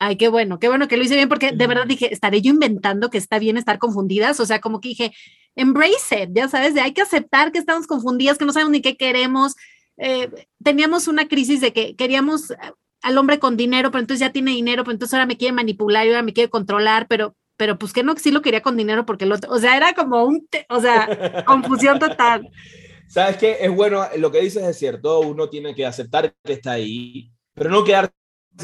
Ay, 0.00 0.16
qué 0.16 0.28
bueno, 0.28 0.60
qué 0.60 0.68
bueno 0.68 0.86
que 0.86 0.96
lo 0.96 1.02
hice 1.02 1.16
bien, 1.16 1.28
porque 1.28 1.50
de 1.50 1.66
verdad 1.66 1.86
dije, 1.86 2.12
¿estaré 2.12 2.40
yo 2.40 2.52
inventando 2.52 3.10
que 3.10 3.18
está 3.18 3.40
bien 3.40 3.56
estar 3.56 3.78
confundidas? 3.78 4.38
O 4.38 4.46
sea, 4.46 4.60
como 4.60 4.80
que 4.80 4.90
dije, 4.90 5.12
embrace 5.56 6.22
it, 6.22 6.30
ya 6.32 6.48
sabes, 6.48 6.74
de 6.74 6.80
hay 6.80 6.92
que 6.92 7.02
aceptar 7.02 7.50
que 7.50 7.58
estamos 7.58 7.88
confundidas, 7.88 8.38
que 8.38 8.44
no 8.44 8.52
sabemos 8.52 8.70
ni 8.70 8.80
qué 8.80 8.96
queremos. 8.96 9.56
Eh, 9.96 10.30
teníamos 10.62 11.08
una 11.08 11.26
crisis 11.26 11.60
de 11.60 11.72
que 11.72 11.96
queríamos 11.96 12.52
al 13.02 13.18
hombre 13.18 13.38
con 13.38 13.56
dinero, 13.56 13.90
pero 13.90 14.00
entonces 14.00 14.20
ya 14.20 14.32
tiene 14.32 14.52
dinero, 14.52 14.84
pero 14.84 14.92
entonces 14.92 15.14
ahora 15.14 15.26
me 15.26 15.36
quiere 15.36 15.52
manipular 15.52 16.06
y 16.06 16.10
ahora 16.10 16.22
me 16.22 16.32
quiere 16.32 16.50
controlar, 16.50 17.06
pero, 17.08 17.34
pero 17.56 17.78
pues 17.78 17.92
que 17.92 18.02
no, 18.02 18.16
sí 18.16 18.30
lo 18.30 18.42
quería 18.42 18.62
con 18.62 18.76
dinero 18.76 19.06
porque 19.06 19.24
el 19.24 19.32
otro, 19.32 19.50
o 19.52 19.58
sea, 19.58 19.76
era 19.76 19.94
como 19.94 20.24
un, 20.24 20.48
o 20.68 20.80
sea, 20.80 21.44
confusión 21.46 21.98
total. 21.98 22.48
¿Sabes 23.08 23.36
qué? 23.38 23.58
Es 23.60 23.74
bueno, 23.74 24.04
lo 24.18 24.30
que 24.30 24.40
dices 24.40 24.62
es 24.62 24.78
cierto, 24.78 25.20
uno 25.20 25.48
tiene 25.48 25.74
que 25.74 25.86
aceptar 25.86 26.34
que 26.44 26.52
está 26.52 26.72
ahí, 26.72 27.30
pero 27.54 27.70
no 27.70 27.84
quedar 27.84 28.10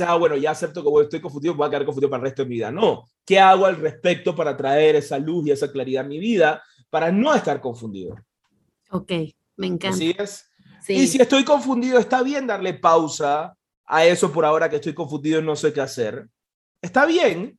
ah, 0.06 0.16
bueno, 0.16 0.36
ya 0.36 0.50
acepto 0.50 0.82
que 0.82 1.02
estoy 1.02 1.20
confundido, 1.20 1.54
voy 1.54 1.66
a 1.66 1.70
quedar 1.70 1.84
confundido 1.84 2.10
para 2.10 2.22
el 2.22 2.24
resto 2.24 2.42
de 2.42 2.48
mi 2.48 2.56
vida. 2.56 2.70
No, 2.70 3.04
¿qué 3.24 3.38
hago 3.38 3.66
al 3.66 3.76
respecto 3.76 4.34
para 4.34 4.56
traer 4.56 4.96
esa 4.96 5.18
luz 5.18 5.46
y 5.46 5.50
esa 5.50 5.70
claridad 5.70 6.04
a 6.04 6.08
mi 6.08 6.18
vida 6.18 6.62
para 6.90 7.12
no 7.12 7.34
estar 7.34 7.60
confundido? 7.60 8.16
Ok, 8.90 9.12
me 9.56 9.66
encanta. 9.66 9.96
¿Sí 9.96 10.14
es? 10.18 10.50
Sí. 10.82 10.94
Y 10.94 11.06
si 11.06 11.20
estoy 11.20 11.44
confundido, 11.44 11.98
está 11.98 12.22
bien 12.22 12.46
darle 12.46 12.74
pausa 12.74 13.56
a 13.86 14.06
eso 14.06 14.32
por 14.32 14.44
ahora 14.44 14.68
que 14.68 14.76
estoy 14.76 14.94
confundido 14.94 15.40
y 15.40 15.44
no 15.44 15.56
sé 15.56 15.72
qué 15.72 15.80
hacer. 15.80 16.28
Está 16.80 17.06
bien 17.06 17.58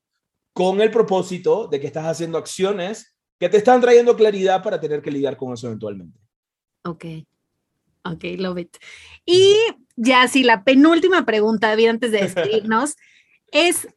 con 0.53 0.81
el 0.81 0.91
propósito 0.91 1.67
de 1.67 1.79
que 1.79 1.87
estás 1.87 2.05
haciendo 2.05 2.37
acciones 2.37 3.15
que 3.39 3.49
te 3.49 3.57
están 3.57 3.81
trayendo 3.81 4.15
claridad 4.15 4.63
para 4.63 4.79
tener 4.79 5.01
que 5.01 5.11
lidiar 5.11 5.35
con 5.35 5.53
eso 5.53 5.67
eventualmente. 5.67 6.19
Ok, 6.83 7.05
ok, 8.03 8.23
love 8.37 8.59
it. 8.59 8.77
Y 9.25 9.55
ya 9.95 10.27
sí, 10.27 10.43
la 10.43 10.63
penúltima 10.63 11.25
pregunta, 11.25 11.67
David, 11.67 11.89
antes 11.89 12.11
de 12.11 12.19
despedirnos, 12.21 12.95
es 13.51 13.87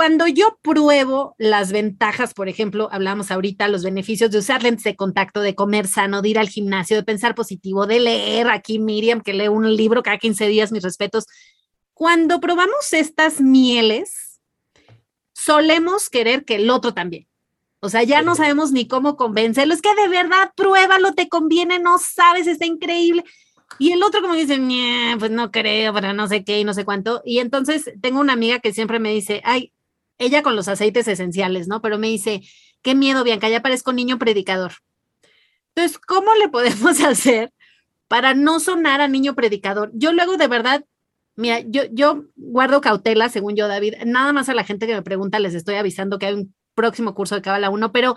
cuando 0.00 0.26
yo 0.26 0.58
pruebo 0.62 1.34
las 1.36 1.72
ventajas, 1.72 2.32
por 2.32 2.48
ejemplo, 2.48 2.88
hablamos 2.90 3.30
ahorita, 3.30 3.68
los 3.68 3.84
beneficios 3.84 4.30
de 4.30 4.38
usar 4.38 4.62
lentes 4.62 4.84
de 4.84 4.96
contacto, 4.96 5.42
de 5.42 5.54
comer 5.54 5.86
sano, 5.86 6.22
de 6.22 6.30
ir 6.30 6.38
al 6.38 6.48
gimnasio, 6.48 6.96
de 6.96 7.02
pensar 7.02 7.34
positivo, 7.34 7.86
de 7.86 8.00
leer, 8.00 8.48
aquí 8.48 8.78
Miriam, 8.78 9.20
que 9.20 9.34
lee 9.34 9.48
un 9.48 9.76
libro 9.76 10.02
cada 10.02 10.16
15 10.16 10.48
días, 10.48 10.72
mis 10.72 10.82
respetos. 10.82 11.26
Cuando 11.92 12.40
probamos 12.40 12.94
estas 12.94 13.42
mieles, 13.42 14.40
solemos 15.34 16.08
querer 16.08 16.46
que 16.46 16.54
el 16.54 16.70
otro 16.70 16.94
también. 16.94 17.28
O 17.80 17.90
sea, 17.90 18.02
ya 18.02 18.22
no 18.22 18.34
sabemos 18.34 18.72
ni 18.72 18.88
cómo 18.88 19.18
convencerlo. 19.18 19.74
Es 19.74 19.82
que 19.82 19.94
de 19.94 20.08
verdad, 20.08 20.50
pruébalo, 20.56 21.12
te 21.12 21.28
conviene, 21.28 21.78
no 21.78 21.98
sabes, 21.98 22.46
está 22.46 22.64
increíble. 22.64 23.22
Y 23.78 23.92
el 23.92 24.02
otro 24.02 24.22
como 24.22 24.32
dice, 24.32 24.58
pues 25.18 25.30
no 25.30 25.50
creo, 25.50 25.92
para 25.92 26.14
no 26.14 26.26
sé 26.26 26.42
qué 26.42 26.58
y 26.58 26.64
no 26.64 26.72
sé 26.72 26.86
cuánto. 26.86 27.20
Y 27.22 27.40
entonces 27.40 27.92
tengo 28.00 28.18
una 28.18 28.32
amiga 28.32 28.60
que 28.60 28.72
siempre 28.72 28.98
me 28.98 29.12
dice, 29.12 29.42
ay, 29.44 29.74
ella 30.20 30.42
con 30.42 30.54
los 30.54 30.68
aceites 30.68 31.08
esenciales, 31.08 31.66
¿no? 31.66 31.82
Pero 31.82 31.98
me 31.98 32.06
dice, 32.06 32.42
qué 32.82 32.94
miedo, 32.94 33.24
Bianca, 33.24 33.48
ya 33.48 33.62
parezco 33.62 33.92
niño 33.92 34.18
predicador. 34.18 34.74
Entonces, 35.74 35.98
¿cómo 35.98 36.34
le 36.34 36.48
podemos 36.50 37.00
hacer 37.00 37.52
para 38.06 38.34
no 38.34 38.60
sonar 38.60 39.00
a 39.00 39.08
niño 39.08 39.34
predicador? 39.34 39.90
Yo 39.94 40.12
luego 40.12 40.36
de 40.36 40.46
verdad, 40.46 40.84
mira, 41.34 41.60
yo, 41.60 41.82
yo 41.90 42.24
guardo 42.36 42.80
cautela, 42.80 43.28
según 43.28 43.56
yo, 43.56 43.66
David. 43.66 43.94
Nada 44.06 44.32
más 44.32 44.48
a 44.48 44.54
la 44.54 44.64
gente 44.64 44.86
que 44.86 44.94
me 44.94 45.02
pregunta 45.02 45.40
les 45.40 45.54
estoy 45.54 45.76
avisando 45.76 46.18
que 46.18 46.26
hay 46.26 46.34
un 46.34 46.54
próximo 46.74 47.14
curso 47.14 47.34
de 47.34 47.42
Cabala 47.42 47.70
1, 47.70 47.90
pero 47.90 48.16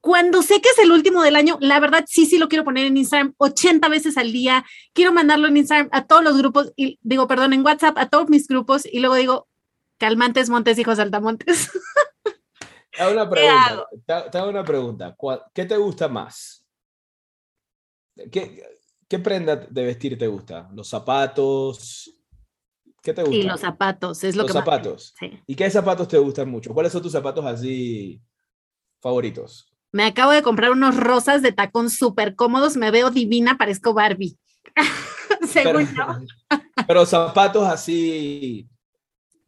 cuando 0.00 0.42
sé 0.42 0.60
que 0.60 0.68
es 0.68 0.78
el 0.78 0.92
último 0.92 1.22
del 1.22 1.36
año, 1.36 1.58
la 1.60 1.80
verdad 1.80 2.04
sí, 2.06 2.26
sí 2.26 2.38
lo 2.38 2.48
quiero 2.48 2.64
poner 2.64 2.86
en 2.86 2.96
Instagram 2.96 3.34
80 3.38 3.88
veces 3.88 4.16
al 4.16 4.30
día. 4.30 4.64
Quiero 4.92 5.12
mandarlo 5.12 5.48
en 5.48 5.56
Instagram 5.56 5.88
a 5.90 6.06
todos 6.06 6.22
los 6.22 6.36
grupos 6.38 6.72
y 6.76 6.98
digo, 7.02 7.26
perdón, 7.26 7.52
en 7.52 7.64
WhatsApp 7.64 7.98
a 7.98 8.08
todos 8.08 8.28
mis 8.28 8.46
grupos 8.46 8.86
y 8.86 9.00
luego 9.00 9.16
digo, 9.16 9.47
calmantes, 9.98 10.48
montes, 10.48 10.78
hijos 10.78 10.96
saltamontes. 10.96 11.70
Te 12.90 13.02
hago 13.02 13.12
una 13.12 13.30
pregunta. 13.30 14.30
Te 14.30 14.38
hago 14.38 14.48
una 14.48 14.64
pregunta. 14.64 15.16
¿Qué 15.54 15.64
te 15.66 15.76
gusta 15.76 16.08
más? 16.08 16.66
¿Qué, 18.32 18.64
¿Qué 19.06 19.18
prenda 19.20 19.56
de 19.56 19.84
vestir 19.84 20.18
te 20.18 20.26
gusta? 20.26 20.68
¿Los 20.74 20.88
zapatos? 20.88 22.10
¿Qué 23.00 23.14
te 23.14 23.22
gusta? 23.22 23.36
Y 23.36 23.42
los 23.42 23.60
zapatos, 23.60 24.24
es 24.24 24.36
lo 24.36 24.42
los 24.42 24.52
que 24.52 24.58
zapatos. 24.58 25.14
Sí. 25.18 25.40
¿Y 25.46 25.54
qué 25.54 25.70
zapatos 25.70 26.08
te 26.08 26.18
gustan 26.18 26.50
mucho? 26.50 26.74
¿Cuáles 26.74 26.92
son 26.92 27.02
tus 27.02 27.12
zapatos 27.12 27.44
así 27.46 28.20
favoritos? 29.00 29.72
Me 29.92 30.04
acabo 30.04 30.32
de 30.32 30.42
comprar 30.42 30.72
unos 30.72 30.96
rosas 30.96 31.40
de 31.40 31.52
tacón 31.52 31.88
súper 31.88 32.34
cómodos, 32.34 32.76
me 32.76 32.90
veo 32.90 33.10
divina, 33.10 33.56
parezco 33.56 33.94
Barbie. 33.94 34.36
Según 35.48 35.88
pero, 35.94 36.18
pero 36.86 37.06
zapatos 37.06 37.66
así, 37.66 38.68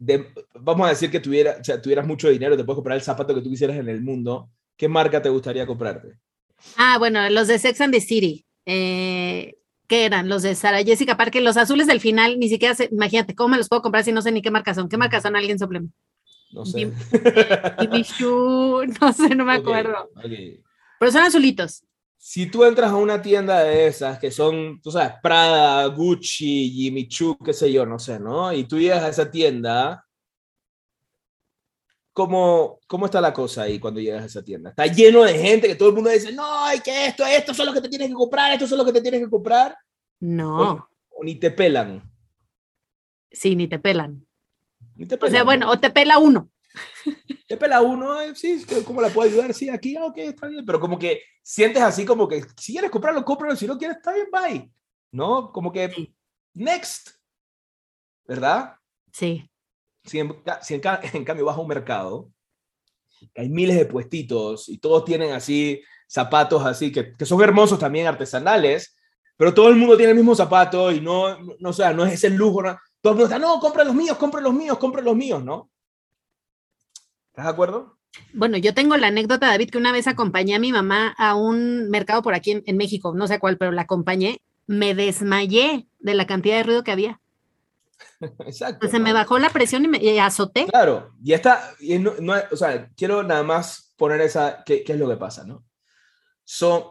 de, 0.00 0.32
vamos 0.58 0.86
a 0.86 0.90
decir 0.90 1.10
que 1.10 1.20
tuviera, 1.20 1.58
o 1.60 1.64
sea, 1.64 1.80
tuvieras 1.80 2.06
mucho 2.06 2.28
dinero, 2.30 2.56
te 2.56 2.64
puedes 2.64 2.76
comprar 2.76 2.96
el 2.96 3.02
zapato 3.02 3.34
que 3.34 3.42
tú 3.42 3.50
quisieras 3.50 3.76
en 3.76 3.88
el 3.88 4.00
mundo. 4.00 4.50
¿Qué 4.76 4.88
marca 4.88 5.20
te 5.20 5.28
gustaría 5.28 5.66
comprarte? 5.66 6.18
Ah, 6.76 6.96
bueno, 6.98 7.28
los 7.28 7.48
de 7.48 7.58
Sex 7.58 7.80
and 7.82 7.92
the 7.92 8.00
City. 8.00 8.46
Eh, 8.64 9.54
¿Qué 9.86 10.06
eran? 10.06 10.28
Los 10.28 10.42
de 10.42 10.54
Sara 10.54 10.82
Jessica 10.82 11.18
Parker. 11.18 11.42
Los 11.42 11.58
azules 11.58 11.86
del 11.86 12.00
final, 12.00 12.38
ni 12.38 12.48
siquiera, 12.48 12.74
sé, 12.74 12.88
imagínate, 12.90 13.34
¿cómo 13.34 13.50
me 13.50 13.56
los 13.58 13.68
puedo 13.68 13.82
comprar 13.82 14.02
si 14.02 14.12
no 14.12 14.22
sé 14.22 14.32
ni 14.32 14.40
qué 14.40 14.50
marca 14.50 14.72
son? 14.72 14.88
¿Qué 14.88 14.96
marca 14.96 15.20
son? 15.20 15.36
Alguien 15.36 15.58
supleme. 15.58 15.88
No 16.52 16.64
sé. 16.64 16.86
no 19.00 19.12
sé, 19.12 19.34
no 19.34 19.44
me 19.44 19.52
acuerdo. 19.52 20.10
Pero 20.98 21.12
son 21.12 21.22
azulitos. 21.22 21.84
Si 22.22 22.50
tú 22.50 22.64
entras 22.64 22.90
a 22.90 22.96
una 22.96 23.22
tienda 23.22 23.60
de 23.64 23.86
esas 23.86 24.18
que 24.18 24.30
son, 24.30 24.78
tú 24.82 24.90
sabes, 24.90 25.14
Prada, 25.22 25.86
Gucci, 25.86 26.70
Jimmy 26.70 27.08
Choo, 27.08 27.38
qué 27.38 27.54
sé 27.54 27.72
yo, 27.72 27.86
no 27.86 27.98
sé, 27.98 28.20
¿no? 28.20 28.52
Y 28.52 28.64
tú 28.64 28.78
llegas 28.78 29.02
a 29.02 29.08
esa 29.08 29.30
tienda, 29.30 30.06
¿cómo, 32.12 32.78
¿cómo 32.86 33.06
está 33.06 33.22
la 33.22 33.32
cosa 33.32 33.62
ahí 33.62 33.78
cuando 33.78 34.00
llegas 34.00 34.22
a 34.22 34.26
esa 34.26 34.44
tienda? 34.44 34.68
Está 34.68 34.86
lleno 34.86 35.22
de 35.24 35.38
gente 35.38 35.66
que 35.66 35.76
todo 35.76 35.88
el 35.88 35.94
mundo 35.94 36.10
dice, 36.10 36.30
no, 36.32 36.62
hay 36.62 36.80
que 36.80 37.06
esto, 37.06 37.24
esto 37.24 37.54
son 37.54 37.64
lo 37.64 37.72
que 37.72 37.80
te 37.80 37.88
tienes 37.88 38.08
que 38.08 38.14
comprar, 38.14 38.52
esto 38.52 38.66
son 38.66 38.76
lo 38.76 38.84
que 38.84 38.92
te 38.92 39.00
tienes 39.00 39.22
que 39.22 39.30
comprar. 39.30 39.74
No. 40.20 40.90
o 41.08 41.24
ni 41.24 41.36
te 41.36 41.50
pelan. 41.50 42.02
Sí, 43.32 43.56
ni 43.56 43.66
te 43.66 43.78
pelan 43.78 44.26
o 45.20 45.28
sea, 45.28 45.44
bueno, 45.44 45.70
o 45.70 45.78
te 45.78 45.90
pela 45.90 46.18
uno. 46.18 46.50
Pela 47.58 47.82
uno, 47.82 48.20
eh, 48.20 48.34
sí, 48.34 48.64
¿cómo 48.84 49.00
la 49.00 49.08
puedo 49.08 49.28
ayudar? 49.28 49.52
Sí, 49.52 49.68
aquí, 49.68 49.96
ok, 49.96 50.16
está 50.18 50.46
bien, 50.46 50.64
pero 50.64 50.80
como 50.80 50.98
que 50.98 51.22
sientes 51.42 51.82
así 51.82 52.04
como 52.04 52.26
que 52.26 52.42
si 52.56 52.72
quieres 52.72 52.90
comprarlo, 52.90 53.24
cómpralo, 53.24 53.54
si 53.54 53.66
no 53.66 53.76
quieres, 53.76 53.98
está 53.98 54.12
bien, 54.12 54.28
bye. 54.32 54.72
¿No? 55.12 55.52
Como 55.52 55.70
que, 55.70 56.14
next, 56.54 57.10
¿verdad? 58.26 58.76
Sí. 59.12 59.50
Si, 60.04 60.18
en, 60.20 61.24
cambio 61.24 61.44
vas 61.44 61.56
a 61.56 61.60
un 61.60 61.68
mercado, 61.68 62.30
hay 63.36 63.48
miles 63.48 63.76
de 63.76 63.86
puestitos 63.86 64.68
y 64.68 64.78
todos 64.78 65.04
tienen 65.04 65.32
así 65.32 65.82
zapatos 66.08 66.64
así, 66.64 66.90
que, 66.90 67.14
que 67.14 67.26
son 67.26 67.42
hermosos 67.42 67.78
también, 67.78 68.06
artesanales, 68.06 68.96
pero 69.36 69.52
todo 69.52 69.68
el 69.68 69.76
mundo 69.76 69.96
tiene 69.96 70.12
el 70.12 70.16
mismo 70.18 70.34
zapato 70.34 70.90
y 70.92 71.00
no, 71.00 71.38
no, 71.38 71.70
o 71.70 71.72
sea, 71.72 71.92
no 71.92 72.04
es 72.04 72.14
ese 72.14 72.30
lujo, 72.30 72.62
¿no? 72.62 72.78
Todo 73.00 73.12
el 73.12 73.18
mundo 73.18 73.34
está, 73.34 73.38
no, 73.38 73.58
compra 73.58 73.84
los 73.84 73.94
míos, 73.94 74.16
compra 74.16 74.40
los 74.40 74.54
míos, 74.54 74.78
compra 74.78 75.02
los 75.02 75.16
míos, 75.16 75.42
¿no? 75.42 75.70
¿Estás 77.30 77.44
de 77.44 77.50
acuerdo? 77.52 77.96
Bueno, 78.34 78.56
yo 78.56 78.74
tengo 78.74 78.96
la 78.96 79.06
anécdota, 79.06 79.46
David, 79.46 79.70
que 79.70 79.78
una 79.78 79.92
vez 79.92 80.08
acompañé 80.08 80.56
a 80.56 80.58
mi 80.58 80.72
mamá 80.72 81.14
a 81.16 81.36
un 81.36 81.88
mercado 81.90 82.22
por 82.22 82.34
aquí 82.34 82.62
en, 82.64 82.76
México, 82.76 83.14
no 83.14 83.28
sé 83.28 83.38
cuál, 83.38 83.56
pero 83.56 83.70
la 83.70 83.82
acompañé, 83.82 84.42
me 84.66 84.94
desmayé 84.94 85.86
de 86.00 86.14
la 86.14 86.26
cantidad 86.26 86.56
de 86.56 86.64
ruido 86.64 86.82
que 86.82 86.90
había. 86.90 87.20
Exacto. 88.40 88.80
Pues 88.80 88.90
se 88.90 88.98
me 88.98 89.12
bajó 89.12 89.38
la 89.38 89.50
presión 89.50 89.84
y 89.84 89.88
me 89.88 90.20
azoté. 90.20 90.66
Claro, 90.66 91.12
y 91.22 91.32
esta, 91.32 91.72
y 91.78 91.98
no, 91.98 92.12
o 92.50 92.56
sea, 92.56 92.90
quiero 92.96 93.22
nada 93.22 93.44
más 93.44 93.94
poner 93.96 94.20
esa, 94.22 94.64
¿qué, 94.64 94.82
qué 94.82 94.92
es 94.94 94.98
lo 94.98 95.08
que 95.08 95.16
pasa, 95.16 95.44
no? 95.44 95.64
Son, 96.44 96.82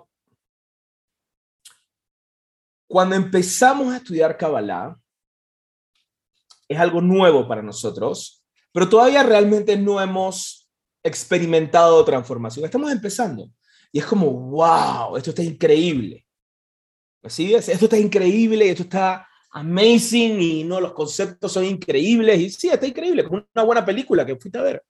cuando 2.88 3.16
empezamos 3.16 3.94
a 3.94 3.98
estudiar 3.98 4.38
Kabbalah, 4.38 4.98
es 6.70 6.80
algo 6.80 7.02
nuevo 7.02 7.46
para 7.48 7.62
nosotros, 7.62 8.39
pero 8.72 8.90
todavía 8.90 9.24
realmente 9.24 9.78
no 9.78 10.00
hemos 10.02 10.70
experimentado 11.04 12.04
transformación. 12.06 12.66
Estamos 12.66 12.92
empezando. 12.92 13.50
Y 13.92 14.00
es 14.00 14.06
como, 14.06 14.32
wow, 14.32 15.18
esto 15.18 15.32
está 15.32 15.44
increíble. 15.44 16.26
¿Así 17.24 17.54
es? 17.54 17.70
Esto 17.70 17.86
está 17.86 17.98
increíble, 17.98 18.70
esto 18.70 18.84
está 18.84 19.28
amazing 19.52 20.42
y 20.42 20.64
no, 20.64 20.80
los 20.80 20.94
conceptos 20.94 21.52
son 21.52 21.66
increíbles. 21.66 22.40
Y 22.40 22.50
sí, 22.50 22.70
está 22.70 22.88
increíble, 22.88 23.24
como 23.24 23.46
una 23.54 23.64
buena 23.64 23.86
película 23.86 24.26
que 24.26 24.36
fuiste 24.36 24.60
a 24.60 24.64
ver. 24.64 24.84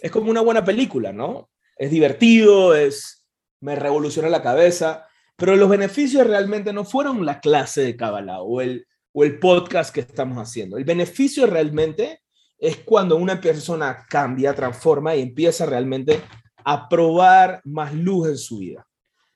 Es 0.00 0.10
como 0.10 0.30
una 0.30 0.40
buena 0.40 0.64
película, 0.64 1.12
¿no? 1.12 1.50
Es 1.76 1.90
divertido, 1.90 2.74
es, 2.74 3.26
me 3.60 3.76
revoluciona 3.76 4.28
la 4.28 4.42
cabeza, 4.42 5.06
pero 5.36 5.56
los 5.56 5.68
beneficios 5.68 6.26
realmente 6.26 6.72
no 6.72 6.84
fueron 6.84 7.26
la 7.26 7.40
clase 7.40 7.82
de 7.82 7.96
Kabbalah 7.96 8.40
o 8.40 8.60
el, 8.60 8.86
o 9.12 9.24
el 9.24 9.38
podcast 9.38 9.94
que 9.94 10.00
estamos 10.00 10.38
haciendo. 10.38 10.78
El 10.78 10.84
beneficio 10.84 11.46
realmente 11.46 12.22
es 12.58 12.78
cuando 12.78 13.16
una 13.16 13.40
persona 13.40 14.04
cambia, 14.08 14.54
transforma 14.54 15.14
y 15.14 15.22
empieza 15.22 15.66
realmente 15.66 16.22
a 16.64 16.88
probar 16.88 17.60
más 17.64 17.94
luz 17.94 18.28
en 18.28 18.38
su 18.38 18.58
vida. 18.58 18.86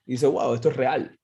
Y 0.06 0.12
dice, 0.12 0.26
wow, 0.26 0.54
esto 0.54 0.70
es 0.70 0.76
real. 0.76 1.18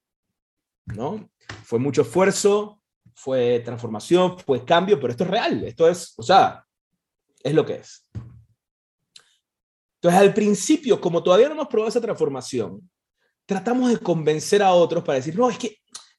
¿No? 0.86 1.28
Fue 1.64 1.78
mucho 1.78 2.02
esfuerzo, 2.02 2.80
fue 3.14 3.60
transformación, 3.60 4.38
fue 4.38 4.64
cambio, 4.64 5.00
pero 5.00 5.10
esto 5.10 5.24
es 5.24 5.30
real. 5.30 5.64
Esto 5.64 5.88
es, 5.88 6.14
o 6.16 6.22
sea, 6.22 6.64
es 7.42 7.54
lo 7.54 7.64
que 7.64 7.76
es. 7.76 8.08
Entonces, 9.96 10.20
al 10.20 10.34
principio, 10.34 11.00
como 11.00 11.22
todavía 11.22 11.48
no 11.48 11.54
hemos 11.54 11.68
probado 11.68 11.88
esa 11.88 12.00
transformación, 12.00 12.88
tratamos 13.46 13.90
de 13.90 13.98
convencer 13.98 14.62
a 14.62 14.72
otros 14.72 15.02
para 15.02 15.16
decir, 15.16 15.36
no, 15.36 15.48
es 15.48 15.58
que, 15.58 15.78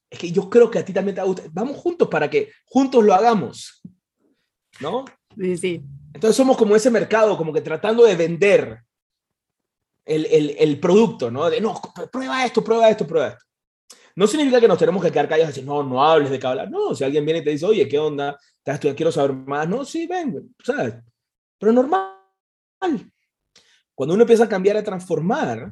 es 0.09 0.19
que 0.19 0.31
yo 0.31 0.49
creo 0.49 0.69
que 0.69 0.79
a 0.79 0.85
ti 0.85 0.91
también 0.91 1.15
te 1.15 1.21
gusta. 1.21 1.43
Vamos 1.51 1.77
juntos 1.77 2.07
para 2.09 2.29
que 2.29 2.51
juntos 2.65 3.03
lo 3.03 3.13
hagamos. 3.13 3.81
¿No? 4.79 5.05
Sí, 5.37 5.57
sí. 5.57 5.81
Entonces 6.13 6.35
somos 6.35 6.57
como 6.57 6.75
ese 6.75 6.89
mercado, 6.89 7.37
como 7.37 7.53
que 7.53 7.61
tratando 7.61 8.03
de 8.03 8.15
vender 8.15 8.79
el, 10.05 10.25
el, 10.25 10.55
el, 10.57 10.79
producto, 10.79 11.29
¿no? 11.29 11.49
De, 11.49 11.61
no, 11.61 11.79
prueba 12.11 12.45
esto, 12.45 12.63
prueba 12.63 12.89
esto, 12.89 13.05
prueba 13.05 13.27
esto. 13.29 13.45
No 14.15 14.25
significa 14.25 14.59
que 14.59 14.67
nos 14.67 14.79
tenemos 14.79 15.03
que 15.03 15.11
quedar 15.11 15.27
callados 15.27 15.49
y 15.49 15.53
decir, 15.53 15.65
no, 15.65 15.83
no 15.83 16.03
hables 16.03 16.31
de 16.31 16.39
qué 16.39 16.47
hablar. 16.47 16.71
No, 16.71 16.95
si 16.95 17.03
alguien 17.03 17.23
viene 17.23 17.41
y 17.41 17.43
te 17.43 17.51
dice, 17.51 17.65
oye, 17.65 17.87
¿qué 17.87 17.99
onda? 17.99 18.35
¿Estás 18.65 18.79
quiero 18.95 19.11
saber 19.11 19.33
más. 19.33 19.69
No, 19.69 19.85
sí, 19.85 20.07
ven, 20.07 20.55
¿sabes? 20.63 20.95
Pero 21.59 21.71
normal. 21.71 22.13
Cuando 23.93 24.15
uno 24.15 24.23
empieza 24.23 24.45
a 24.45 24.49
cambiar, 24.49 24.77
a 24.77 24.83
transformar, 24.83 25.71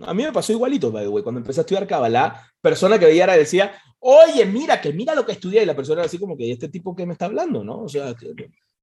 a 0.00 0.14
mí 0.14 0.22
me 0.22 0.32
pasó 0.32 0.52
igualito, 0.52 0.90
by 0.90 1.04
the 1.04 1.08
way, 1.08 1.22
cuando 1.22 1.40
empecé 1.40 1.60
a 1.60 1.62
estudiar 1.62 1.86
Kabbalah, 1.86 2.50
persona 2.60 2.98
que 2.98 3.06
veía 3.06 3.26
decía, 3.26 3.72
oye, 3.98 4.44
mira, 4.46 4.80
que 4.80 4.92
mira 4.92 5.14
lo 5.14 5.26
que 5.26 5.32
estudié, 5.32 5.62
y 5.62 5.66
la 5.66 5.76
persona 5.76 6.00
era 6.00 6.06
así 6.06 6.18
como 6.18 6.36
que, 6.36 6.50
¿este 6.50 6.68
tipo 6.68 6.94
que 6.94 7.06
me 7.06 7.12
está 7.12 7.26
hablando, 7.26 7.62
no? 7.62 7.82
O 7.82 7.88
sea, 7.88 8.14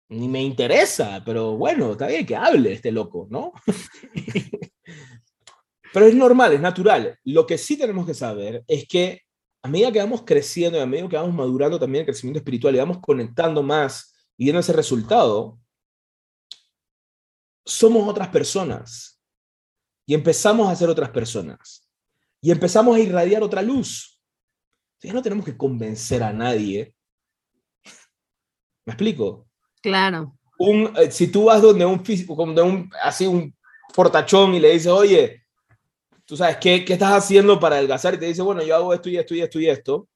ni 0.09 0.27
me 0.27 0.41
interesa, 0.41 1.21
pero 1.23 1.55
bueno, 1.55 1.91
está 1.91 2.07
bien 2.07 2.25
que 2.25 2.35
hable 2.35 2.73
este 2.73 2.91
loco, 2.91 3.27
¿no? 3.29 3.53
pero 5.93 6.07
es 6.07 6.15
normal, 6.15 6.53
es 6.53 6.61
natural. 6.61 7.17
Lo 7.23 7.45
que 7.45 7.57
sí 7.57 7.77
tenemos 7.77 8.07
que 8.07 8.15
saber 8.15 8.63
es 8.67 8.87
que 8.87 9.21
a 9.61 9.67
medida 9.67 9.91
que 9.91 9.99
vamos 9.99 10.23
creciendo 10.23 10.77
y 10.77 10.81
a 10.81 10.85
medida 10.85 11.09
que 11.09 11.15
vamos 11.15 11.35
madurando 11.35 11.79
también 11.79 12.01
el 12.01 12.07
crecimiento 12.07 12.39
espiritual 12.39 12.75
y 12.75 12.79
vamos 12.79 12.99
conectando 13.01 13.61
más 13.61 14.13
y 14.35 14.45
viendo 14.45 14.61
ese 14.61 14.73
resultado, 14.73 15.59
somos 17.65 18.07
otras 18.07 18.29
personas 18.29 19.21
y 20.07 20.15
empezamos 20.15 20.69
a 20.69 20.75
ser 20.75 20.89
otras 20.89 21.09
personas 21.09 21.87
y 22.41 22.49
empezamos 22.49 22.95
a 22.95 22.99
irradiar 22.99 23.43
otra 23.43 23.61
luz. 23.61 24.19
Ya 25.01 25.13
no 25.13 25.21
tenemos 25.21 25.45
que 25.45 25.55
convencer 25.55 26.23
a 26.23 26.33
nadie. 26.33 26.95
¿Me 28.85 28.93
explico? 28.93 29.48
Claro. 29.81 30.35
Un, 30.57 30.93
eh, 30.97 31.11
si 31.11 31.31
tú 31.31 31.45
vas 31.45 31.61
donde 31.61 31.85
un, 31.85 32.03
donde 32.35 32.61
un, 32.61 32.91
así 33.01 33.25
un 33.25 33.55
portachón 33.93 34.53
y 34.55 34.59
le 34.59 34.71
dices, 34.71 34.91
oye, 34.91 35.45
tú 36.25 36.35
sabes, 36.35 36.57
¿qué, 36.57 36.83
¿qué 36.83 36.93
estás 36.93 37.13
haciendo 37.13 37.59
para 37.59 37.77
adelgazar? 37.77 38.13
Y 38.13 38.19
te 38.19 38.25
dice, 38.25 38.41
bueno, 38.41 38.61
yo 38.61 38.75
hago 38.75 38.93
esto 38.93 39.09
y 39.09 39.17
esto 39.17 39.33
y 39.33 39.41
esto 39.41 39.59
y 39.59 39.69
esto. 39.69 40.07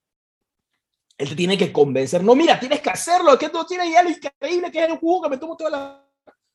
Él 1.18 1.30
te 1.30 1.36
tiene 1.36 1.57
que 1.57 1.72
convencer. 1.72 2.24
No, 2.24 2.36
mira, 2.36 2.59
tienes 2.59 2.82
que 2.82 2.89
hacerlo, 2.89 3.38
que 3.38 3.45
esto 3.45 3.66
tiene 3.66 3.89
ya 3.91 4.03
lo 4.03 4.09
increíble 4.09 4.72
que 4.72 4.84
es 4.84 4.89
el 4.89 4.97
jugo 4.97 5.24
que 5.24 5.30
me 5.30 5.38
tomo 5.38 5.55
toda 5.55 5.70
la... 5.70 6.09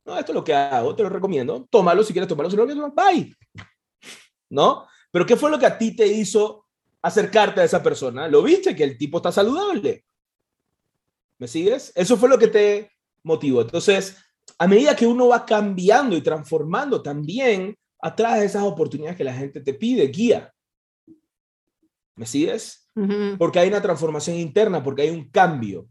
No, 0.04 0.18
esto 0.18 0.32
es 0.32 0.36
lo 0.36 0.44
que 0.44 0.54
hago, 0.54 0.94
te 0.94 1.02
lo 1.02 1.08
recomiendo. 1.08 1.66
Tómalo 1.70 2.02
si 2.02 2.12
quieres 2.12 2.28
tomarlo, 2.28 2.50
si 2.50 2.56
no 2.56 2.92
bye. 2.92 3.34
¿No? 4.50 4.86
Pero 5.10 5.26
¿qué 5.26 5.36
fue 5.36 5.50
lo 5.50 5.58
que 5.58 5.66
a 5.66 5.76
ti 5.76 5.94
te 5.94 6.06
hizo 6.06 6.66
acercarte 7.02 7.60
a 7.60 7.64
esa 7.64 7.82
persona? 7.82 8.28
¿Lo 8.28 8.42
viste? 8.42 8.74
Que 8.74 8.84
el 8.84 8.98
tipo 8.98 9.18
está 9.18 9.32
saludable. 9.32 10.04
¿Me 11.38 11.46
sigues? 11.46 11.92
Eso 11.94 12.16
fue 12.16 12.28
lo 12.28 12.38
que 12.38 12.48
te 12.48 12.97
motivo. 13.22 13.62
Entonces, 13.62 14.16
a 14.58 14.66
medida 14.66 14.96
que 14.96 15.06
uno 15.06 15.28
va 15.28 15.44
cambiando 15.44 16.16
y 16.16 16.22
transformando, 16.22 17.02
también 17.02 17.76
atrás 18.00 18.40
de 18.40 18.46
esas 18.46 18.62
oportunidades 18.62 19.16
que 19.16 19.24
la 19.24 19.34
gente 19.34 19.60
te 19.60 19.74
pide, 19.74 20.06
guía. 20.08 20.52
¿Me 22.16 22.26
sigues? 22.26 22.88
Porque 23.38 23.60
hay 23.60 23.68
una 23.68 23.80
transformación 23.80 24.36
interna, 24.36 24.82
porque 24.82 25.02
hay 25.02 25.10
un 25.10 25.30
cambio. 25.30 25.86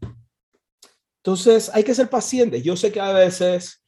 Entonces, 1.22 1.70
hay 1.72 1.82
que 1.82 1.94
ser 1.94 2.10
pacientes. 2.10 2.62
Yo 2.62 2.76
sé 2.76 2.92
que 2.92 3.00
a 3.00 3.12
veces, 3.12 3.82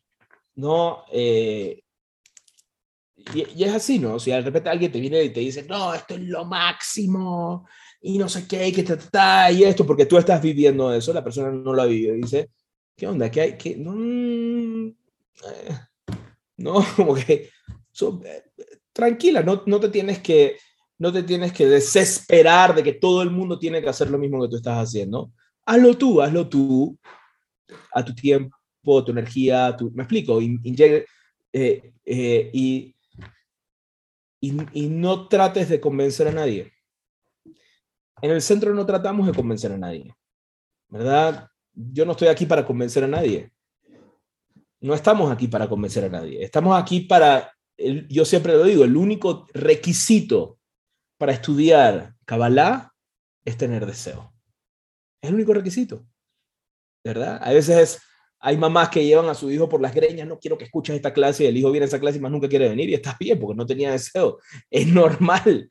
¿no? 0.54 1.04
Eh, 1.12 1.82
y, 3.34 3.64
es 3.64 3.74
así, 3.74 3.98
¿no? 3.98 4.18
Si 4.18 4.30
de 4.30 4.40
repente 4.40 4.70
alguien 4.70 4.90
te 4.90 5.00
viene 5.00 5.22
y 5.22 5.32
te 5.32 5.40
dice, 5.40 5.64
no, 5.64 5.92
esto 5.94 6.14
es 6.14 6.20
lo 6.20 6.44
máximo, 6.44 7.66
y 8.00 8.18
no 8.18 8.28
sé 8.28 8.46
qué, 8.48 8.72
que 8.72 8.80
está, 8.80 9.50
y 9.52 9.64
esto, 9.64 9.86
porque 9.86 10.06
tú 10.06 10.16
estás 10.16 10.40
viviendo 10.40 10.92
eso, 10.92 11.12
la 11.12 11.22
persona 11.22 11.50
no 11.50 11.72
lo 11.72 11.82
ha 11.82 11.86
vivido, 11.86 12.14
y 12.14 12.22
dice, 12.22 12.50
¿qué 13.00 13.06
onda? 13.06 13.30
¿Qué 13.30 13.40
hay? 13.40 13.56
¿Qué? 13.56 13.76
No, 13.76 13.92
mm, 13.92 14.88
eh, 14.88 15.78
no, 16.58 16.74
como 16.96 17.14
que 17.14 17.32
eh, 17.32 18.42
tranquila, 18.92 19.42
no, 19.42 19.62
no, 19.64 19.80
te 19.80 19.88
tienes 19.88 20.18
que, 20.18 20.58
no 20.98 21.10
te 21.10 21.22
tienes 21.22 21.50
que 21.54 21.66
desesperar 21.66 22.74
de 22.74 22.82
que 22.82 22.92
todo 22.92 23.22
el 23.22 23.30
mundo 23.30 23.58
tiene 23.58 23.80
que 23.80 23.88
hacer 23.88 24.10
lo 24.10 24.18
mismo 24.18 24.42
que 24.42 24.48
tú 24.50 24.56
estás 24.56 24.76
haciendo. 24.76 25.32
Hazlo 25.64 25.96
tú, 25.96 26.20
hazlo 26.20 26.46
tú, 26.46 26.98
a 27.94 28.04
tu 28.04 28.14
tiempo, 28.14 28.54
tu 29.02 29.12
energía, 29.12 29.74
me 29.94 30.02
explico, 30.02 30.42
y, 30.42 30.60
eh, 31.54 31.90
y, 32.04 32.94
y, 34.42 34.88
no 34.88 35.26
trates 35.26 35.70
de 35.70 35.80
convencer 35.80 36.28
a 36.28 36.32
nadie. 36.32 36.70
En 38.20 38.30
el 38.30 38.42
centro 38.42 38.74
no 38.74 38.84
tratamos 38.84 39.26
de 39.26 39.32
convencer 39.32 39.72
a 39.72 39.78
nadie, 39.78 40.14
¿verdad? 40.88 41.49
Yo 41.74 42.04
no 42.04 42.12
estoy 42.12 42.28
aquí 42.28 42.46
para 42.46 42.64
convencer 42.64 43.04
a 43.04 43.08
nadie. 43.08 43.52
No 44.80 44.94
estamos 44.94 45.30
aquí 45.30 45.48
para 45.48 45.68
convencer 45.68 46.04
a 46.04 46.08
nadie. 46.08 46.42
Estamos 46.42 46.80
aquí 46.80 47.00
para, 47.00 47.52
yo 48.08 48.24
siempre 48.24 48.54
lo 48.54 48.64
digo, 48.64 48.84
el 48.84 48.96
único 48.96 49.46
requisito 49.52 50.58
para 51.18 51.32
estudiar 51.32 52.14
Kabbalah 52.24 52.92
es 53.44 53.56
tener 53.56 53.84
deseo. 53.84 54.32
Es 55.20 55.28
el 55.28 55.34
único 55.34 55.52
requisito. 55.52 56.06
¿Verdad? 57.04 57.40
A 57.42 57.52
veces 57.52 58.00
hay 58.38 58.56
mamás 58.56 58.88
que 58.88 59.04
llevan 59.04 59.28
a 59.28 59.34
su 59.34 59.50
hijo 59.50 59.68
por 59.68 59.82
las 59.82 59.94
greñas, 59.94 60.26
no 60.26 60.38
quiero 60.38 60.56
que 60.56 60.64
escuches 60.64 60.96
esta 60.96 61.12
clase, 61.12 61.44
y 61.44 61.46
el 61.46 61.56
hijo 61.56 61.70
viene 61.70 61.84
a 61.84 61.88
esa 61.88 62.00
clase 62.00 62.18
y 62.18 62.20
más 62.20 62.32
nunca 62.32 62.48
quiere 62.48 62.68
venir, 62.68 62.88
y 62.88 62.94
estás 62.94 63.18
bien 63.18 63.38
porque 63.38 63.56
no 63.56 63.66
tenía 63.66 63.92
deseo. 63.92 64.38
Es 64.70 64.86
normal. 64.86 65.70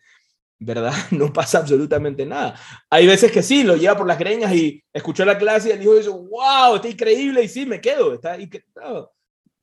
¿Verdad? 0.59 0.93
No 1.11 1.31
pasa 1.33 1.59
absolutamente 1.59 2.25
nada. 2.25 2.55
Hay 2.89 3.07
veces 3.07 3.31
que 3.31 3.41
sí, 3.41 3.63
lo 3.63 3.75
lleva 3.75 3.97
por 3.97 4.07
las 4.07 4.19
greñas 4.19 4.53
y 4.53 4.83
escuchó 4.93 5.25
la 5.25 5.37
clase 5.37 5.69
y 5.69 5.71
el 5.71 5.81
hijo 5.81 5.95
dice, 5.95 6.09
wow, 6.09 6.75
está 6.75 6.89
increíble 6.89 7.43
y 7.43 7.47
sí, 7.47 7.65
me 7.65 7.81
quedo. 7.81 8.13
Está 8.13 8.37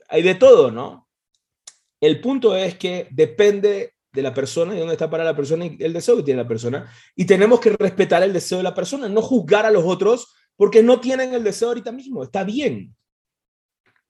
Hay 0.09 0.23
de 0.23 0.35
todo, 0.35 0.71
¿no? 0.71 1.09
El 2.01 2.21
punto 2.21 2.57
es 2.57 2.77
que 2.77 3.09
depende 3.11 3.95
de 4.13 4.23
la 4.23 4.33
persona 4.33 4.75
y 4.75 4.79
dónde 4.79 4.95
está 4.95 5.11
para 5.11 5.25
la 5.25 5.37
persona 5.37 5.67
y 5.67 5.77
el 5.81 5.93
deseo 5.93 6.17
que 6.17 6.23
tiene 6.23 6.43
la 6.43 6.49
persona. 6.49 6.91
Y 7.15 7.27
tenemos 7.27 7.61
que 7.61 7.71
respetar 7.71 8.23
el 8.23 8.33
deseo 8.33 8.59
de 8.59 8.65
la 8.65 8.75
persona, 8.75 9.09
no 9.09 9.23
juzgar 9.23 9.67
a 9.67 9.71
los 9.71 9.85
otros 9.85 10.35
porque 10.57 10.83
no 10.83 11.01
tienen 11.01 11.35
el 11.35 11.45
deseo 11.45 11.69
ahorita 11.69 11.93
mismo. 11.93 12.23
Está 12.23 12.45
bien. 12.45 12.97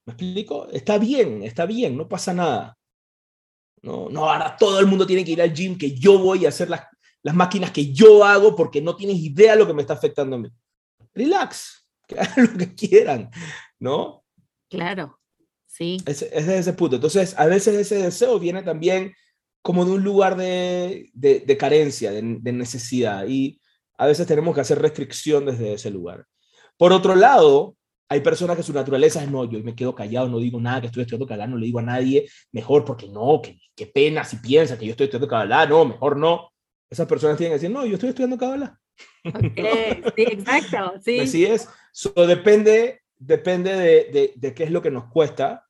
¿Me 0.05 0.13
explico? 0.13 0.69
Está 0.71 0.99
bien, 0.99 1.43
está 1.43 1.67
bien, 1.67 1.97
no 1.97 2.09
pasa 2.09 2.33
nada. 2.33 2.79
No, 3.87 4.09
no, 4.11 4.29
ahora 4.29 4.57
todo 4.57 4.81
el 4.81 4.87
mundo 4.87 5.07
tiene 5.07 5.25
que 5.25 5.31
ir 5.31 5.41
al 5.41 5.55
gym, 5.55 5.79
que 5.79 5.97
yo 5.97 6.19
voy 6.19 6.45
a 6.45 6.49
hacer 6.49 6.69
las, 6.69 6.83
las 7.23 7.37
máquinas 7.37 7.71
que 7.71 7.93
yo 7.93 8.25
hago 8.25 8.57
porque 8.57 8.83
no 8.83 8.97
tienes 8.97 9.17
idea 9.17 9.53
de 9.53 9.61
lo 9.61 9.67
que 9.67 9.75
me 9.75 9.83
está 9.83 9.95
afectando 9.95 10.35
a 10.35 10.39
mí. 10.41 10.49
Relax, 11.15 11.89
que 12.09 12.19
hagan 12.19 12.51
lo 12.53 12.59
que 12.59 12.75
quieran, 12.75 13.31
¿no? 13.79 14.25
Claro, 14.69 15.21
sí. 15.67 15.99
Es, 16.05 16.23
es 16.23 16.47
de 16.49 16.59
ese 16.59 16.73
punto. 16.73 16.97
Entonces, 16.97 17.39
a 17.39 17.47
veces 17.47 17.77
ese 17.77 18.03
deseo 18.03 18.41
viene 18.41 18.65
también 18.65 19.15
como 19.63 19.85
de 19.85 19.93
un 19.93 20.03
lugar 20.03 20.37
de, 20.37 21.09
de, 21.13 21.41
de 21.41 21.57
carencia, 21.57 22.11
de, 22.11 22.23
de 22.41 22.53
necesidad, 22.53 23.25
y 23.29 23.61
a 23.99 24.07
veces 24.07 24.27
tenemos 24.27 24.53
que 24.53 24.63
hacer 24.63 24.83
restricción 24.83 25.47
desde 25.47 25.75
ese 25.75 25.93
lugar. 25.93 26.27
Por 26.77 26.93
otro 26.93 27.15
lado, 27.15 27.77
hay 28.09 28.21
personas 28.21 28.57
que 28.57 28.63
su 28.63 28.73
naturaleza 28.73 29.23
es 29.23 29.31
no, 29.31 29.45
yo 29.45 29.63
me 29.63 29.75
quedo 29.75 29.95
callado, 29.95 30.29
no 30.29 30.39
digo 30.39 30.61
nada, 30.61 30.81
que 30.81 30.87
estoy 30.87 31.03
estudiando 31.03 31.27
Kabbalah, 31.27 31.49
no 31.49 31.57
le 31.57 31.67
digo 31.67 31.79
a 31.81 31.83
nadie, 31.83 32.29
mejor 32.53 32.85
porque 32.85 33.09
no, 33.09 33.41
que, 33.43 33.59
qué 33.75 33.87
pena 33.87 34.25
si 34.25 34.37
piensa 34.37 34.79
que 34.79 34.87
yo 34.87 34.93
estoy 34.93 35.05
estudiando 35.05 35.29
Kabbalah, 35.29 35.67
no, 35.67 35.85
mejor 35.85 36.17
no. 36.17 36.53
Esas 36.89 37.09
personas 37.09 37.37
tienen 37.37 37.51
que 37.51 37.63
decir, 37.63 37.71
no, 37.71 37.85
yo 37.85 37.95
estoy 37.95 38.11
estudiando 38.11 38.39
Kabbalah. 38.39 38.79
Okay, 39.25 40.03
sí, 40.15 40.23
exacto, 40.23 40.95
sí. 41.05 41.21
Así 41.21 41.45
es. 41.45 41.69
So, 41.93 42.13
depende 42.27 43.01
depende 43.19 43.75
de, 43.75 44.33
de, 44.37 44.55
qué 44.55 44.65
es 44.65 44.71
lo 44.71 44.83
que 44.83 44.91
nos 44.91 45.07
cuesta 45.07 45.67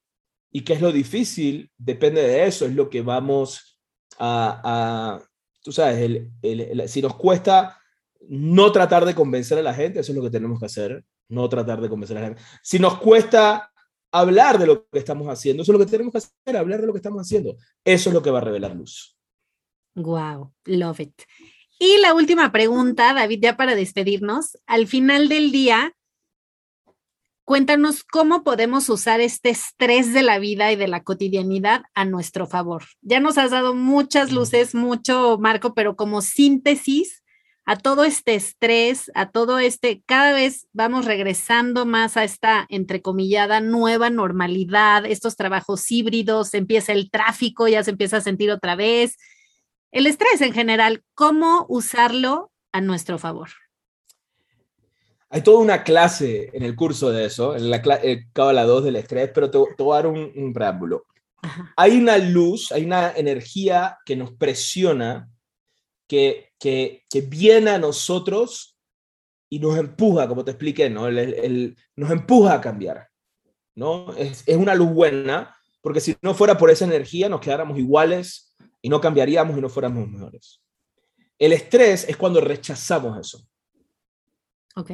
y 0.51 0.63
qué 0.63 0.75
es 0.75 0.81
lo 0.81 0.93
difícil, 0.93 1.71
depende 1.77 2.23
de 2.23 2.47
eso, 2.47 2.67
es 2.67 2.75
lo 2.75 2.89
que 2.89 3.03
vamos 3.03 3.79
a, 4.19 4.61
a 4.65 5.29
tú 5.63 5.73
sabes, 5.73 5.99
el, 6.43 6.89
si 6.89 7.03
nos 7.03 7.17
cuesta 7.17 7.79
no 8.29 8.73
tratar 8.73 9.05
de 9.05 9.15
convencer 9.15 9.59
a 9.59 9.63
la 9.63 9.75
gente, 9.75 10.01
eso 10.01 10.13
es 10.13 10.17
lo 10.17 10.23
que 10.23 10.31
tenemos 10.31 10.59
que 10.59 10.67
hacer, 10.67 11.05
no 11.29 11.49
tratar 11.49 11.81
de 11.81 11.89
convencer 11.89 12.17
a 12.19 12.21
la 12.21 12.27
gente. 12.29 12.43
Si 12.63 12.79
nos 12.79 12.99
cuesta 12.99 13.73
hablar 14.13 14.59
de 14.59 14.67
lo 14.67 14.89
que 14.89 14.99
estamos 14.99 15.29
haciendo, 15.29 15.63
eso 15.63 15.73
es 15.73 15.79
lo 15.79 15.85
que 15.85 15.91
tenemos 15.91 16.13
que 16.13 16.19
hacer, 16.19 16.57
hablar 16.57 16.81
de 16.81 16.87
lo 16.87 16.93
que 16.93 16.99
estamos 16.99 17.21
haciendo. 17.21 17.57
Eso 17.85 18.11
es 18.11 18.15
lo 18.15 18.23
que 18.23 18.31
va 18.31 18.39
a 18.39 18.43
revelar 18.43 18.75
luz. 18.75 19.17
Wow, 19.95 20.53
love 20.65 21.01
it. 21.01 21.23
Y 21.79 21.99
la 21.99 22.15
última 22.15 22.53
pregunta, 22.53 23.13
David, 23.13 23.41
ya 23.43 23.57
para 23.57 23.75
despedirnos. 23.75 24.59
Al 24.67 24.87
final 24.87 25.29
del 25.29 25.53
día, 25.53 25.95
cuéntanos 27.45 28.03
cómo 28.03 28.43
podemos 28.43 28.89
usar 28.89 29.21
este 29.21 29.51
estrés 29.51 30.15
de 30.15 30.23
la 30.23 30.39
vida 30.39 30.73
y 30.73 30.77
de 30.77 30.89
la 30.89 31.03
cotidianidad 31.03 31.83
a 31.95 32.05
nuestro 32.05 32.47
favor. 32.47 32.85
Ya 33.03 33.21
nos 33.21 33.37
has 33.37 33.51
dado 33.51 33.75
muchas 33.75 34.33
luces, 34.33 34.75
mucho 34.75 35.39
marco, 35.39 35.75
pero 35.75 35.97
como 35.97 36.23
síntesis 36.23 37.23
a 37.67 37.77
todo 37.77 38.05
este 38.05 38.37
estrés, 38.37 39.11
a 39.15 39.31
todo 39.31 39.59
este, 39.59 40.03
cada 40.07 40.33
vez 40.33 40.69
vamos 40.73 41.05
regresando 41.05 41.85
más 41.85 42.17
a 42.17 42.23
esta 42.23 42.65
entrecomillada 42.69 43.61
nueva 43.61 44.09
normalidad, 44.09 45.05
estos 45.05 45.37
trabajos 45.37 45.91
híbridos, 45.91 46.55
empieza 46.55 46.93
el 46.93 47.11
tráfico, 47.11 47.67
ya 47.67 47.83
se 47.83 47.91
empieza 47.91 48.19
a 48.19 48.21
sentir 48.21 48.53
otra 48.53 48.77
vez, 48.77 49.17
el 49.91 50.07
estrés 50.07 50.41
en 50.43 50.53
general, 50.53 51.03
¿cómo 51.15 51.67
usarlo 51.69 52.53
a 52.71 52.81
nuestro 52.81 53.19
favor? 53.19 53.49
Hay 55.29 55.43
toda 55.43 55.59
una 55.59 55.83
clase 55.83 56.51
en 56.53 56.63
el 56.63 56.77
curso 56.77 57.11
de 57.11 57.25
eso, 57.25 57.57
en 57.57 57.69
la 57.69 57.83
Cábala 58.33 58.65
2 58.65 58.85
del 58.85 58.97
estrés, 58.97 59.31
pero 59.35 59.51
te, 59.51 59.59
voy 59.59 59.93
a 59.93 60.03
dar 60.03 60.07
un, 60.07 60.53
preámbulo. 60.53 61.07
Hay 61.77 61.97
una 61.97 62.17
luz, 62.19 62.71
hay 62.71 62.85
una 62.85 63.13
energía 63.13 63.99
que 64.05 64.15
nos 64.15 64.33
presiona, 64.33 65.29
que, 66.07 66.46
que, 66.59 67.05
viene 67.29 67.71
a 67.71 67.79
nosotros 67.79 68.79
y 69.49 69.59
nos 69.59 69.79
empuja, 69.79 70.29
como 70.29 70.45
te 70.45 70.53
expliqué, 70.53 70.91
¿no? 70.91 71.11
nos 71.11 72.11
empuja 72.11 72.55
a 72.55 72.61
cambiar. 72.61 73.09
¿no? 73.75 74.13
Es, 74.15 74.43
es 74.47 74.57
una 74.57 74.75
luz 74.75 74.91
buena, 74.91 75.57
porque 75.83 76.01
si 76.01 76.17
no 76.23 76.35
fuera 76.35 76.57
por 76.57 76.71
esa 76.71 76.85
energía 76.85 77.29
nos 77.29 77.41
quedáramos 77.41 77.79
iguales 77.79 78.55
y 78.83 78.89
no 78.89 79.01
cambiaríamos 79.01 79.57
y 79.57 79.61
no 79.61 79.69
fuéramos 79.69 80.09
mejores. 80.09 80.63
El 81.39 81.53
estrés 81.53 82.09
es 82.09 82.17
cuando 82.17 82.41
rechazamos 82.41 83.19
eso. 83.19 83.47
Ok. 84.75 84.91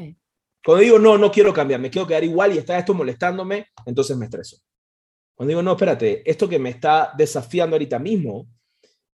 Cuando 0.64 0.82
digo, 0.82 0.98
no, 0.98 1.18
no 1.18 1.30
quiero 1.30 1.52
cambiar, 1.52 1.80
me 1.80 1.90
quiero 1.90 2.06
quedar 2.06 2.22
igual 2.22 2.54
y 2.54 2.58
está 2.58 2.78
esto 2.78 2.94
molestándome, 2.94 3.68
entonces 3.84 4.16
me 4.16 4.26
estreso. 4.26 4.58
Cuando 5.34 5.50
digo, 5.50 5.62
no, 5.62 5.72
espérate, 5.72 6.28
esto 6.28 6.48
que 6.48 6.58
me 6.58 6.70
está 6.70 7.12
desafiando 7.16 7.74
ahorita 7.74 7.98
mismo 7.98 8.48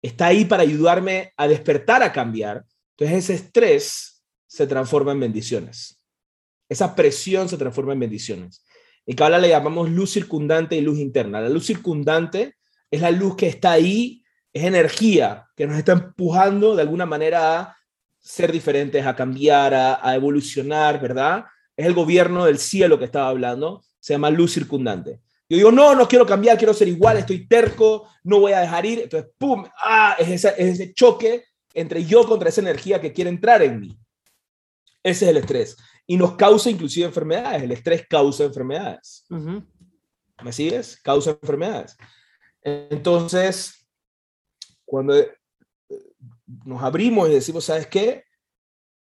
está 0.02 0.26
ahí 0.26 0.44
para 0.44 0.62
ayudarme 0.62 1.32
a 1.36 1.48
despertar, 1.48 2.02
a 2.02 2.12
cambiar. 2.12 2.64
Entonces 2.96 3.24
ese 3.24 3.34
estrés 3.34 4.24
se 4.46 4.66
transforma 4.66 5.12
en 5.12 5.20
bendiciones. 5.20 6.00
Esa 6.68 6.94
presión 6.94 7.48
se 7.48 7.56
transforma 7.56 7.92
en 7.92 8.00
bendiciones. 8.00 8.64
Y 9.06 9.14
que 9.14 9.22
ahora 9.22 9.38
le 9.38 9.48
llamamos 9.48 9.88
luz 9.88 10.12
circundante 10.12 10.76
y 10.76 10.80
luz 10.80 10.98
interna. 10.98 11.40
La 11.40 11.48
luz 11.48 11.66
circundante 11.66 12.56
es 12.90 13.00
la 13.00 13.10
luz 13.10 13.36
que 13.36 13.46
está 13.46 13.72
ahí, 13.72 14.22
es 14.52 14.64
energía 14.64 15.46
que 15.56 15.66
nos 15.66 15.78
está 15.78 15.92
empujando 15.92 16.76
de 16.76 16.82
alguna 16.82 17.06
manera 17.06 17.60
a 17.60 17.76
ser 18.18 18.52
diferentes, 18.52 19.06
a 19.06 19.16
cambiar, 19.16 19.74
a, 19.74 20.14
evolucionar, 20.14 21.00
¿verdad? 21.00 21.44
Es 21.76 21.86
el 21.86 21.94
gobierno 21.94 22.44
del 22.44 22.58
cielo 22.58 22.98
que 22.98 23.04
estaba 23.04 23.28
hablando, 23.28 23.82
se 24.00 24.14
llama 24.14 24.30
luz 24.30 24.52
circundante. 24.52 25.20
Yo 25.48 25.56
digo, 25.56 25.72
no, 25.72 25.94
no 25.94 26.06
quiero 26.06 26.26
cambiar, 26.26 26.58
quiero 26.58 26.74
ser 26.74 26.88
igual, 26.88 27.16
estoy 27.16 27.46
terco, 27.46 28.06
no 28.22 28.40
voy 28.40 28.52
a 28.52 28.60
dejar 28.60 28.84
ir. 28.84 29.00
Entonces, 29.00 29.30
¡pum! 29.38 29.64
¡Ah! 29.78 30.14
Es, 30.18 30.44
ese 30.44 30.92
choque 30.92 31.44
entre 31.72 32.04
yo 32.04 32.26
contra 32.26 32.50
esa 32.50 32.60
energía 32.60 33.00
que 33.00 33.12
quiere 33.12 33.30
entrar 33.30 33.62
en 33.62 33.80
mí. 33.80 33.98
Ese 35.02 35.24
es 35.24 35.30
el 35.30 35.38
estrés. 35.38 35.76
Y 36.06 36.16
nos 36.16 36.34
causa 36.36 36.68
inclusive 36.68 37.06
enfermedades. 37.06 37.62
El 37.62 37.72
estrés 37.72 38.06
causa 38.08 38.44
enfermedades. 38.44 39.24
¿Me 40.42 40.52
sigues? 40.52 41.00
Causa 41.02 41.30
enfermedades. 41.30 41.96
Entonces, 42.62 43.86
cuando 44.84 45.14
nos 46.64 46.82
abrimos 46.82 47.28
y 47.28 47.34
decimos, 47.34 47.64
¿sabes 47.64 47.86
qué? 47.86 48.24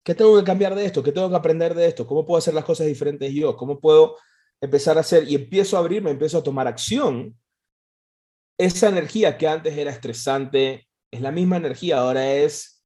¿Qué 0.03 0.15
tengo 0.15 0.37
que 0.37 0.45
cambiar 0.45 0.75
de 0.75 0.85
esto? 0.85 1.03
¿Qué 1.03 1.13
tengo 1.13 1.31
que 1.31 1.37
aprender 1.37 1.75
de 1.75 1.87
esto? 1.87 2.07
¿Cómo 2.07 2.27
puedo 2.27 2.39
hacer 2.39 2.53
las 2.53 2.65
cosas 2.65 2.87
diferentes 2.87 3.33
yo? 3.33 3.57
¿Cómo 3.57 3.81
puedo 3.81 4.17
empezar 4.65 4.97
a 4.97 5.01
hacer? 5.01 5.29
Y 5.29 5.35
empiezo 5.35 5.77
a 5.77 5.81
abrirme, 5.81 6.11
empiezo 6.11 6.39
a 6.39 6.43
tomar 6.43 6.67
acción. 6.67 7.37
Esa 8.59 8.89
energía 8.89 9.37
que 9.37 9.49
antes 9.49 9.77
era 9.77 9.91
estresante, 9.91 10.87
es 11.11 11.21
la 11.21 11.31
misma 11.31 11.57
energía, 11.57 11.99
ahora 11.99 12.33
es, 12.33 12.85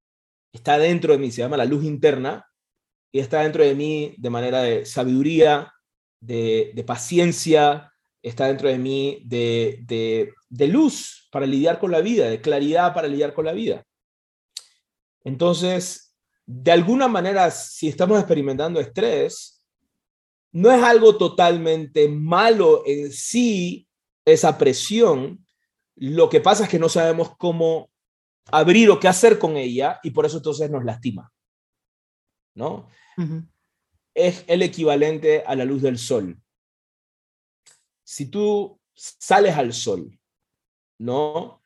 está 0.52 0.78
dentro 0.78 1.12
de 1.12 1.18
mí, 1.18 1.30
se 1.30 1.42
llama 1.42 1.56
la 1.56 1.64
luz 1.64 1.84
interna, 1.84 2.46
y 3.12 3.20
está 3.20 3.42
dentro 3.42 3.64
de 3.64 3.74
mí 3.74 4.14
de 4.18 4.30
manera 4.30 4.62
de 4.62 4.84
sabiduría, 4.84 5.72
de, 6.20 6.84
paciencia, 6.86 7.92
está 8.22 8.46
dentro 8.46 8.68
de 8.68 8.78
mí 8.78 9.22
de, 9.24 10.32
de 10.48 10.68
luz 10.68 11.28
para 11.30 11.46
lidiar 11.46 11.78
con 11.78 11.90
la 11.90 12.00
vida, 12.00 12.28
de 12.28 12.40
claridad 12.40 12.94
para 12.94 13.08
lidiar 13.08 13.32
con 13.34 13.46
la 13.46 13.52
vida. 13.52 13.84
Entonces, 15.24 16.14
de 16.46 16.72
alguna 16.72 17.08
manera, 17.08 17.50
si 17.50 17.88
estamos 17.88 18.18
experimentando 18.18 18.80
estrés, 18.80 19.57
no 20.52 20.70
es 20.72 20.82
algo 20.82 21.16
totalmente 21.16 22.08
malo 22.08 22.82
en 22.86 23.12
sí 23.12 23.86
esa 24.24 24.56
presión. 24.56 25.44
Lo 25.96 26.28
que 26.28 26.40
pasa 26.40 26.64
es 26.64 26.70
que 26.70 26.78
no 26.78 26.88
sabemos 26.88 27.36
cómo 27.36 27.90
abrir 28.50 28.90
o 28.90 28.98
qué 28.98 29.08
hacer 29.08 29.38
con 29.38 29.56
ella 29.56 30.00
y 30.02 30.10
por 30.10 30.26
eso 30.26 30.38
entonces 30.38 30.70
nos 30.70 30.84
lastima. 30.84 31.32
¿No? 32.54 32.88
Es 34.14 34.44
el 34.46 34.62
equivalente 34.62 35.44
a 35.46 35.54
la 35.54 35.64
luz 35.64 35.82
del 35.82 35.98
sol. 35.98 36.40
Si 38.04 38.26
tú 38.26 38.80
sales 38.94 39.54
al 39.54 39.72
sol, 39.72 40.18
¿no? 40.98 41.62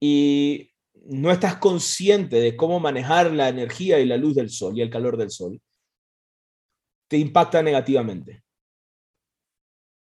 Y 0.00 0.72
no 1.04 1.30
estás 1.30 1.56
consciente 1.56 2.40
de 2.40 2.56
cómo 2.56 2.80
manejar 2.80 3.30
la 3.30 3.48
energía 3.48 4.00
y 4.00 4.06
la 4.06 4.16
luz 4.16 4.34
del 4.34 4.50
sol 4.50 4.76
y 4.76 4.82
el 4.82 4.90
calor 4.90 5.16
del 5.16 5.30
sol, 5.30 5.60
te 7.12 7.18
impacta 7.18 7.62
negativamente. 7.62 8.42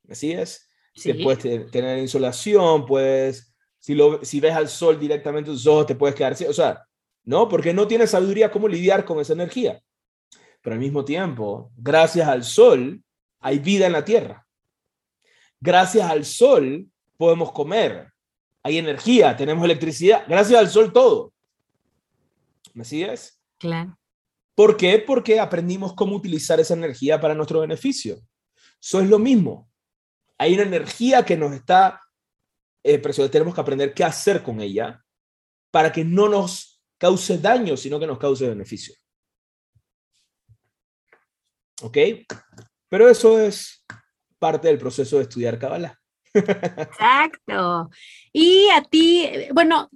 ¿Así 0.09 0.31
es? 0.31 0.69
puedes 1.21 1.69
tener 1.73 1.99
insolación, 1.99 2.87
puedes, 2.87 3.53
si, 3.81 3.97
lo, 3.97 4.25
si 4.25 4.39
ves 4.39 4.55
al 4.55 4.69
sol 4.69 5.01
directamente 5.01 5.51
tus 5.51 5.67
ojos, 5.67 5.87
te 5.87 5.97
puedes 5.97 6.15
quedar, 6.15 6.37
o 6.49 6.53
sea, 6.53 6.87
¿no? 7.25 7.49
Porque 7.49 7.75
no 7.75 7.89
tienes 7.89 8.11
sabiduría 8.11 8.53
cómo 8.53 8.69
lidiar 8.69 9.05
con 9.05 9.19
esa 9.19 9.33
energía. 9.33 9.83
Pero 10.61 10.75
al 10.75 10.79
mismo 10.79 11.05
tiempo, 11.05 11.73
gracias 11.77 12.29
al 12.29 12.45
sol, 12.45 13.03
hay 13.41 13.59
vida 13.59 13.87
en 13.87 13.95
la 13.95 14.05
tierra. 14.05 14.47
Gracias 15.59 16.09
al 16.09 16.25
sol 16.25 16.87
podemos 17.17 17.51
comer, 17.51 18.13
hay 18.63 18.79
energía, 18.79 19.37
tenemos 19.37 19.65
electricidad, 19.65 20.25
gracias 20.29 20.57
al 20.57 20.71
sol 20.71 20.93
todo. 20.93 21.33
¿Me 22.75 22.85
sigues? 22.85 23.43
Claro. 23.59 23.99
¿Por 24.55 24.77
qué? 24.77 24.99
Porque 24.99 25.41
aprendimos 25.41 25.95
cómo 25.95 26.17
utilizar 26.17 26.61
esa 26.61 26.75
energía 26.75 27.21
para 27.21 27.35
nuestro 27.35 27.61
beneficio. 27.61 28.21
Eso 28.81 29.01
es 29.01 29.09
lo 29.09 29.19
mismo. 29.19 29.71
Hay 30.39 30.55
una 30.55 30.65
energía 30.65 31.25
que 31.25 31.37
nos 31.37 31.53
está, 31.53 32.01
eh, 32.83 32.99
tenemos 33.31 33.55
que 33.55 33.61
aprender 33.61 33.95
qué 33.95 34.05
hacer 34.05 34.43
con 34.43 34.61
ella 34.61 35.03
para 35.71 35.91
que 35.91 36.05
no 36.05 36.29
nos 36.29 36.83
cause 36.99 37.39
daño, 37.39 37.77
sino 37.77 37.99
que 37.99 38.07
nos 38.07 38.19
cause 38.19 38.49
beneficio. 38.49 38.95
¿Ok? 41.83 41.99
Pero 42.89 43.09
eso 43.09 43.41
es 43.41 43.85
parte 44.39 44.69
del 44.69 44.79
proceso 44.79 45.17
de 45.17 45.23
estudiar 45.23 45.59
Kabbalah. 45.59 45.99
Exacto. 46.35 47.91
Y 48.33 48.69
a 48.69 48.83
ti, 48.83 49.31
bueno, 49.53 49.91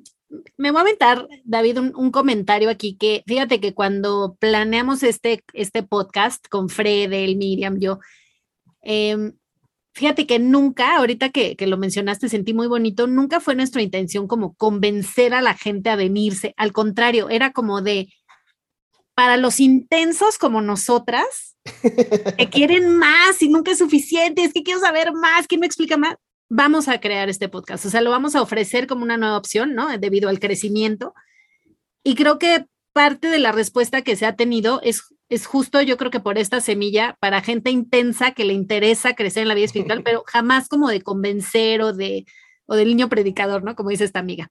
me 0.57 0.71
voy 0.71 0.79
a 0.79 0.83
aventar, 0.83 1.29
David, 1.45 1.79
un, 1.79 2.11
comentario 2.11 2.71
aquí 2.71 2.97
que 2.97 3.23
fíjate 3.27 3.61
que 3.61 3.75
cuando 3.75 4.37
planeamos 4.39 5.03
este, 5.03 5.45
este 5.53 5.83
podcast 5.83 6.47
con 6.49 6.69
Fred, 6.69 7.13
el 7.13 7.37
Miriam, 7.37 7.79
yo, 7.79 8.01
em, 8.83 9.33
fíjate 9.95 10.27
que 10.27 10.39
nunca, 10.39 10.97
ahorita 10.97 11.31
que, 11.31 11.57
que, 11.57 11.67
lo 11.67 11.77
mencionaste, 11.77 12.29
sentí 12.29 12.55
muy 12.55 12.67
bonito, 12.67 13.07
nunca 13.07 13.41
fue 13.41 13.55
nuestra 13.55 13.83
intención 13.83 14.27
como 14.27 14.55
convencer 14.55 15.35
a 15.35 15.43
la 15.43 15.55
gente 15.55 15.91
a 15.91 15.97
venirse, 15.97 16.55
al 16.57 16.73
contrario, 16.73 17.29
era 17.31 17.53
como 17.53 17.83
de, 17.83 18.09
para 19.15 19.37
los 19.37 19.61
intensos 19.61 20.39
como 20.39 20.61
nosotras, 20.61 21.57
que 22.39 22.49
quieren 22.51 22.97
más 22.97 23.41
y 23.43 23.49
nunca 23.49 23.71
es 23.71 23.79
suficiente, 23.79 24.45
es 24.45 24.53
que 24.53 24.63
quiero 24.63 24.81
saber 24.81 25.13
más, 25.13 25.47
¿quién 25.47 25.61
me 25.61 25.67
explica 25.67 25.97
más? 25.97 26.17
Vamos 26.49 26.89
a 26.89 27.01
crear 27.01 27.29
este 27.29 27.49
podcast, 27.49 27.87
o 27.87 27.91
sea, 27.91 28.01
lo 28.01 28.11
vamos 28.11 28.35
a 28.35 28.43
ofrecer 28.43 28.87
como 28.87 29.03
una 29.03 29.17
nueva 29.17 29.37
opción, 29.37 29.75
¿no? 29.75 29.97
Debido 29.99 30.29
al 30.29 30.41
crecimiento. 30.41 31.15
Y 32.03 32.15
creo 32.15 32.39
que 32.39 32.67
parte 32.93 33.29
de 33.29 33.39
la 33.39 33.53
respuesta 33.53 34.03
que 34.03 34.17
se 34.17 34.27
ha 34.27 34.37
tenido 34.37 34.81
es 34.83 35.03
es 35.29 35.47
justo 35.47 35.83
yo 35.83 35.97
creo 35.97 36.11
que 36.11 36.21
por 36.21 36.39
esta 36.39 36.61
semilla 36.61 37.17
para 37.21 37.43
gente 37.43 37.71
intensa 37.71 38.33
que 38.33 38.45
le 38.45 38.53
interesa 38.53 39.15
crecer 39.15 39.43
en 39.43 39.49
la 39.49 39.55
vida 39.55 39.67
espiritual, 39.67 40.03
pero 40.05 40.25
jamás 40.27 40.69
como 40.69 40.89
de 40.89 41.03
convencer 41.03 41.83
o 41.83 41.93
de 41.93 42.27
o 42.69 42.75
del 42.75 42.89
niño 42.89 43.09
predicador, 43.09 43.63
¿no? 43.63 43.77
Como 43.77 43.91
dice 43.91 44.05
esta 44.05 44.19
amiga. 44.19 44.51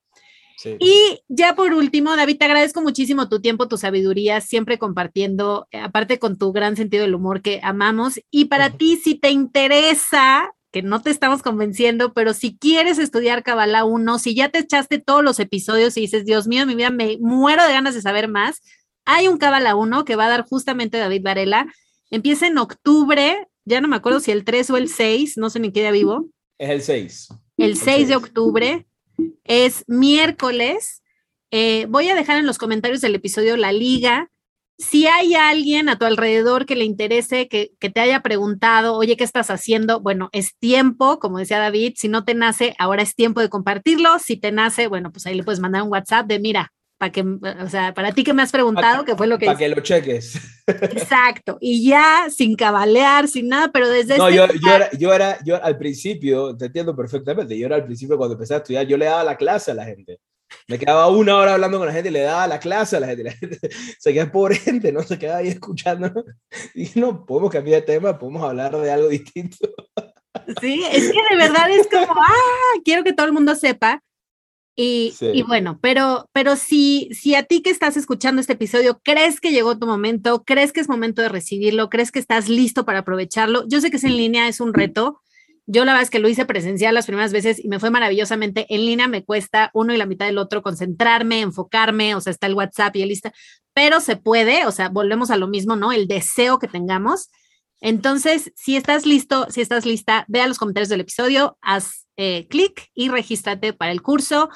Y 0.80 1.20
ya 1.28 1.54
por 1.54 1.74
último, 1.74 2.16
David, 2.16 2.38
te 2.38 2.46
agradezco 2.46 2.82
muchísimo 2.82 3.28
tu 3.28 3.42
tiempo, 3.42 3.68
tu 3.68 3.78
sabiduría, 3.78 4.40
siempre 4.40 4.80
compartiendo, 4.80 5.68
eh, 5.70 5.80
aparte 5.80 6.18
con 6.18 6.38
tu 6.38 6.54
gran 6.54 6.78
sentido 6.78 7.04
del 7.04 7.14
humor 7.14 7.42
que 7.42 7.60
amamos. 7.62 8.22
Y 8.32 8.46
para 8.46 8.70
ti, 8.70 8.96
si 8.96 9.16
te 9.16 9.32
interesa, 9.32 10.54
que 10.76 10.82
no 10.82 11.02
te 11.02 11.10
estamos 11.10 11.42
convenciendo, 11.42 12.12
pero 12.12 12.34
si 12.34 12.58
quieres 12.58 12.98
estudiar 12.98 13.44
Kabbalah 13.44 13.86
1, 13.86 14.20
si 14.20 14.36
ya 14.36 14.50
te 14.50 14.60
echaste 14.60 15.00
todos 15.00 15.24
los 15.24 15.40
episodios 15.40 15.96
y 15.96 16.02
dices, 16.02 16.26
Dios 16.26 16.48
mío, 16.48 16.66
mi 16.66 16.76
vida, 16.76 16.90
me 16.90 17.18
muero 17.22 17.66
de 17.66 17.72
ganas 17.72 17.96
de 17.96 18.02
saber 18.02 18.28
más, 18.28 18.62
hay 19.06 19.30
un 19.30 19.38
Kabbalah 19.38 19.78
1 19.78 20.04
que 20.04 20.18
va 20.18 20.26
a 20.26 20.30
dar 20.30 20.44
justamente 20.46 20.98
David 20.98 21.22
Varela. 21.24 21.74
Empieza 22.12 22.48
en 22.48 22.58
octubre, 22.58 23.48
ya 23.64 23.80
no 23.80 23.88
me 23.88 23.96
acuerdo 23.96 24.20
si 24.20 24.32
el 24.32 24.44
3 24.44 24.70
o 24.72 24.76
el 24.76 24.90
6, 24.90 25.38
no 25.38 25.50
sé 25.50 25.62
ni 25.62 25.72
qué 25.72 25.80
día 25.80 25.92
vivo. 25.92 26.28
Es 26.58 26.70
el 26.70 26.82
6. 26.82 27.28
El 27.56 27.78
6 27.78 28.10
de 28.10 28.16
octubre 28.18 28.86
es 29.46 29.86
miércoles. 29.88 31.04
Eh, 31.52 31.86
voy 31.88 32.10
a 32.10 32.16
dejar 32.16 32.38
en 32.38 32.46
los 32.46 32.58
comentarios 32.58 33.00
del 33.00 33.16
episodio 33.16 33.56
la 33.56 33.72
liga. 33.72 34.30
Si 34.78 35.08
hay 35.08 35.36
alguien 35.36 35.88
a 35.88 35.98
tu 35.98 36.06
alrededor 36.06 36.66
que 36.66 36.76
le 36.76 36.84
interese, 36.84 37.48
que, 37.48 37.72
que, 37.80 37.90
te 37.90 38.02
haya 38.02 38.22
preguntado, 38.22 38.96
oye, 38.96 39.16
¿qué 39.16 39.24
estás 39.24 39.50
haciendo? 39.50 40.02
Bueno, 40.02 40.30
es 40.34 40.58
tiempo, 40.58 41.20
como 41.20 41.40
decía 41.40 41.60
David, 41.60 41.94
si 41.96 42.10
no 42.10 42.26
te 42.26 42.34
nace, 42.34 42.76
ahora 42.78 43.02
es 43.02 43.16
tiempo 43.16 43.40
de 43.40 43.50
compartirlo. 43.50 44.20
Si 44.20 44.36
te 44.38 44.52
nace, 44.52 44.88
bueno, 44.88 45.12
pues 45.12 45.26
ahí 45.26 45.36
le 45.36 45.44
puedes 45.44 45.62
mandar 45.62 45.84
un 45.84 45.92
WhatsApp 45.92 46.28
de, 46.28 46.40
mira, 46.40 46.74
para 46.98 47.12
que, 47.12 47.22
o 47.22 47.70
sea, 47.70 47.94
para 47.94 48.14
ti 48.14 48.24
que 48.24 48.34
me 48.34 48.42
has 48.42 48.52
preguntado, 48.52 49.04
que 49.04 49.16
fue 49.16 49.28
lo 49.28 49.38
que... 49.38 49.48
Para 49.48 49.58
que 49.58 49.70
lo 49.70 49.82
cheques. 49.82 50.40
Exacto, 50.68 51.58
y 51.60 51.88
ya 51.90 52.28
sin 52.30 52.56
cabalear, 52.56 53.28
sin 53.28 53.50
nada, 53.50 53.70
pero 53.72 53.90
desde... 53.90 54.18
No, 54.18 54.30
este 54.30 54.38
yo, 54.38 54.48
yo, 54.48 54.76
era, 54.76 54.92
yo, 54.92 55.14
era, 55.14 55.38
yo 55.44 55.64
al 55.64 55.78
principio, 55.78 56.56
te 56.56 56.66
entiendo 56.66 56.96
perfectamente, 56.96 57.58
yo 57.58 57.66
era 57.66 57.76
al 57.76 57.86
principio 57.86 58.18
cuando 58.18 58.36
empecé 58.36 58.54
a 58.54 58.58
estudiar, 58.58 58.88
yo 58.88 58.98
le 58.98 59.06
daba 59.06 59.24
la 59.24 59.36
clase 59.36 59.72
a 59.72 59.76
la 59.76 59.86
gente. 59.86 60.20
Me 60.68 60.80
quedaba 60.80 61.08
una 61.10 61.38
hora 61.38 61.54
hablando 61.54 61.78
con 61.78 61.88
la 61.88 61.94
gente 61.94 62.12
le 62.12 62.22
daba 62.22 62.48
la 62.48 62.60
clase 62.60 62.98
a 62.98 63.00
la 63.00 63.08
gente. 63.08 63.24
La 63.24 63.32
gente 63.32 63.60
se 64.00 64.14
queda 64.14 64.32
pobre 64.32 64.56
gente, 64.56 64.92
¿no? 64.92 65.04
Se 65.04 65.20
queda 65.20 65.38
ahí 65.38 65.50
escuchando. 65.50 66.12
Y 66.74 66.90
no, 66.96 67.26
podemos 67.26 67.52
cambiar 67.52 67.82
de 67.82 67.88
tema, 67.88 68.18
podemos 68.18 68.44
hablar 68.44 68.76
de 68.78 68.92
algo 68.92 69.10
distinto. 69.10 69.58
Sí, 70.62 70.84
es 70.92 71.12
que 71.12 71.22
de 71.30 71.36
verdad 71.36 71.70
es 71.70 71.88
como, 71.88 72.06
ah, 72.22 72.80
quiero 72.84 73.04
que 73.04 73.14
todo 73.14 73.26
el 73.26 73.34
mundo 73.34 73.56
sepa 73.56 74.02
y, 74.78 75.14
y, 75.22 75.42
bueno, 75.44 75.80
pero, 75.82 76.30
pero 76.34 76.58
si, 76.58 77.10
si 77.14 77.34
a 77.34 77.44
ti 77.44 77.62
que 77.62 77.70
estás 77.70 77.96
escuchando 77.96 78.42
este 78.42 78.54
episodio 78.54 79.00
crees 79.02 79.40
que 79.40 79.54
llegó 79.54 79.80
tu 79.80 79.88
momento, 79.88 80.44
crees 80.44 80.74
que 80.74 80.82
es 80.82 80.90
momento 80.90 81.22
de 81.22 81.30
recibirlo, 81.30 81.90
crees 81.90 82.12
que 82.12 82.20
estás 82.20 82.50
listo 82.50 82.84
para 82.84 83.00
aprovecharlo, 83.00 83.66
yo 83.70 83.80
sé 83.80 83.90
que 83.90 83.98
es 83.98 84.04
en 84.04 84.18
línea, 84.18 84.50
es 84.50 84.60
un 84.60 84.74
reto. 84.74 85.22
Yo 85.68 85.84
la 85.84 85.94
verdad 85.94 86.04
es 86.04 86.10
que 86.10 86.20
lo 86.20 86.30
hice 86.30 86.46
presencial 86.46 86.94
las 86.94 87.08
primeras 87.08 87.34
veces 87.34 87.64
y 87.64 87.68
me 87.70 87.80
fue 87.80 87.90
maravillosamente. 87.90 88.68
En 88.70 88.86
línea 88.86 89.08
me 89.08 89.24
cuesta 89.24 89.72
uno 89.74 89.94
y 89.94 89.98
la 89.98 90.06
mitad 90.06 90.28
del 90.28 90.38
otro 90.38 90.62
concentrarme, 90.62 91.42
enfocarme, 91.42 92.14
o 92.14 92.22
sea, 92.22 92.32
está 92.32 92.48
el 92.48 92.54
WhatsApp 92.54 92.96
y 92.96 93.02
el 93.02 93.10
lista, 93.10 93.34
pero 93.74 94.00
se 94.00 94.16
puede, 94.16 94.66
o 94.68 94.72
sea, 94.72 94.90
volvemos 94.90 95.32
a 95.32 95.38
lo 95.38 95.48
mismo, 95.48 95.76
¿no? 95.76 95.92
El 95.92 96.08
deseo 96.08 96.60
que 96.60 96.68
tengamos. 96.68 97.30
Entonces, 97.82 98.52
si 98.56 98.76
estás 98.76 99.06
listo, 99.06 99.48
si 99.50 99.62
estás 99.62 99.86
lista, 99.86 100.26
ve 100.28 100.42
a 100.42 100.48
los 100.48 100.58
comentarios 100.60 100.90
del 100.90 101.02
episodio, 101.02 101.58
haz 101.62 102.08
eh, 102.18 102.48
clic 102.48 102.90
y 102.94 103.10
regístrate 103.10 103.74
para 103.74 103.92
el 103.92 104.02
curso. 104.02 104.50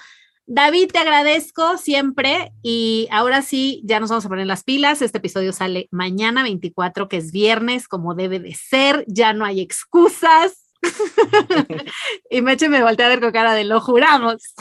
David, 0.45 0.89
te 0.91 0.97
agradezco 0.97 1.77
siempre 1.77 2.51
y 2.63 3.07
ahora 3.11 3.41
sí, 3.41 3.81
ya 3.83 3.99
nos 3.99 4.09
vamos 4.09 4.25
a 4.25 4.29
poner 4.29 4.47
las 4.47 4.63
pilas. 4.63 5.01
Este 5.01 5.19
episodio 5.19 5.53
sale 5.53 5.87
mañana 5.91 6.41
24, 6.41 7.07
que 7.07 7.17
es 7.17 7.31
viernes, 7.31 7.87
como 7.87 8.15
debe 8.15 8.39
de 8.39 8.55
ser. 8.55 9.05
Ya 9.07 9.33
no 9.33 9.45
hay 9.45 9.61
excusas. 9.61 10.68
y 12.29 12.41
Meche 12.41 12.69
me 12.69 12.81
volteé 12.81 13.05
a 13.05 13.09
ver 13.09 13.19
con 13.19 13.31
cara 13.31 13.53
de 13.53 13.63
lo 13.63 13.79
juramos. 13.81 14.53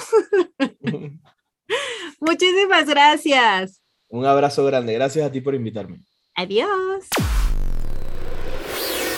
Muchísimas 2.21 2.87
gracias. 2.87 3.83
Un 4.09 4.25
abrazo 4.27 4.65
grande. 4.65 4.95
Gracias 4.95 5.27
a 5.27 5.31
ti 5.31 5.41
por 5.41 5.55
invitarme. 5.55 6.01
Adiós. 6.35 7.07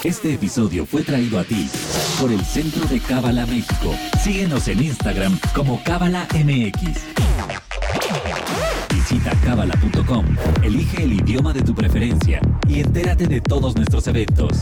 Este 0.02 0.32
episodio 0.32 0.86
fue 0.86 1.02
traído 1.02 1.38
a 1.38 1.44
ti 1.44 1.68
por 2.18 2.32
el 2.32 2.42
Centro 2.42 2.86
de 2.86 3.00
Cábala 3.00 3.44
México. 3.44 3.94
Síguenos 4.22 4.66
en 4.68 4.82
Instagram 4.82 5.38
como 5.54 5.82
Cábala 5.84 6.26
MX. 6.34 7.04
Visita 8.94 9.32
cábala.com, 9.44 10.24
elige 10.62 11.02
el 11.02 11.12
idioma 11.12 11.52
de 11.52 11.62
tu 11.62 11.74
preferencia 11.74 12.40
y 12.66 12.80
entérate 12.80 13.26
de 13.26 13.40
todos 13.40 13.76
nuestros 13.76 14.06
eventos. 14.06 14.60